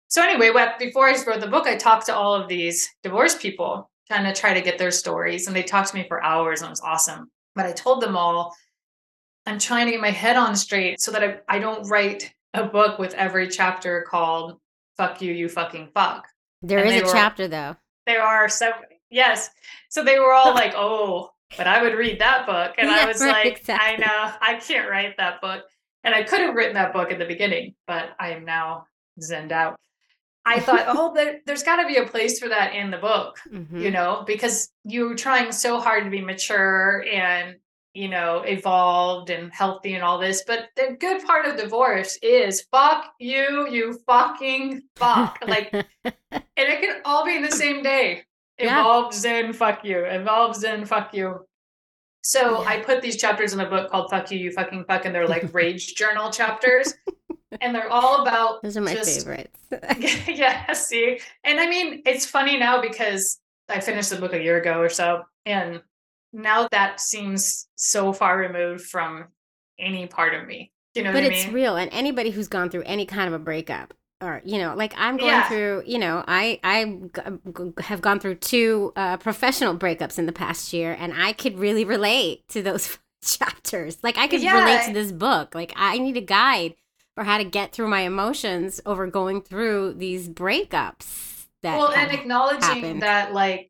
So, 0.10 0.24
anyway, 0.24 0.52
before 0.80 1.08
I 1.08 1.16
wrote 1.26 1.40
the 1.40 1.48
book, 1.48 1.68
I 1.68 1.76
talked 1.76 2.08
to 2.08 2.16
all 2.16 2.34
of 2.34 2.48
these 2.48 2.90
divorced 3.04 3.40
people, 3.40 3.90
trying 4.08 4.26
to 4.32 4.40
try 4.40 4.54
to 4.54 4.62
get 4.62 4.80
their 4.80 4.90
stories. 4.92 5.46
And 5.48 5.56
they 5.56 5.62
talked 5.64 5.90
to 5.90 5.96
me 5.96 6.06
for 6.08 6.24
hours, 6.24 6.62
and 6.62 6.68
it 6.68 6.72
was 6.72 6.82
awesome. 6.82 7.30
But 7.56 7.68
I 7.68 7.72
told 7.72 8.02
them 8.02 8.18
all, 8.18 8.54
I'm 9.50 9.60
trying 9.60 9.86
to 9.88 9.92
get 9.92 10.02
my 10.02 10.12
head 10.12 10.38
on 10.38 10.56
straight 10.56 11.02
so 11.02 11.12
that 11.12 11.24
I, 11.24 11.38
I 11.48 11.60
don't 11.60 11.88
write 11.90 12.32
a 12.54 12.64
book 12.66 13.00
with 13.00 13.14
every 13.16 13.48
chapter 13.48 14.06
called 14.10 14.60
Fuck 14.98 15.22
You, 15.22 15.34
You 15.34 15.50
Fucking 15.50 15.90
Fuck. 15.94 16.28
There 16.62 16.80
And 16.80 16.90
is 16.90 17.02
a 17.02 17.06
were- 17.06 17.12
chapter 17.12 17.48
though. 17.48 17.76
There 18.06 18.22
are 18.24 18.50
so 18.50 18.72
yes. 19.10 19.50
So 19.90 20.04
they 20.04 20.20
were 20.20 20.34
all 20.34 20.54
like, 20.62 20.74
"Oh, 20.76 21.32
but 21.58 21.68
I 21.68 21.82
would 21.82 21.94
read 21.96 22.20
that 22.22 22.46
book," 22.46 22.76
and 22.78 22.90
I 22.90 23.06
was 23.08 23.22
right, 23.22 23.46
like, 23.46 23.58
exactly. 23.60 23.96
"I 23.96 23.98
know, 23.98 24.34
I 24.42 24.56
can't 24.56 24.90
write 24.90 25.18
that 25.18 25.42
book." 25.42 25.64
And 26.04 26.14
I 26.16 26.24
could 26.24 26.40
have 26.42 26.56
written 26.56 26.76
that 26.76 26.94
book 26.94 27.12
at 27.12 27.20
the 27.20 27.26
beginning, 27.26 27.76
but 27.88 28.10
I 28.20 28.32
am 28.32 28.46
now 28.46 28.86
zenned 29.22 29.52
out. 29.52 29.76
I 30.46 30.60
thought, 30.60 30.86
"Oh, 30.88 31.14
there, 31.14 31.40
there's 31.46 31.64
got 31.64 31.78
to 31.82 31.88
be 31.88 31.98
a 31.98 32.06
place 32.08 32.40
for 32.40 32.50
that 32.50 32.74
in 32.74 32.90
the 32.92 32.98
book." 32.98 33.40
Mhm. 33.52 33.80
you 33.82 33.92
know, 33.92 34.24
because 34.26 34.70
you 34.86 35.08
were 35.08 35.16
trying 35.16 35.52
so 35.52 35.80
hard 35.80 36.04
to 36.06 36.10
be 36.10 36.22
mature 36.22 37.04
and, 37.12 37.58
you 37.94 38.08
know, 38.08 38.42
evolved 38.42 39.30
and 39.30 39.52
healthy 39.54 39.96
and 39.96 40.04
all 40.04 40.18
this. 40.20 40.44
But 40.46 40.70
the 40.76 40.96
good 41.00 41.24
part 41.26 41.46
of 41.46 41.58
divorce 41.58 42.18
is 42.22 42.62
fuck 42.72 43.14
you, 43.20 43.68
you 43.70 44.00
fucking 44.06 44.84
fuck. 44.96 45.40
Like, 45.48 45.74
and 46.04 46.14
it 46.58 46.82
can 46.82 47.02
all 47.06 47.26
be 47.26 47.36
in 47.36 47.42
the 47.42 47.52
same 47.52 47.82
day. 47.82 48.24
Yeah. 48.60 48.82
Evolved 48.82 49.14
Zen, 49.14 49.54
fuck 49.54 49.84
you. 49.84 50.00
Evolved 50.00 50.56
Zen, 50.60 50.86
fuck 50.86 51.14
you. 51.14 51.46
So 52.22 52.62
Yeah. 52.62 52.70
I 52.70 52.80
put 52.80 53.02
these 53.02 53.16
chapters 53.18 53.54
in 53.54 53.60
a 53.62 53.70
book 53.70 53.90
called 53.90 54.10
Fuck 54.10 54.30
You, 54.32 54.38
You 54.38 54.52
Fucking 54.52 54.86
Fuck, 54.86 55.06
and 55.06 55.16
they're 55.16 55.28
like 55.28 55.50
rage 55.54 55.96
journal 55.96 56.30
chapters. 56.30 56.94
And 57.62 57.74
they're 57.74 57.90
all 57.90 58.22
about 58.22 58.62
Those 58.62 58.78
are 58.78 58.82
my 58.82 58.94
just 58.94 59.26
favorites. 59.26 59.60
yeah, 60.28 60.72
see. 60.74 61.20
And 61.44 61.60
I 61.60 61.68
mean, 61.68 62.04
it's 62.06 62.26
funny 62.26 62.58
now 62.58 62.82
because 62.82 63.40
I 63.70 63.80
finished 63.80 64.12
the 64.12 64.18
book 64.18 64.34
a 64.34 64.42
year 64.44 64.60
ago 64.60 64.80
or 64.80 64.90
so. 64.90 65.24
And 65.46 65.82
now 66.34 66.68
that 66.72 67.00
seems 67.00 67.68
so 67.76 68.14
far 68.14 68.38
removed 68.38 68.86
from 68.86 69.28
any 69.80 70.08
part 70.08 70.34
of 70.34 70.46
me. 70.48 70.72
You 70.96 71.04
know 71.04 71.12
but 71.12 71.24
what 71.24 71.24
I 71.24 71.28
it's 71.30 71.46
mean? 71.46 71.54
real 71.54 71.76
and 71.76 71.90
anybody 71.94 72.30
who's 72.32 72.48
gone 72.48 72.70
through 72.70 72.84
any 72.84 73.06
kind 73.06 73.28
of 73.28 73.34
a 73.34 73.40
breakup 73.44 73.94
or 74.22 74.42
you 74.44 74.58
know 74.58 74.76
like 74.76 74.94
i'm 74.98 75.18
going 75.18 75.28
Yeah. 75.28 75.48
through 75.48 75.84
you 75.86 75.98
know 75.98 76.24
i 76.28 76.60
i 76.64 76.84
g- 76.86 77.74
have 77.84 78.02
gone 78.02 78.20
through 78.20 78.36
two 78.36 78.92
uh, 78.96 79.16
professional 79.18 79.78
breakups 79.78 80.20
in 80.20 80.26
the 80.26 80.34
past 80.34 80.74
year 80.74 80.96
and 81.00 81.14
i 81.16 81.32
could 81.32 81.58
really 81.58 81.86
relate 81.86 82.46
to 82.50 82.62
those 82.62 82.98
chapters 83.24 83.98
like 84.04 84.18
i 84.18 84.28
could 84.28 84.42
relate 84.42 84.82
to 84.82 84.92
this 84.92 85.12
book 85.12 85.56
like 85.56 85.72
i 85.76 85.98
need 85.98 86.18
a 86.18 86.22
guide 86.22 86.76
for 87.16 87.24
how 87.24 87.38
to 87.38 87.44
get 87.44 87.72
through 87.72 87.88
my 87.88 88.02
emotions 88.02 88.82
over 88.86 89.08
going 89.08 89.42
through 89.42 89.94
these 89.94 90.28
breakups 90.30 91.46
that 91.62 91.78
well, 91.78 91.92
and 91.92 92.12
acknowledging 92.12 92.62
happened. 92.62 93.02
that, 93.02 93.34
like, 93.34 93.69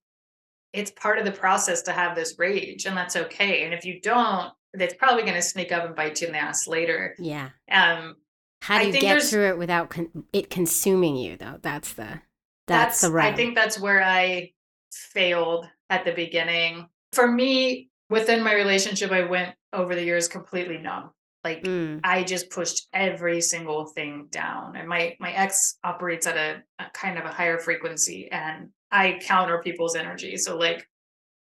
it's 0.73 0.91
part 0.91 1.19
of 1.19 1.25
the 1.25 1.31
process 1.31 1.81
to 1.83 1.91
have 1.91 2.15
this 2.15 2.35
rage, 2.37 2.85
and 2.85 2.95
that's 2.95 3.15
okay. 3.15 3.65
And 3.65 3.73
if 3.73 3.85
you 3.85 3.99
don't, 4.01 4.51
it's 4.73 4.93
probably 4.93 5.23
going 5.23 5.35
to 5.35 5.41
sneak 5.41 5.71
up 5.71 5.85
and 5.85 5.95
bite 5.95 6.21
you 6.21 6.27
in 6.27 6.33
the 6.33 6.39
ass 6.39 6.67
later. 6.67 7.15
yeah 7.17 7.49
Um, 7.71 8.15
how 8.61 8.79
do 8.79 8.87
you 8.87 8.99
get 8.99 9.23
through 9.23 9.47
it 9.47 9.57
without 9.57 9.89
con- 9.89 10.25
it 10.33 10.49
consuming 10.49 11.15
you 11.15 11.37
though 11.37 11.57
that's 11.61 11.93
the 11.93 12.21
that's, 12.67 13.01
the 13.01 13.09
rub. 13.09 13.33
I 13.33 13.35
think 13.35 13.55
that's 13.55 13.79
where 13.79 14.03
I 14.03 14.51
failed 14.91 15.67
at 15.89 16.05
the 16.05 16.11
beginning. 16.11 16.87
For 17.13 17.27
me, 17.27 17.89
within 18.11 18.43
my 18.43 18.53
relationship, 18.53 19.11
I 19.11 19.23
went 19.23 19.55
over 19.73 19.95
the 19.95 20.03
years 20.03 20.27
completely 20.27 20.77
numb. 20.77 21.09
Like 21.43 21.63
Mm, 21.63 22.01
I 22.03 22.23
just 22.23 22.51
pushed 22.51 22.87
every 22.93 23.41
single 23.41 23.87
thing 23.87 24.27
down. 24.29 24.75
And 24.75 24.87
my 24.87 25.15
my 25.19 25.31
ex 25.31 25.79
operates 25.83 26.27
at 26.27 26.37
a, 26.37 26.61
a 26.77 26.89
kind 26.93 27.17
of 27.17 27.25
a 27.25 27.29
higher 27.29 27.57
frequency 27.57 28.29
and 28.31 28.69
I 28.91 29.19
counter 29.21 29.61
people's 29.63 29.95
energy. 29.95 30.37
So 30.37 30.57
like 30.57 30.87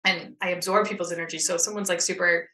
and 0.03 0.35
I 0.41 0.49
absorb 0.49 0.87
people's 0.87 1.11
energy. 1.11 1.37
So 1.37 1.55
if 1.55 1.61
someone's 1.61 1.89
like 1.89 2.01
super 2.01 2.49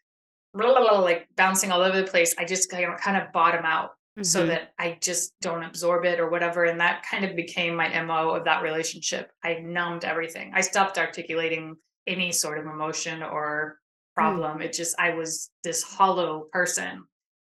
blah, 0.53 0.73
blah, 0.73 0.79
blah, 0.79 0.99
like 0.99 1.27
bouncing 1.35 1.71
all 1.71 1.81
over 1.81 2.01
the 2.01 2.07
place, 2.07 2.35
I 2.37 2.45
just 2.45 2.69
kind 2.69 2.85
of 2.85 2.99
kind 2.99 3.17
of 3.17 3.31
bottom 3.31 3.65
out 3.65 3.91
so 4.23 4.43
mhm. 4.43 4.47
that 4.47 4.73
I 4.79 4.97
just 5.01 5.33
don't 5.41 5.63
absorb 5.63 6.05
it 6.05 6.19
or 6.19 6.29
whatever. 6.29 6.65
And 6.65 6.79
that 6.79 7.05
kind 7.09 7.23
of 7.23 7.35
became 7.35 7.75
my 7.75 8.01
MO 8.01 8.31
of 8.31 8.45
that 8.45 8.63
relationship. 8.63 9.31
I 9.43 9.55
numbed 9.55 10.05
everything. 10.05 10.51
I 10.55 10.61
stopped 10.61 10.97
articulating 10.97 11.75
any 12.07 12.31
sort 12.31 12.57
of 12.57 12.65
emotion 12.65 13.21
or 13.21 13.77
problem. 14.15 14.61
It 14.61 14.73
just, 14.73 14.95
I 14.99 15.13
was 15.13 15.51
this 15.63 15.83
hollow 15.83 16.47
person, 16.51 17.03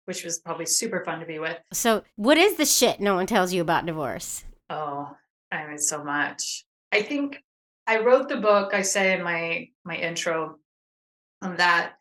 which 0.07 0.25
was 0.25 0.41
probably 0.41 0.67
super 0.67 1.05
fun 1.05 1.21
to 1.21 1.27
be 1.27 1.39
with. 1.39 1.57
So, 1.73 2.03
what 2.17 2.37
is 2.37 2.57
the 2.57 2.67
shit 2.67 2.99
no 2.99 3.15
one 3.15 3.27
tells 3.27 3.53
you 3.53 3.63
about 3.63 3.87
divorce? 3.87 4.45
Oh, 4.69 5.17
I 5.53 5.67
mean, 5.69 5.79
so 5.79 6.03
much. 6.03 6.66
I 6.93 7.03
think 7.03 7.43
I 7.87 8.01
wrote 8.01 8.29
the 8.29 8.37
book, 8.37 8.75
I 8.75 8.83
say 8.83 9.15
in 9.15 9.23
my 9.23 9.69
my 9.85 9.97
intro 9.97 10.57
on 11.43 11.57
that. 11.57 11.95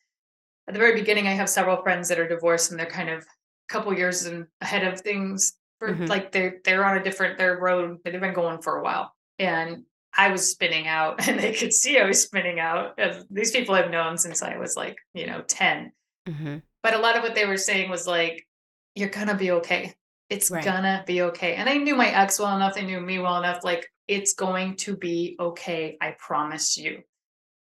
At 0.68 0.74
the 0.74 0.80
very 0.80 0.96
beginning, 1.00 1.28
I 1.28 1.32
have 1.34 1.50
several 1.50 1.82
friends 1.84 2.10
that 2.10 2.20
are 2.20 2.28
divorced 2.28 2.72
and 2.72 2.80
they're 2.80 2.88
kind 2.88 3.10
of 3.10 3.20
a 3.22 3.26
couple 3.70 3.96
years 3.96 4.26
in, 4.26 4.48
ahead 4.62 4.84
of 4.84 5.00
things 5.02 5.54
for 5.80 5.94
Mhm. 5.94 6.08
like 6.10 6.32
they're 6.32 6.60
they're 6.64 6.86
on 6.86 6.98
a 6.98 7.04
different 7.04 7.38
their 7.38 7.58
road, 7.60 8.00
they've 8.04 8.20
been 8.20 8.34
going 8.34 8.62
for 8.62 8.78
a 8.78 8.84
while. 8.84 9.14
And 9.38 9.84
I 10.18 10.30
was 10.30 10.50
spinning 10.50 10.88
out 10.88 11.20
and 11.28 11.40
they 11.40 11.54
could 11.54 11.74
see 11.74 12.00
I 12.00 12.06
was 12.06 12.22
spinning 12.24 12.60
out. 12.60 12.98
These 13.30 13.52
people 13.52 13.76
I've 13.76 13.92
known 13.92 14.18
since 14.18 14.42
I 14.42 14.58
was 14.58 14.76
like, 14.76 14.98
you 15.14 15.28
know, 15.28 15.42
10 15.48 15.92
Mm-hmm. 16.28 16.58
but 16.82 16.96
a 16.96 16.98
lot 16.98 17.16
of 17.18 17.22
what 17.22 17.36
they 17.36 17.46
were 17.46 17.56
saying 17.58 17.88
was 17.92 18.08
like 18.08 18.48
you're 18.96 19.10
gonna 19.10 19.36
be 19.38 19.52
okay 19.52 19.94
it's 20.30 20.50
Right. 20.50 20.66
gonna 20.66 21.04
be 21.06 21.22
okay 21.22 21.54
and 21.54 21.70
i 21.70 21.78
knew 21.78 21.94
my 21.96 22.08
ex 22.08 22.40
well 22.40 22.56
enough 22.56 22.74
they 22.74 22.84
knew 22.84 23.00
me 23.00 23.20
well 23.20 23.38
enough 23.38 23.64
like 23.64 23.86
it's 24.08 24.34
going 24.34 24.76
to 24.76 24.96
be 24.96 25.36
okay 25.40 25.98
i 26.02 26.16
promise 26.20 26.78
you. 26.78 27.02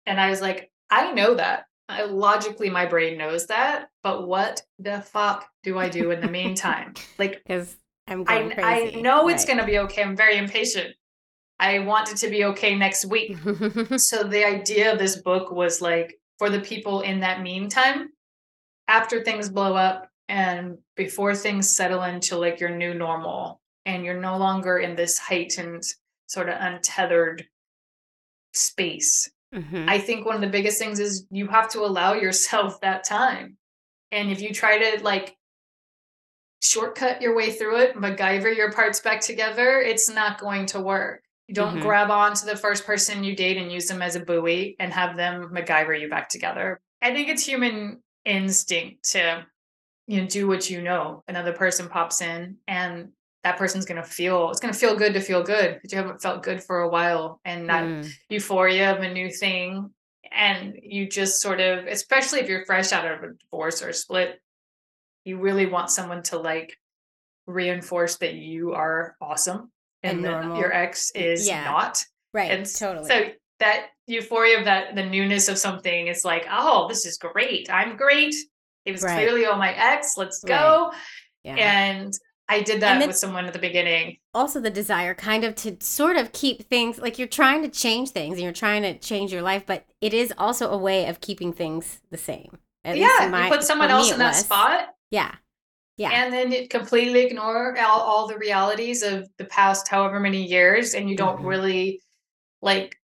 And 0.06 0.20
i 0.20 0.30
was 0.30 0.40
like 0.40 0.70
i 0.90 1.12
know 1.12 1.34
that. 1.34 1.66
I, 1.86 2.04
logically 2.04 2.70
my 2.70 2.86
brain 2.86 3.18
knows 3.18 3.46
that 3.48 3.88
but 4.02 4.26
what 4.26 4.62
the 4.78 5.02
fuck 5.02 5.46
do 5.62 5.78
i 5.78 5.88
do 5.88 6.10
in 6.12 6.20
the 6.20 6.30
meantime? 6.30 6.94
Like 7.18 7.42
Because 7.46 7.76
I'm 8.06 8.22
I, 8.22 8.38
going 8.38 8.52
I 8.52 8.54
crazy. 8.54 9.02
know 9.02 9.28
it's 9.28 9.44
going 9.44 9.58
to 9.58 9.64
be 9.66 9.78
okay. 9.80 10.02
I'm 10.02 10.16
very 10.16 10.36
impatient. 10.36 10.94
I 11.58 11.78
want 11.80 12.10
it 12.10 12.18
to 12.18 12.28
be 12.28 12.44
okay 12.46 12.74
next 12.74 13.06
week. 13.06 13.38
So 13.98 14.24
the 14.24 14.44
idea 14.44 14.92
of 14.92 14.98
this 14.98 15.16
book 15.16 15.50
was 15.50 15.80
like 15.80 16.18
for 16.38 16.50
the 16.50 16.60
people 16.60 17.00
in 17.00 17.20
that 17.20 17.42
meantime, 17.42 18.10
after 18.88 19.22
things 19.22 19.48
blow 19.48 19.74
up 19.74 20.08
and 20.28 20.78
before 20.96 21.34
things 21.34 21.74
settle 21.74 22.02
into 22.02 22.36
like 22.36 22.60
your 22.60 22.70
new 22.70 22.92
normal 22.92 23.60
and 23.86 24.04
you're 24.04 24.20
no 24.20 24.36
longer 24.36 24.78
in 24.78 24.96
this 24.96 25.18
heightened 25.18 25.84
sort 26.34 26.48
of 26.50 26.56
untethered 26.60 27.46
space. 28.52 29.30
Mhm. 29.54 29.88
I 29.88 29.98
think 29.98 30.26
one 30.26 30.34
of 30.34 30.40
the 30.40 30.48
biggest 30.48 30.78
things 30.78 30.98
is 31.00 31.26
you 31.30 31.46
have 31.48 31.68
to 31.70 31.80
allow 31.80 32.12
yourself 32.14 32.80
that 32.82 33.04
time. 33.04 33.56
And 34.10 34.30
if 34.30 34.40
you 34.40 34.52
try 34.52 34.78
to 34.78 35.02
like 35.02 35.36
shortcut 36.62 37.20
your 37.20 37.34
way 37.36 37.52
through 37.52 37.78
it, 37.80 37.94
MacGyver 37.96 38.54
your 38.54 38.72
parts 38.72 39.00
back 39.00 39.20
together, 39.20 39.80
it's 39.80 40.08
not 40.10 40.38
going 40.40 40.66
to 40.66 40.80
work. 40.80 41.22
You 41.46 41.54
don't 41.54 41.76
Mhm. 41.78 41.82
grab 41.82 42.10
on 42.10 42.34
to 42.34 42.46
the 42.46 42.56
first 42.56 42.86
person 42.86 43.22
you 43.22 43.36
date 43.36 43.58
and 43.58 43.70
use 43.70 43.86
them 43.86 44.00
as 44.02 44.16
a 44.16 44.20
buoy 44.20 44.76
and 44.78 44.92
have 44.92 45.16
them 45.16 45.50
MacGyver 45.52 45.98
you 46.00 46.08
back 46.08 46.28
together. 46.28 46.80
I 47.02 47.12
think 47.12 47.28
it's 47.28 47.44
human 47.46 48.02
instinct 48.24 49.10
to 49.10 49.46
you 50.06 50.20
know 50.22 50.26
do 50.26 50.46
what 50.46 50.70
you 50.70 50.80
know. 50.82 51.22
Another 51.28 51.52
person 51.52 51.88
pops 51.88 52.20
in 52.22 52.58
and 52.66 53.12
that 53.44 53.58
person's 53.58 53.84
gonna 53.84 54.02
feel 54.02 54.50
it's 54.50 54.58
gonna 54.60 54.72
feel 54.72 54.96
good 54.96 55.14
to 55.14 55.20
feel 55.20 55.42
good, 55.42 55.78
but 55.80 55.92
you 55.92 55.98
haven't 55.98 56.20
felt 56.22 56.42
good 56.42 56.62
for 56.62 56.80
a 56.80 56.88
while 56.88 57.40
and 57.44 57.68
that 57.68 57.84
Mm. 57.84 58.10
euphoria 58.30 58.92
of 58.96 59.02
a 59.02 59.12
new 59.12 59.30
thing 59.30 59.90
and 60.32 60.74
you 60.82 61.06
just 61.08 61.40
sort 61.40 61.60
of 61.60 61.86
especially 61.86 62.40
if 62.40 62.48
you're 62.48 62.64
fresh 62.64 62.92
out 62.92 63.06
of 63.06 63.22
a 63.22 63.32
divorce 63.34 63.82
or 63.82 63.90
a 63.90 63.94
split 63.94 64.40
you 65.24 65.38
really 65.38 65.66
want 65.66 65.90
someone 65.90 66.22
to 66.24 66.38
like 66.38 66.76
reinforce 67.46 68.16
that 68.18 68.34
you 68.34 68.72
are 68.72 69.16
awesome 69.20 69.70
and, 70.02 70.24
And 70.24 70.24
that 70.24 70.56
your 70.58 70.72
ex 70.72 71.10
is 71.14 71.46
Yeah. 71.46 71.64
not 71.64 72.02
Right. 72.32 72.50
and 72.50 72.66
totally. 72.66 73.08
so 73.08 73.30
that 73.60 73.88
euphoria 74.06 74.58
of 74.58 74.64
that 74.64 74.94
the 74.94 75.04
newness 75.04 75.48
of 75.48 75.56
something 75.58 76.08
is 76.08 76.24
like 76.24 76.46
oh 76.50 76.88
this 76.88 77.06
is 77.06 77.16
great 77.18 77.70
i'm 77.70 77.96
great 77.96 78.34
it 78.84 78.92
was 78.92 79.02
Right. 79.02 79.14
clearly 79.16 79.46
all 79.46 79.56
my 79.56 79.72
ex 79.74 80.16
let's 80.16 80.42
go 80.42 80.92
yeah. 81.42 81.54
and 81.56 82.12
i 82.48 82.60
did 82.60 82.80
that 82.80 83.06
with 83.06 83.16
someone 83.16 83.44
at 83.46 83.52
the 83.52 83.58
beginning 83.58 84.16
also 84.34 84.60
the 84.60 84.70
desire 84.70 85.14
kind 85.14 85.44
of 85.44 85.54
to 85.54 85.76
sort 85.80 86.16
of 86.16 86.32
keep 86.32 86.68
things 86.68 86.98
like 86.98 87.18
you're 87.18 87.28
trying 87.28 87.62
to 87.62 87.68
change 87.68 88.10
things 88.10 88.34
and 88.34 88.42
you're 88.42 88.52
trying 88.52 88.82
to 88.82 88.98
change 88.98 89.32
your 89.32 89.42
life, 89.42 89.64
but 89.64 89.86
it 90.00 90.12
is 90.12 90.32
also 90.36 90.70
a 90.70 90.76
way 90.76 91.06
of 91.06 91.20
keeping 91.20 91.52
things 91.52 92.00
the 92.10 92.16
same. 92.18 92.58
At 92.84 92.96
yeah 92.98 93.28
my- 93.30 93.44
you 93.46 93.52
put 93.52 93.62
someone 93.62 93.90
else 93.90 94.10
in 94.10 94.18
that 94.18 94.30
was. 94.30 94.40
spot 94.44 94.88
Yeah. 95.10 95.36
Yeah. 95.96 96.10
and 96.12 96.32
then 96.32 96.50
you 96.50 96.66
completely 96.68 97.20
ignore 97.20 97.78
all, 97.78 98.00
all 98.00 98.26
the 98.26 98.36
realities 98.36 99.02
of 99.04 99.28
the 99.38 99.44
past 99.44 99.86
however 99.86 100.18
many 100.18 100.44
years 100.44 100.94
and 100.94 101.08
you 101.08 101.16
don't 101.16 101.40
Mhm. 101.40 101.46
really 101.46 102.02
like 102.60 102.98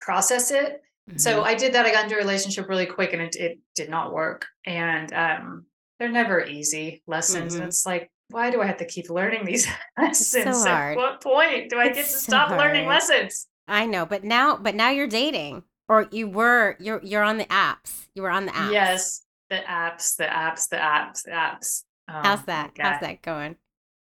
process 0.00 0.50
it 0.50 0.80
So 1.16 1.42
Mhm. 1.42 1.44
I 1.44 1.54
did 1.54 1.74
that. 1.74 1.84
I 1.86 1.92
got 1.92 2.04
into 2.04 2.16
a 2.16 2.18
relationship 2.18 2.66
really 2.68 2.86
quick 2.86 3.12
and 3.12 3.20
it, 3.22 3.36
it 3.36 3.58
did 3.74 3.90
not 3.90 4.12
work. 4.14 4.46
And 4.64 5.12
um, 5.12 5.66
they're 5.98 6.08
never 6.08 6.42
easy 6.44 7.02
lessons. 7.06 7.52
Mhm. 7.54 7.58
And 7.58 7.68
it's 7.68 7.84
like, 7.84 8.10
why 8.30 8.50
do 8.50 8.60
I 8.62 8.66
have 8.66 8.78
to 8.78 8.86
keep 8.86 9.10
learning 9.10 9.44
these 9.44 9.66
lessons? 9.98 10.62
so 10.62 10.68
At 10.68 10.76
hard. 10.76 10.96
what 10.96 11.22
point 11.22 11.70
do 11.70 11.78
I 11.78 11.86
It's 11.86 11.96
get 11.96 12.04
to 12.06 12.10
so 12.12 12.18
stop 12.18 12.50
learning 12.50 12.86
lessons? 12.86 13.46
I 13.68 13.86
know, 13.86 14.04
but 14.06 14.24
now, 14.24 14.56
but 14.56 14.74
now 14.74 14.90
you're 14.90 15.06
dating, 15.06 15.62
or 15.88 16.06
you 16.10 16.28
were. 16.28 16.76
You're 16.80 17.00
you're 17.02 17.22
on 17.22 17.38
the 17.38 17.46
apps. 17.46 18.06
You 18.14 18.22
were 18.22 18.30
on 18.30 18.46
the 18.46 18.52
apps. 18.52 18.72
Yes, 18.72 19.22
the 19.50 19.56
apps, 19.56 20.16
the 20.16 20.24
apps, 20.24 20.68
the 20.68 20.76
apps, 20.76 21.22
the 21.24 21.30
apps. 21.30 21.84
Oh, 22.08 22.20
How's 22.22 22.42
that? 22.44 22.74
God. 22.74 22.84
How's 22.84 23.00
that 23.00 23.22
going? 23.22 23.56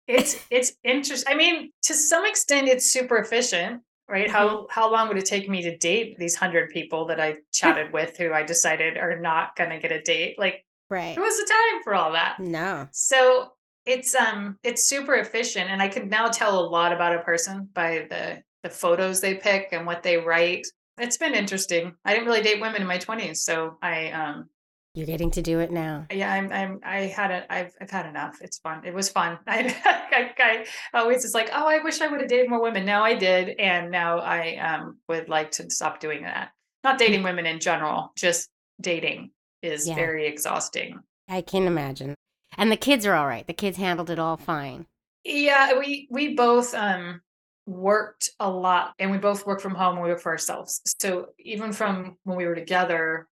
It's 0.07 0.45
it's 0.51 0.73
interesting. 0.85 1.33
I 1.33 1.37
mean, 1.37 1.71
to 1.85 1.95
some 1.95 2.27
extent, 2.27 2.69
it's 2.69 2.91
super 2.91 3.17
efficient, 3.17 3.81
right? 4.09 4.27
Mm-hmm. 4.27 4.35
How 4.35 4.67
how 4.71 4.91
long 4.93 5.09
would 5.09 5.17
it 5.19 5.25
take 5.25 5.49
me 5.49 5.63
to 5.63 5.77
date 5.79 6.17
these 6.19 6.35
hundred 6.37 6.71
people 6.71 7.07
that 7.07 7.21
I 7.21 7.37
chatted 7.53 7.93
with 7.93 8.17
who 8.17 8.33
I 8.33 8.43
decided 8.43 8.97
are 8.99 9.19
not 9.21 9.57
going 9.57 9.71
to 9.71 9.79
get 9.79 9.93
a 9.93 10.03
date? 10.03 10.39
Like, 10.39 10.65
Right. 10.91 11.15
there 11.15 11.25
was 11.25 11.37
the 11.39 11.47
time 11.51 11.83
for 11.83 11.95
all 11.95 12.13
that. 12.13 12.39
No. 12.41 12.89
So 12.93 13.53
it's 13.87 14.15
um 14.15 14.57
it's 14.63 14.87
super 14.89 15.15
efficient, 15.15 15.71
and 15.71 15.83
I 15.83 15.89
can 15.89 16.09
now 16.09 16.29
tell 16.29 16.59
a 16.59 16.67
lot 16.69 16.93
about 16.93 17.15
a 17.15 17.21
person 17.23 17.69
by 17.75 18.07
the 18.11 18.43
the 18.63 18.71
photos 18.71 19.21
they 19.21 19.35
pick 19.35 19.69
and 19.73 19.87
what 19.87 20.03
they 20.03 20.17
write. 20.17 20.67
It's 20.99 21.19
been 21.19 21.35
interesting. 21.35 21.93
I 22.05 22.13
didn't 22.15 22.27
really 22.27 22.43
date 22.43 22.61
women 22.61 22.81
in 22.83 22.89
my 22.89 22.99
twenties, 22.99 23.43
so 23.45 23.77
I 23.83 24.11
um 24.11 24.49
You're 24.95 25.07
getting 25.07 25.31
to 25.33 25.43
do 25.43 25.59
it 25.61 25.71
now. 25.73 26.07
yeah, 26.13 26.33
I'm, 26.33 26.53
I'm, 26.53 26.81
I 26.85 27.01
had 27.07 27.31
a, 27.33 27.53
I've, 27.53 27.73
I've 27.81 27.91
had 27.91 28.07
enough. 28.07 28.37
It's 28.41 28.59
fun. 28.59 28.83
It 28.87 28.95
was 28.95 29.11
fun. 29.11 29.39
I, 29.49 29.75
I, 29.83 30.65
I 30.95 31.01
always 31.01 31.23
just 31.23 31.35
like, 31.35 31.51
oh, 31.53 31.67
I 31.67 31.83
wish 31.83 32.01
I 32.01 32.07
would 32.07 32.21
have 32.21 32.29
dated 32.31 32.49
more 32.49 32.63
women. 32.63 32.85
Now 32.87 33.03
I 33.05 33.15
did, 33.17 33.59
and 33.59 33.91
now 33.91 34.19
I 34.21 34.57
um 34.59 34.99
would 35.09 35.29
like 35.29 35.51
to 35.53 35.69
stop 35.69 35.99
doing 36.01 36.23
that. 36.23 36.51
Not 36.85 36.99
dating 36.99 37.23
women 37.25 37.45
in 37.47 37.59
general, 37.61 38.13
just 38.17 38.49
dating 38.81 39.31
is 39.63 39.89
Yeah. 39.89 39.95
very 39.97 40.27
exhausting. 40.27 41.01
I 41.29 41.41
can 41.43 41.67
imagine. 41.67 42.15
And 42.59 42.71
the 42.71 42.77
kids 42.77 43.05
are 43.07 43.15
all 43.15 43.27
right. 43.27 43.47
The 43.47 43.53
kids 43.53 43.77
handled 43.77 44.11
it 44.11 44.19
all 44.19 44.37
fine. 44.37 44.87
Yeah, 45.25 45.79
we 45.79 46.07
we 46.11 46.35
both 46.35 46.75
um 46.75 47.21
worked 47.67 48.31
a 48.41 48.51
lot, 48.51 48.93
and 48.99 49.11
we 49.11 49.19
both 49.19 49.47
work 49.47 49.61
from 49.61 49.75
home. 49.75 49.95
and 49.97 50.05
We 50.05 50.11
work 50.11 50.21
for 50.21 50.33
ourselves. 50.33 50.81
So 51.01 51.29
even 51.39 51.73
from 51.73 52.17
when 52.25 52.37
we 52.37 52.47
were 52.47 52.55
together, 52.55 53.27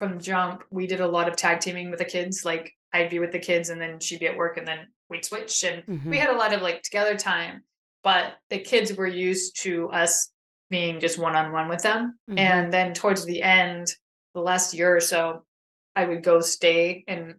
from 0.00 0.18
jump, 0.18 0.64
we 0.70 0.86
did 0.88 1.00
a 1.00 1.06
lot 1.06 1.28
of 1.28 1.36
tag 1.36 1.60
teaming 1.60 1.90
with 1.90 1.98
the 2.00 2.04
kids. 2.04 2.44
Like 2.44 2.72
I'd 2.92 3.10
be 3.10 3.18
with 3.20 3.32
the 3.32 3.38
kids, 3.38 3.68
and 3.70 3.80
then 3.80 4.00
she'd 4.00 4.20
be 4.20 4.26
at 4.26 4.36
work, 4.36 4.56
and 4.56 4.66
then 4.66 4.88
we'd 5.08 5.24
switch, 5.24 5.62
and 5.64 5.84
Mhm. 5.86 6.06
we 6.10 6.18
had 6.18 6.30
a 6.30 6.36
lot 6.36 6.52
of 6.52 6.62
like 6.62 6.82
together 6.82 7.16
time. 7.16 7.62
But 8.02 8.38
the 8.48 8.58
kids 8.58 8.94
were 8.94 9.06
used 9.06 9.60
to 9.62 9.88
us 9.90 10.32
being 10.70 11.00
just 11.00 11.18
one 11.18 11.36
on 11.36 11.52
one 11.52 11.68
with 11.68 11.82
them. 11.82 12.18
Mhm. 12.30 12.38
And 12.38 12.72
then 12.72 12.94
towards 12.94 13.24
the 13.24 13.42
end, 13.42 13.88
the 14.34 14.40
last 14.40 14.72
year 14.74 14.96
or 14.96 15.00
so, 15.00 15.44
I 15.96 16.06
would 16.06 16.22
go 16.22 16.40
stay 16.40 17.04
in 17.06 17.34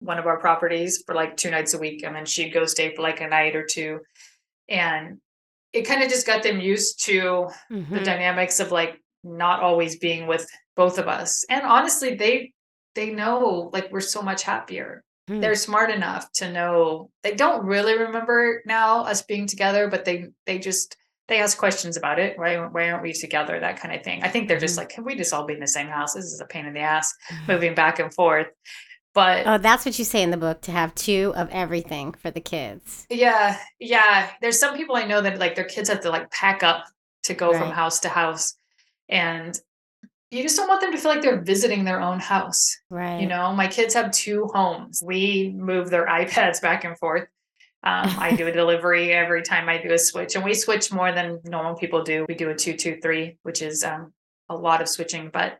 one 0.00 0.18
of 0.18 0.26
our 0.26 0.38
properties 0.38 1.02
for 1.06 1.14
like 1.14 1.36
two 1.36 1.50
nights 1.50 1.74
a 1.74 1.78
week, 1.78 2.02
and 2.02 2.14
then 2.16 2.26
she'd 2.26 2.50
go 2.52 2.64
stay 2.66 2.94
for 2.94 3.02
like 3.02 3.20
a 3.20 3.28
night 3.28 3.54
or 3.54 3.64
two. 3.64 4.00
And 4.68 5.18
it 5.72 5.82
kind 5.82 6.02
of 6.02 6.08
just 6.10 6.26
got 6.26 6.42
them 6.42 6.60
used 6.60 7.04
to 7.04 7.48
the 7.70 7.76
Mhm. 7.76 8.04
dynamics 8.04 8.60
of 8.60 8.72
like 8.72 9.00
not 9.22 9.60
always 9.60 9.98
being 9.98 10.26
with 10.26 10.48
both 10.76 10.98
of 10.98 11.06
us. 11.08 11.44
And 11.48 11.62
honestly, 11.62 12.14
they 12.14 12.52
they 12.96 13.10
know 13.10 13.70
like 13.72 13.90
we're 13.92 14.00
so 14.00 14.20
much 14.20 14.42
happier. 14.42 15.04
Hmm. 15.28 15.38
They're 15.40 15.54
smart 15.54 15.90
enough 15.90 16.30
to 16.36 16.50
know 16.50 17.10
they 17.22 17.34
don't 17.34 17.64
really 17.64 17.96
remember 17.96 18.62
now 18.66 19.04
us 19.04 19.22
being 19.22 19.46
together, 19.46 19.86
but 19.88 20.04
they 20.04 20.26
they 20.46 20.58
just 20.58 20.96
they 21.28 21.40
ask 21.40 21.56
questions 21.56 21.96
about 21.96 22.18
it. 22.18 22.36
Why 22.36 22.56
why 22.56 22.90
aren't 22.90 23.04
we 23.04 23.12
together? 23.12 23.60
That 23.60 23.78
kind 23.78 23.94
of 23.94 24.02
thing. 24.02 24.24
I 24.24 24.28
think 24.28 24.48
they're 24.48 24.58
just 24.58 24.74
Mhm. 24.74 24.78
like, 24.78 24.88
can 24.88 25.04
we 25.04 25.14
just 25.14 25.32
all 25.32 25.46
be 25.46 25.54
in 25.54 25.60
the 25.60 25.68
same 25.68 25.86
house? 25.86 26.14
This 26.14 26.24
is 26.24 26.40
a 26.40 26.46
pain 26.46 26.66
in 26.66 26.74
the 26.74 26.80
ass 26.80 27.14
moving 27.48 27.74
back 27.76 28.00
and 28.00 28.12
forth. 28.12 28.48
But 29.20 29.46
Oh, 29.46 29.58
that's 29.58 29.84
what 29.84 29.98
you 29.98 30.04
say 30.06 30.22
in 30.22 30.30
the 30.30 30.38
book 30.38 30.62
to 30.62 30.72
have 30.72 30.94
two 30.94 31.34
of 31.36 31.50
everything 31.50 32.14
for 32.14 32.30
the 32.30 32.40
kids. 32.40 33.06
Yeah, 33.10 33.58
yeah. 33.78 34.30
There's 34.40 34.58
some 34.58 34.74
people 34.78 34.96
I 34.96 35.04
know 35.04 35.20
that 35.20 35.38
like 35.38 35.56
their 35.56 35.66
kids 35.66 35.90
have 35.90 36.00
to 36.00 36.10
like 36.10 36.30
pack 36.30 36.62
up 36.62 36.86
to 37.24 37.34
go 37.34 37.52
from 37.52 37.70
house 37.70 38.00
to 38.00 38.08
house. 38.08 38.54
And 39.10 39.60
you 40.30 40.42
just 40.42 40.56
don't 40.56 40.68
want 40.68 40.80
them 40.80 40.92
to 40.92 40.96
feel 40.96 41.10
like 41.10 41.20
they're 41.20 41.42
visiting 41.42 41.84
their 41.84 42.00
own 42.00 42.18
house. 42.18 42.74
Right. 42.88 43.20
You 43.20 43.26
know, 43.26 43.52
my 43.52 43.66
kids 43.66 43.92
have 43.92 44.10
two 44.10 44.48
homes. 44.54 45.02
We 45.04 45.52
move 45.54 45.90
their 45.90 46.06
iPads 46.20 46.62
back 46.62 46.84
and 46.84 46.96
forth. 46.98 47.28
Um, 47.82 48.08
I 48.18 48.34
do 48.36 48.46
a 48.46 48.52
delivery 48.52 49.12
every 49.12 49.42
time 49.42 49.68
I 49.68 49.76
do 49.76 49.92
a 49.92 49.98
switch, 49.98 50.34
and 50.34 50.44
we 50.44 50.54
switch 50.54 50.90
more 50.92 51.12
than 51.12 51.40
normal 51.44 51.74
people 51.74 52.02
do. 52.02 52.24
We 52.26 52.34
do 52.34 52.48
a 52.48 52.54
two, 52.54 52.74
two, 52.74 52.98
three, 53.02 53.36
which 53.42 53.60
is 53.60 53.84
um, 53.84 54.14
a 54.48 54.56
lot 54.56 54.80
of 54.80 54.88
switching, 54.88 55.28
but 55.30 55.58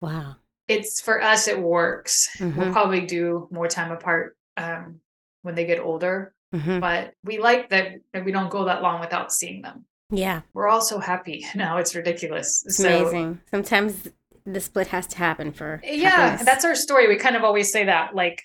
Wow. 0.00 0.36
It's 0.68 1.00
for 1.00 1.22
us, 1.22 1.48
it 1.48 1.58
works. 1.60 2.28
We'll 2.40 2.50
Mhm. 2.50 2.72
probably 2.72 3.06
do 3.06 3.48
more 3.50 3.68
time 3.68 3.92
apart 3.92 4.36
um, 4.56 5.00
when 5.42 5.54
they 5.54 5.66
get 5.66 5.80
older 5.80 6.32
Mhm. 6.54 6.80
but 6.80 7.12
we 7.24 7.38
like 7.38 7.68
that, 7.70 7.92
that 8.12 8.24
we 8.24 8.32
don't 8.32 8.48
go 8.50 8.64
that 8.64 8.80
long 8.82 9.00
without 9.00 9.32
seeing 9.32 9.62
them. 9.62 9.84
Yeah. 10.10 10.42
We're 10.54 10.68
all 10.68 10.80
so 10.80 10.98
happy 11.00 11.44
now; 11.54 11.78
it's 11.78 11.94
ridiculous. 11.94 12.64
It's 12.64 12.76
so, 12.76 13.00
amazing. 13.02 13.40
Sometimes 13.50 14.08
the 14.46 14.60
split 14.60 14.86
has 14.88 15.06
to 15.08 15.16
happen 15.18 15.52
for. 15.52 15.80
Yeah, 15.84 16.10
happiness. 16.10 16.44
that's 16.46 16.64
our 16.64 16.74
story. 16.76 17.08
We 17.08 17.16
kind 17.16 17.34
of 17.36 17.42
always 17.42 17.72
say 17.72 17.84
that, 17.86 18.14
like, 18.14 18.42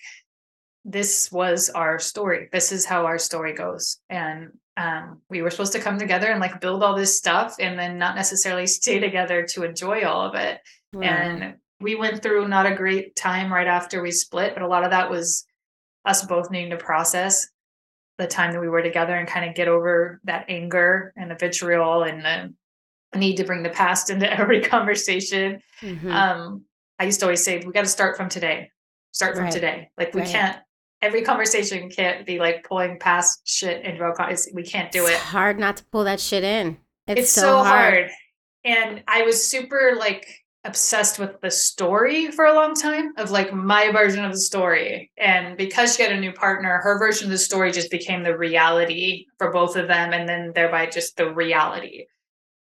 this 0.83 1.31
was 1.31 1.69
our 1.69 1.99
story. 1.99 2.49
This 2.51 2.71
is 2.71 2.85
how 2.85 3.05
our 3.05 3.19
story 3.19 3.53
goes, 3.53 3.97
and 4.09 4.57
um, 4.77 5.21
we 5.29 5.43
were 5.43 5.51
supposed 5.51 5.73
to 5.73 5.79
come 5.79 5.99
together 5.99 6.27
and 6.31 6.39
like 6.39 6.59
build 6.59 6.81
all 6.83 6.95
this 6.95 7.15
stuff, 7.15 7.55
and 7.59 7.77
then 7.77 7.99
not 7.99 8.15
necessarily 8.15 8.65
stay 8.81 8.99
together 8.99 9.43
to 9.53 9.63
enjoy 9.63 10.03
all 10.05 10.21
of 10.27 10.33
it. 10.35 10.59
And 10.99 11.55
we 11.81 11.95
went 11.95 12.21
through 12.21 12.47
not 12.47 12.65
a 12.65 12.75
great 12.75 13.15
time 13.15 13.51
right 13.51 13.67
after 13.67 14.01
we 14.01 14.11
split, 14.11 14.53
but 14.53 14.63
a 14.63 14.67
lot 14.67 14.83
of 14.83 14.91
that 14.91 15.09
was 15.09 15.45
us 16.05 16.25
both 16.25 16.49
needing 16.51 16.71
to 16.71 16.77
process 16.77 17.47
the 18.17 18.27
time 18.27 18.51
that 18.53 18.61
we 18.61 18.69
were 18.69 18.81
together 18.81 19.15
and 19.15 19.27
kind 19.27 19.49
of 19.49 19.55
get 19.55 19.67
over 19.67 20.19
that 20.25 20.45
anger 20.49 21.11
and 21.15 21.29
the 21.31 21.35
vitriol 21.35 22.03
and 22.03 22.23
the 22.23 23.17
need 23.17 23.37
to 23.37 23.43
bring 23.43 23.63
the 23.63 23.69
past 23.69 24.09
into 24.11 24.31
every 24.31 24.61
conversation. 24.61 25.59
Mhm. 25.81 26.11
Um, 26.13 26.65
I 26.99 27.05
used 27.05 27.19
to 27.21 27.25
always 27.25 27.43
say, 27.43 27.57
we 27.65 27.71
got 27.73 27.81
to 27.81 27.87
start 27.87 28.15
from 28.15 28.29
today. 28.29 28.69
Start 29.11 29.35
from 29.35 29.45
Right. 29.45 29.53
today. 29.53 29.89
Like 29.97 30.13
we 30.13 30.21
Right. 30.21 30.29
can't. 30.29 30.57
Every 31.01 31.23
conversation 31.23 31.89
can't 31.89 32.27
be 32.27 32.37
like 32.37 32.63
pulling 32.63 32.99
past 32.99 33.41
shit 33.45 33.83
into 33.83 34.03
our. 34.03 34.13
con- 34.13 34.35
We 34.53 34.61
can't 34.63 34.91
do 34.91 35.01
it's 35.05 35.15
it 35.15 35.17
hard 35.17 35.57
not 35.57 35.77
to 35.77 35.83
pull 35.85 36.03
that 36.03 36.19
shit 36.19 36.43
in. 36.43 36.77
It's, 37.07 37.21
it's, 37.21 37.31
so, 37.31 37.63
hard. 37.63 38.11
And 38.63 39.03
I 39.07 39.23
was 39.23 39.43
super 39.49 39.95
like 39.97 40.27
obsessed 40.63 41.17
with 41.17 41.41
the 41.41 41.49
story 41.49 42.29
for 42.31 42.45
a 42.45 42.53
long 42.53 42.75
time 42.75 43.13
of 43.17 43.31
like 43.31 43.51
my 43.53 43.91
version 43.91 44.23
of 44.23 44.31
the 44.31 44.39
story. 44.39 45.11
And 45.17 45.57
because 45.57 45.95
she 45.95 46.03
had 46.03 46.11
a 46.11 46.19
new 46.19 46.31
partner, 46.31 46.79
her 46.83 46.99
version 46.99 47.25
of 47.27 47.31
the 47.31 47.37
story 47.37 47.71
just 47.71 47.89
became 47.89 48.23
the 48.23 48.37
reality 48.37 49.25
for 49.37 49.51
both 49.51 49.75
of 49.75 49.87
them, 49.87 50.13
and 50.13 50.29
then 50.29 50.51
thereby 50.53 50.85
just 50.85 51.17
the 51.17 51.33
reality. 51.33 52.05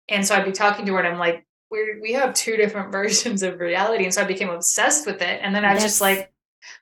And 0.08 0.24
so 0.26 0.34
I'd 0.34 0.44
be 0.44 0.52
talking 0.52 0.86
to 0.86 0.92
her, 0.92 0.98
and 1.00 1.08
I'm 1.08 1.18
like, 1.18 1.44
we 1.70 1.98
we 2.00 2.12
have 2.12 2.34
two 2.34 2.56
different 2.56 2.92
versions 3.00 3.42
of 3.42 3.58
reality, 3.60 4.04
and 4.04 4.14
so 4.14 4.22
I 4.22 4.24
became 4.26 4.48
obsessed 4.50 5.06
with 5.06 5.20
it. 5.20 5.40
And 5.42 5.54
then 5.54 5.64
I 5.64 5.74
was 5.74 5.82
just 5.82 6.00
like, 6.00 6.32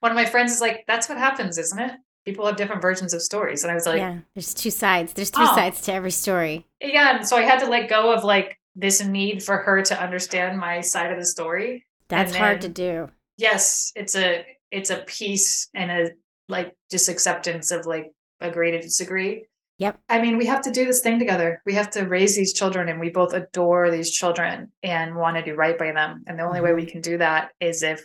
one 0.00 0.12
of 0.12 0.16
my 0.16 0.26
friends 0.26 0.52
is 0.52 0.60
like, 0.60 0.84
that's 0.86 1.08
what 1.08 1.18
happens, 1.18 1.56
isn't 1.58 1.78
it? 1.78 1.92
People 2.24 2.44
have 2.46 2.56
different 2.56 2.82
versions 2.82 3.14
of 3.14 3.22
stories, 3.22 3.62
and 3.62 3.70
I 3.70 3.74
was 3.74 3.86
like, 3.86 3.98
yeah. 3.98 4.18
There's 4.34 4.52
two 4.52 4.70
sides. 4.70 5.12
There's 5.14 5.30
three 5.30 5.46
Oh. 5.48 5.54
sides 5.56 5.80
to 5.82 5.92
every 5.92 6.10
story. 6.10 6.66
yeah 6.82 7.16
and 7.16 7.26
so 7.26 7.36
i 7.36 7.42
had 7.42 7.58
to 7.60 7.66
let 7.66 7.88
go 7.88 8.12
of 8.12 8.22
like 8.22 8.58
this 8.76 9.02
need 9.02 9.42
for 9.42 9.56
her 9.58 9.82
to 9.82 10.00
understand 10.00 10.58
my 10.58 10.80
side 10.80 11.10
of 11.10 11.18
the 11.18 11.26
story 11.26 11.84
That's 12.08 12.32
And 12.32 12.38
hard 12.38 12.60
to 12.62 12.68
do. 12.68 13.08
yes 13.36 13.92
it's 13.96 14.14
a 14.16 14.44
it's 14.70 14.90
a 14.90 14.98
peace 15.06 15.68
and 15.74 15.90
a 15.90 16.10
like 16.48 16.76
just 16.90 17.08
acceptance 17.08 17.70
of 17.70 17.86
like 17.86 18.12
agree 18.40 18.70
to 18.72 18.80
disagree 18.80 19.44
Yep. 19.78 19.98
i 20.08 20.20
mean 20.22 20.38
we 20.38 20.46
have 20.46 20.62
to 20.62 20.70
do 20.70 20.84
this 20.86 21.00
thing 21.02 21.18
together 21.18 21.60
we 21.66 21.74
have 21.74 21.90
to 21.90 22.04
raise 22.04 22.34
these 22.36 22.52
children 22.54 22.88
and 22.88 22.98
we 23.00 23.10
both 23.10 23.34
adore 23.34 23.90
these 23.90 24.10
children 24.10 24.72
and 24.82 25.14
want 25.16 25.36
to 25.36 25.42
do 25.42 25.54
right 25.54 25.76
by 25.78 25.92
them 25.92 26.22
and 26.26 26.38
the 26.38 26.44
only 26.44 26.60
way 26.62 26.72
we 26.72 26.82
mm-hmm. 26.82 26.92
can 26.92 27.00
do 27.02 27.18
that 27.18 27.50
is 27.60 27.82
if 27.82 28.04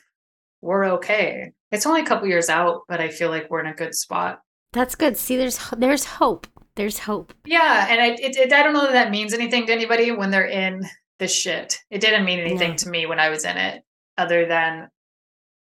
we're 0.61 0.86
okay 0.86 1.51
it's 1.72 1.86
only 1.86 2.01
a 2.01 2.05
couple 2.05 2.28
years 2.28 2.49
out 2.49 2.82
but 2.89 2.99
i 2.99 3.07
feel 3.09 3.30
like 3.30 3.49
we're 3.49 3.61
in 3.61 3.67
a 3.67 3.74
good 3.76 3.93
spot 3.95 4.41
That's 4.74 4.95
good. 4.95 5.17
See, 5.17 5.36
there's 5.36 5.59
there's 5.78 6.05
hope. 6.19 6.47
There's 6.76 6.99
hope. 6.99 7.34
Yeah, 7.45 7.88
and 7.89 8.01
I 8.01 8.05
it, 8.19 8.36
it, 8.38 8.53
I 8.53 8.63
don't 8.63 8.74
know 8.74 8.84
that 8.84 8.93
that 8.93 9.11
means 9.11 9.34
anything 9.34 9.65
to 9.67 9.74
anybody 9.74 10.11
when 10.11 10.32
they're 10.32 10.47
in 10.47 10.84
the 11.19 11.28
shit. 11.28 11.78
It 11.89 12.01
didn't 12.01 12.26
mean 12.26 12.39
anything 12.39 12.72
No. 12.72 12.76
to 12.78 12.89
me 12.89 13.05
when 13.05 13.19
I 13.19 13.30
was 13.30 13.45
in 13.45 13.57
it, 13.57 13.84
other 14.17 14.45
than 14.45 14.88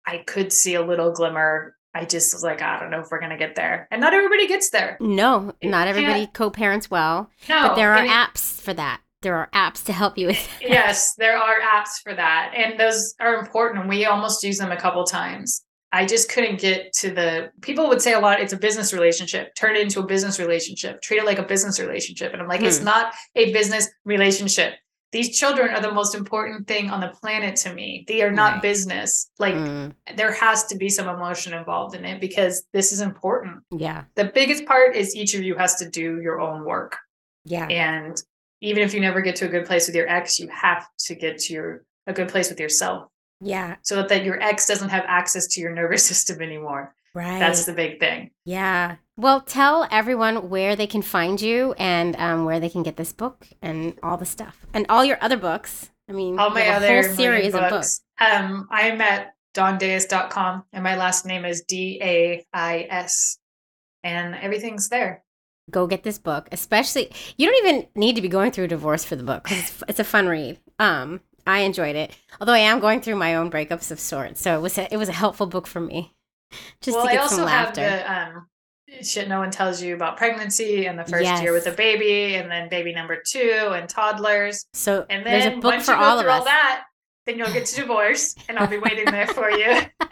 I 0.06 0.18
could 0.18 0.52
see 0.52 0.74
a 0.74 0.82
little 0.82 1.12
glimmer. 1.12 1.74
I 1.94 2.04
just 2.04 2.32
was 2.34 2.44
like, 2.44 2.60
I 2.62 2.78
don't 2.78 2.90
know 2.90 3.00
if 3.00 3.06
we're 3.10 3.20
gonna 3.20 3.38
get 3.38 3.54
there, 3.56 3.88
and 3.90 4.00
not 4.00 4.12
everybody 4.14 4.46
gets 4.46 4.70
there. 4.70 4.98
No, 5.00 5.52
It 5.60 5.68
not 5.70 5.88
everybody 5.88 6.26
co-parents 6.28 6.90
well, 6.90 7.30
No, 7.48 7.68
but 7.68 7.74
there 7.76 7.92
are 7.94 8.04
apps 8.06 8.60
for 8.60 8.74
that. 8.74 9.00
There 9.22 9.34
are 9.34 9.48
apps 9.52 9.82
to 9.86 9.92
help 9.92 10.16
you 10.16 10.28
with. 10.28 10.46
that. 10.60 10.68
yes, 10.68 11.14
there 11.16 11.36
are 11.36 11.56
apps 11.60 12.00
for 12.04 12.14
that, 12.14 12.52
and 12.54 12.78
those 12.78 13.14
are 13.18 13.36
important. 13.36 13.88
We 13.88 14.04
almost 14.04 14.44
use 14.44 14.58
them 14.58 14.70
a 14.70 14.76
couple 14.76 15.02
times. 15.04 15.64
I 15.92 16.04
just 16.04 16.30
couldn't 16.30 16.60
get 16.60 16.92
to 16.94 17.10
the 17.10 17.50
people 17.62 17.88
would 17.88 18.02
say 18.02 18.12
a 18.12 18.20
lot. 18.20 18.40
It's 18.40 18.52
a 18.52 18.58
business 18.58 18.92
relationship. 18.92 19.54
Turn 19.54 19.74
it 19.74 19.80
into 19.82 20.00
a 20.00 20.06
business 20.06 20.38
relationship. 20.38 21.00
Treat 21.00 21.18
it 21.18 21.24
like 21.24 21.38
a 21.38 21.42
business 21.42 21.80
relationship. 21.80 22.32
And 22.34 22.42
I'm 22.42 22.48
like, 22.48 22.62
it's 22.62 22.78
Hmm. 22.78 22.84
not 22.84 23.14
a 23.34 23.52
business 23.52 23.88
relationship. 24.04 24.74
these 25.10 25.38
children 25.38 25.70
are 25.70 25.80
the 25.80 25.90
most 25.90 26.14
important 26.14 26.66
thing 26.68 26.90
on 26.90 27.00
the 27.00 27.08
planet 27.08 27.56
to 27.56 27.72
me. 27.72 28.04
They 28.06 28.20
are 28.20 28.30
not 28.30 28.52
Right. 28.54 28.62
business. 28.62 29.30
Like 29.38 29.54
Mm, 29.54 29.94
there 30.16 30.32
has 30.32 30.66
to 30.66 30.76
be 30.76 30.90
some 30.90 31.08
emotion 31.08 31.54
involved 31.54 31.94
in 31.94 32.04
it 32.04 32.20
because 32.20 32.66
this 32.74 32.92
is 32.92 33.00
important. 33.00 33.62
yeah. 33.70 34.04
The 34.16 34.26
biggest 34.26 34.66
part 34.66 34.94
is 34.94 35.16
each 35.16 35.32
of 35.32 35.42
you 35.42 35.54
has 35.56 35.76
to 35.76 35.88
do 35.88 36.20
your 36.20 36.42
own 36.42 36.62
work. 36.66 36.98
Yeah. 37.46 37.64
And 37.68 38.20
even 38.60 38.82
if 38.82 38.92
you 38.92 39.00
never 39.00 39.22
get 39.22 39.34
to 39.36 39.46
a 39.46 39.48
good 39.48 39.64
place 39.64 39.86
with 39.86 39.96
your 39.96 40.06
ex, 40.10 40.38
you 40.38 40.48
have 40.48 40.86
to 41.06 41.14
get 41.14 41.38
to 41.38 41.54
your 41.54 41.84
a 42.06 42.12
good 42.12 42.28
place 42.28 42.50
with 42.50 42.60
yourself 42.60 43.10
Yeah. 43.40 43.76
so 43.82 44.02
that, 44.02 44.24
your 44.24 44.40
ex 44.42 44.66
doesn't 44.66 44.88
have 44.88 45.04
access 45.06 45.46
to 45.48 45.60
your 45.60 45.72
nervous 45.72 46.04
system 46.12 46.42
anymore. 46.42 46.94
Right. 47.14 47.38
That's 47.38 47.64
the 47.64 47.72
big 47.72 47.98
thing. 48.00 48.30
Yeah. 48.44 48.96
Well, 49.16 49.40
tell 49.40 49.88
everyone 49.90 50.48
where 50.50 50.76
they 50.76 50.86
can 50.86 51.02
find 51.02 51.40
you 51.40 51.72
and 51.78 52.14
um, 52.16 52.44
where 52.44 52.60
they 52.60 52.68
can 52.68 52.82
get 52.82 52.96
this 52.96 53.12
book 53.12 53.48
and 53.62 53.98
all 54.02 54.16
the 54.16 54.26
stuff 54.26 54.66
and 54.72 54.86
all 54.88 55.04
your 55.04 55.18
other 55.20 55.36
books. 55.36 55.90
I 56.08 56.12
mean, 56.12 56.38
All 56.38 56.50
my 56.50 56.68
other 56.68 57.02
whole 57.02 57.16
series 57.16 57.52
million 57.52 57.64
of 57.64 57.70
books. 57.70 58.02
Um, 58.20 58.68
I'm 58.70 59.00
at 59.00 59.34
dawndais.com 59.54 60.64
and 60.72 60.84
my 60.84 60.96
last 60.96 61.26
name 61.26 61.44
is 61.44 61.62
D 61.62 61.98
A 62.02 62.46
I 62.52 62.86
S. 62.88 63.38
And 64.04 64.34
everything's 64.36 64.88
there. 64.88 65.24
Go 65.70 65.86
get 65.86 66.02
this 66.02 66.18
book, 66.18 66.48
especially. 66.52 67.10
You 67.36 67.46
don't 67.50 67.66
even 67.66 67.88
need 67.94 68.14
to 68.16 68.22
be 68.22 68.28
going 68.28 68.52
through 68.52 68.64
a 68.64 68.68
divorce 68.68 69.04
for 69.04 69.16
the 69.16 69.22
book. 69.22 69.48
it's, 69.50 69.82
it's 69.88 69.98
a 70.00 70.04
fun 70.04 70.26
read. 70.28 70.60
Um, 70.78 71.20
I 71.48 71.60
enjoyed 71.60 71.96
it, 71.96 72.14
although 72.40 72.52
I 72.52 72.58
am 72.58 72.78
going 72.78 73.00
through 73.00 73.16
my 73.16 73.34
own 73.34 73.50
breakups 73.50 73.90
of 73.90 73.98
sorts. 73.98 74.40
So 74.40 74.56
it 74.56 74.60
was 74.60 74.76
a, 74.78 74.92
it 74.92 74.96
was 74.98 75.08
a 75.08 75.12
helpful 75.12 75.46
book 75.46 75.66
for 75.66 75.80
me, 75.80 76.14
just 76.80 76.96
well, 76.96 77.04
to 77.06 77.10
I 77.10 77.14
get 77.14 77.22
also 77.22 77.36
some 77.36 77.48
have 77.48 77.76
laughter. 77.76 77.80
the 77.82 78.12
um, 78.12 78.46
shit 79.02 79.28
no 79.28 79.38
one 79.38 79.50
tells 79.50 79.82
you 79.82 79.94
about 79.94 80.16
pregnancy 80.16 80.86
and 80.86 80.98
the 80.98 81.04
first 81.04 81.42
year 81.42 81.52
with 81.52 81.66
a 81.66 81.72
baby, 81.72 82.34
and 82.36 82.50
then 82.50 82.68
baby 82.68 82.92
number 82.92 83.22
two 83.26 83.70
and 83.72 83.88
toddlers. 83.88 84.66
so 84.74 85.06
And 85.08 85.24
then 85.24 85.40
there's 85.40 85.46
a 85.46 85.56
book 85.56 85.64
once 85.72 85.86
for 85.86 85.92
you 85.92 85.98
go 85.98 86.04
all 86.04 86.18
of 86.18 86.22
through 86.24 86.32
us. 86.32 86.38
all 86.40 86.44
that, 86.44 86.84
then 87.28 87.38
you'll 87.38 87.52
get 87.52 87.66
to 87.66 87.76
divorce, 87.76 88.34
and 88.48 88.58
I'll 88.58 88.66
be 88.66 88.78
waiting 88.78 89.04
there 89.04 89.26
for 89.28 89.50
you. 89.50 89.82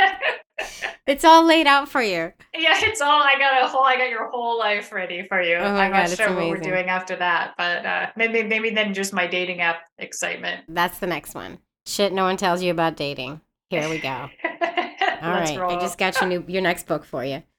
It's 1.07 1.25
all 1.25 1.45
laid 1.45 1.69
out 1.69 1.89
for 1.89 2.03
you. 2.03 2.33
yeah, 2.53 2.75
it's 2.83 3.01
all. 3.01 3.23
I 3.23 3.39
got 3.39 3.62
a 3.62 3.69
whole. 3.69 3.85
I 3.85 3.97
got 3.97 4.09
your 4.11 4.29
whole 4.29 4.59
life 4.59 4.91
ready 4.91 5.25
for 5.29 5.41
you. 5.41 5.55
Oh 5.55 5.73
my 5.75 5.85
I'm 5.85 5.93
God, 5.93 5.99
not 5.99 6.05
it's 6.07 6.17
sure 6.17 6.35
what 6.35 6.49
we're 6.49 6.57
doing 6.57 6.89
after 6.89 7.14
that, 7.14 7.55
but 7.57 7.87
uh, 7.87 8.07
maybe 8.17 8.43
maybe 8.43 8.71
then 8.71 8.93
just 8.93 9.12
my 9.12 9.27
dating 9.29 9.61
app 9.61 9.83
excitement. 9.99 10.64
That's 10.69 10.99
the 10.99 11.07
next 11.07 11.35
one. 11.37 11.59
Shit, 11.85 12.12
no 12.12 12.25
one 12.25 12.37
tells 12.37 12.61
you 12.61 12.73
about 12.73 12.97
dating. 12.97 13.41
Here 13.71 13.89
we 13.89 13.99
go. 13.99 14.09
All 14.11 14.29
Let's 14.43 15.51
right, 15.53 15.59
roll. 15.61 15.71
I 15.77 15.81
just 15.81 15.97
got 15.99 16.19
your 16.21 16.29
new 16.29 16.45
your 16.49 16.62
next 16.62 16.87
book 16.87 17.05
for 17.05 17.25
you. 17.25 17.43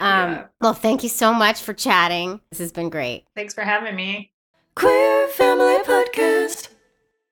Um, 0.00 0.32
Yeah. 0.32 0.44
Well, 0.60 0.74
thank 0.74 1.02
you 1.02 1.08
so 1.08 1.32
much 1.32 1.60
for 1.62 1.72
chatting. 1.72 2.40
This 2.50 2.60
has 2.60 2.70
been 2.70 2.90
great. 2.90 3.24
Thanks 3.34 3.54
for 3.54 3.62
having 3.62 3.96
me. 3.96 4.30
Queer 4.76 5.26
Family 5.28 5.78
Podcast. 5.78 6.68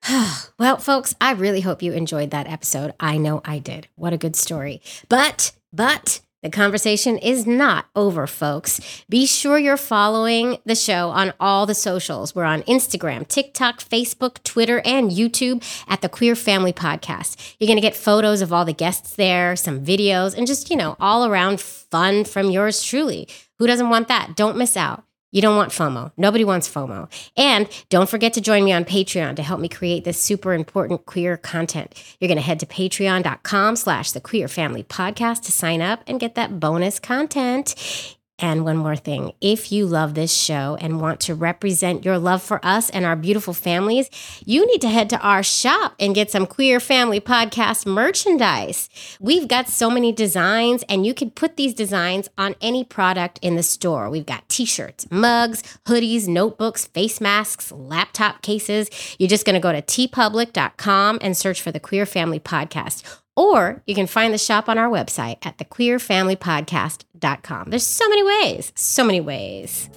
well, 0.59 0.77
folks, 0.77 1.15
I 1.21 1.31
really 1.31 1.61
hope 1.61 1.81
you 1.81 1.93
enjoyed 1.93 2.31
that 2.31 2.47
episode. 2.47 2.93
I 2.99 3.17
know 3.17 3.41
I 3.45 3.59
did. 3.59 3.87
What 3.95 4.13
a 4.13 4.17
good 4.17 4.35
story. 4.35 4.81
But, 5.09 5.53
but, 5.71 6.21
the 6.43 6.49
conversation 6.49 7.19
is 7.19 7.45
not 7.45 7.85
over, 7.95 8.25
folks. 8.25 9.03
Be 9.07 9.27
sure 9.27 9.59
you're 9.59 9.77
following 9.77 10.57
the 10.65 10.73
show 10.73 11.09
on 11.09 11.33
all 11.39 11.67
the 11.67 11.75
socials. 11.75 12.33
We're 12.33 12.45
on 12.45 12.63
Instagram, 12.63 13.27
TikTok, 13.27 13.79
Facebook, 13.79 14.41
Twitter, 14.41 14.81
and 14.83 15.11
YouTube 15.11 15.63
at 15.87 16.01
the 16.01 16.09
Queer 16.09 16.35
Family 16.35 16.73
Podcast. 16.73 17.55
You're 17.59 17.67
going 17.67 17.77
to 17.77 17.81
get 17.81 17.95
photos 17.95 18.41
of 18.41 18.51
all 18.51 18.65
the 18.65 18.73
guests 18.73 19.15
there, 19.15 19.55
some 19.55 19.85
videos, 19.85 20.35
and 20.35 20.47
just, 20.47 20.71
you 20.71 20.75
know, 20.75 20.95
all 20.99 21.27
around 21.27 21.61
fun 21.61 22.23
from 22.23 22.49
yours 22.49 22.81
truly. 22.81 23.27
Who 23.59 23.67
doesn't 23.67 23.91
want 23.91 24.07
that? 24.07 24.35
Don't 24.35 24.57
miss 24.57 24.75
out. 24.75 25.03
You 25.31 25.41
don't 25.41 25.55
want 25.55 25.71
FOMO. 25.71 26.11
Nobody 26.17 26.43
wants 26.43 26.69
FOMO. 26.69 27.09
And 27.37 27.67
don't 27.89 28.09
forget 28.09 28.33
to 28.33 28.41
join 28.41 28.63
me 28.63 28.73
on 28.73 28.85
Patreon 28.85 29.35
to 29.37 29.43
help 29.43 29.59
me 29.59 29.69
create 29.69 30.03
this 30.03 30.21
super 30.21 30.53
important 30.53 31.05
queer 31.05 31.37
content. 31.37 31.93
You're 32.19 32.27
going 32.27 32.37
to 32.37 32.41
head 32.41 32.59
to 32.59 32.65
patreon.com 32.65 33.75
slash 33.75 34.11
the 34.11 34.21
queer 34.21 34.47
family 34.47 34.83
podcast 34.83 35.43
to 35.43 35.51
sign 35.51 35.81
up 35.81 36.03
and 36.05 36.19
get 36.19 36.35
that 36.35 36.59
bonus 36.59 36.99
content. 36.99 38.17
And 38.41 38.65
one 38.65 38.77
more 38.77 38.95
thing 38.95 39.33
if 39.39 39.71
you 39.71 39.85
love 39.85 40.15
this 40.15 40.33
show 40.33 40.75
and 40.81 40.99
want 40.99 41.19
to 41.21 41.35
represent 41.35 42.03
your 42.03 42.17
love 42.17 42.41
for 42.41 42.59
us 42.65 42.89
and 42.89 43.05
our 43.05 43.15
beautiful 43.15 43.53
families, 43.53 44.09
you 44.43 44.65
need 44.65 44.81
to 44.81 44.89
head 44.89 45.11
to 45.11 45.19
our 45.19 45.43
shop 45.43 45.93
and 45.99 46.15
get 46.15 46.31
some 46.31 46.47
Queer 46.47 46.79
Family 46.79 47.21
Podcast 47.21 47.85
merchandise. 47.85 48.89
We've 49.19 49.47
got 49.47 49.69
so 49.69 49.91
many 49.91 50.11
designs, 50.11 50.83
and 50.89 51.05
you 51.05 51.13
can 51.13 51.29
put 51.29 51.55
these 51.55 51.75
designs 51.75 52.29
on 52.35 52.55
any 52.61 52.83
product 52.83 53.37
in 53.43 53.55
the 53.55 53.63
store. 53.63 54.09
We've 54.09 54.25
got 54.25 54.49
t 54.49 54.65
shirts, 54.65 55.09
mugs, 55.11 55.61
hoodies, 55.85 56.27
notebooks, 56.27 56.85
face 56.87 57.21
masks, 57.21 57.71
laptop 57.71 58.41
cases. 58.41 58.89
You're 59.19 59.29
just 59.29 59.45
going 59.45 59.53
to 59.53 59.59
go 59.59 59.71
to 59.71 59.83
teepublic.com 59.83 61.19
and 61.21 61.37
search 61.37 61.61
for 61.61 61.71
the 61.71 61.79
Queer 61.79 62.07
Family 62.07 62.39
Podcast. 62.39 63.20
Or 63.35 63.83
you 63.85 63.93
can 63.95 64.07
find 64.07 64.33
the 64.33 64.37
shop 64.37 64.69
on 64.69 64.77
our 64.77 64.89
website 64.89 65.45
at 65.45 65.57
thequeerfamilypodcast.com. 65.57 67.69
There's 67.69 67.85
so 67.85 68.07
many 68.09 68.23
ways, 68.23 68.71
so 68.75 69.03
many 69.03 69.19
ways. 69.21 69.89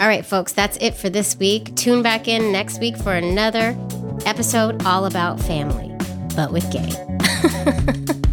All 0.00 0.06
right, 0.06 0.24
folks, 0.24 0.52
that's 0.52 0.78
it 0.80 0.94
for 0.94 1.10
this 1.10 1.36
week. 1.36 1.74
Tune 1.74 2.02
back 2.02 2.28
in 2.28 2.52
next 2.52 2.78
week 2.80 2.96
for 2.96 3.14
another 3.14 3.76
episode 4.26 4.86
all 4.86 5.06
about 5.06 5.40
family, 5.40 5.92
but 6.36 6.52
with 6.52 6.70
gay. 6.70 6.92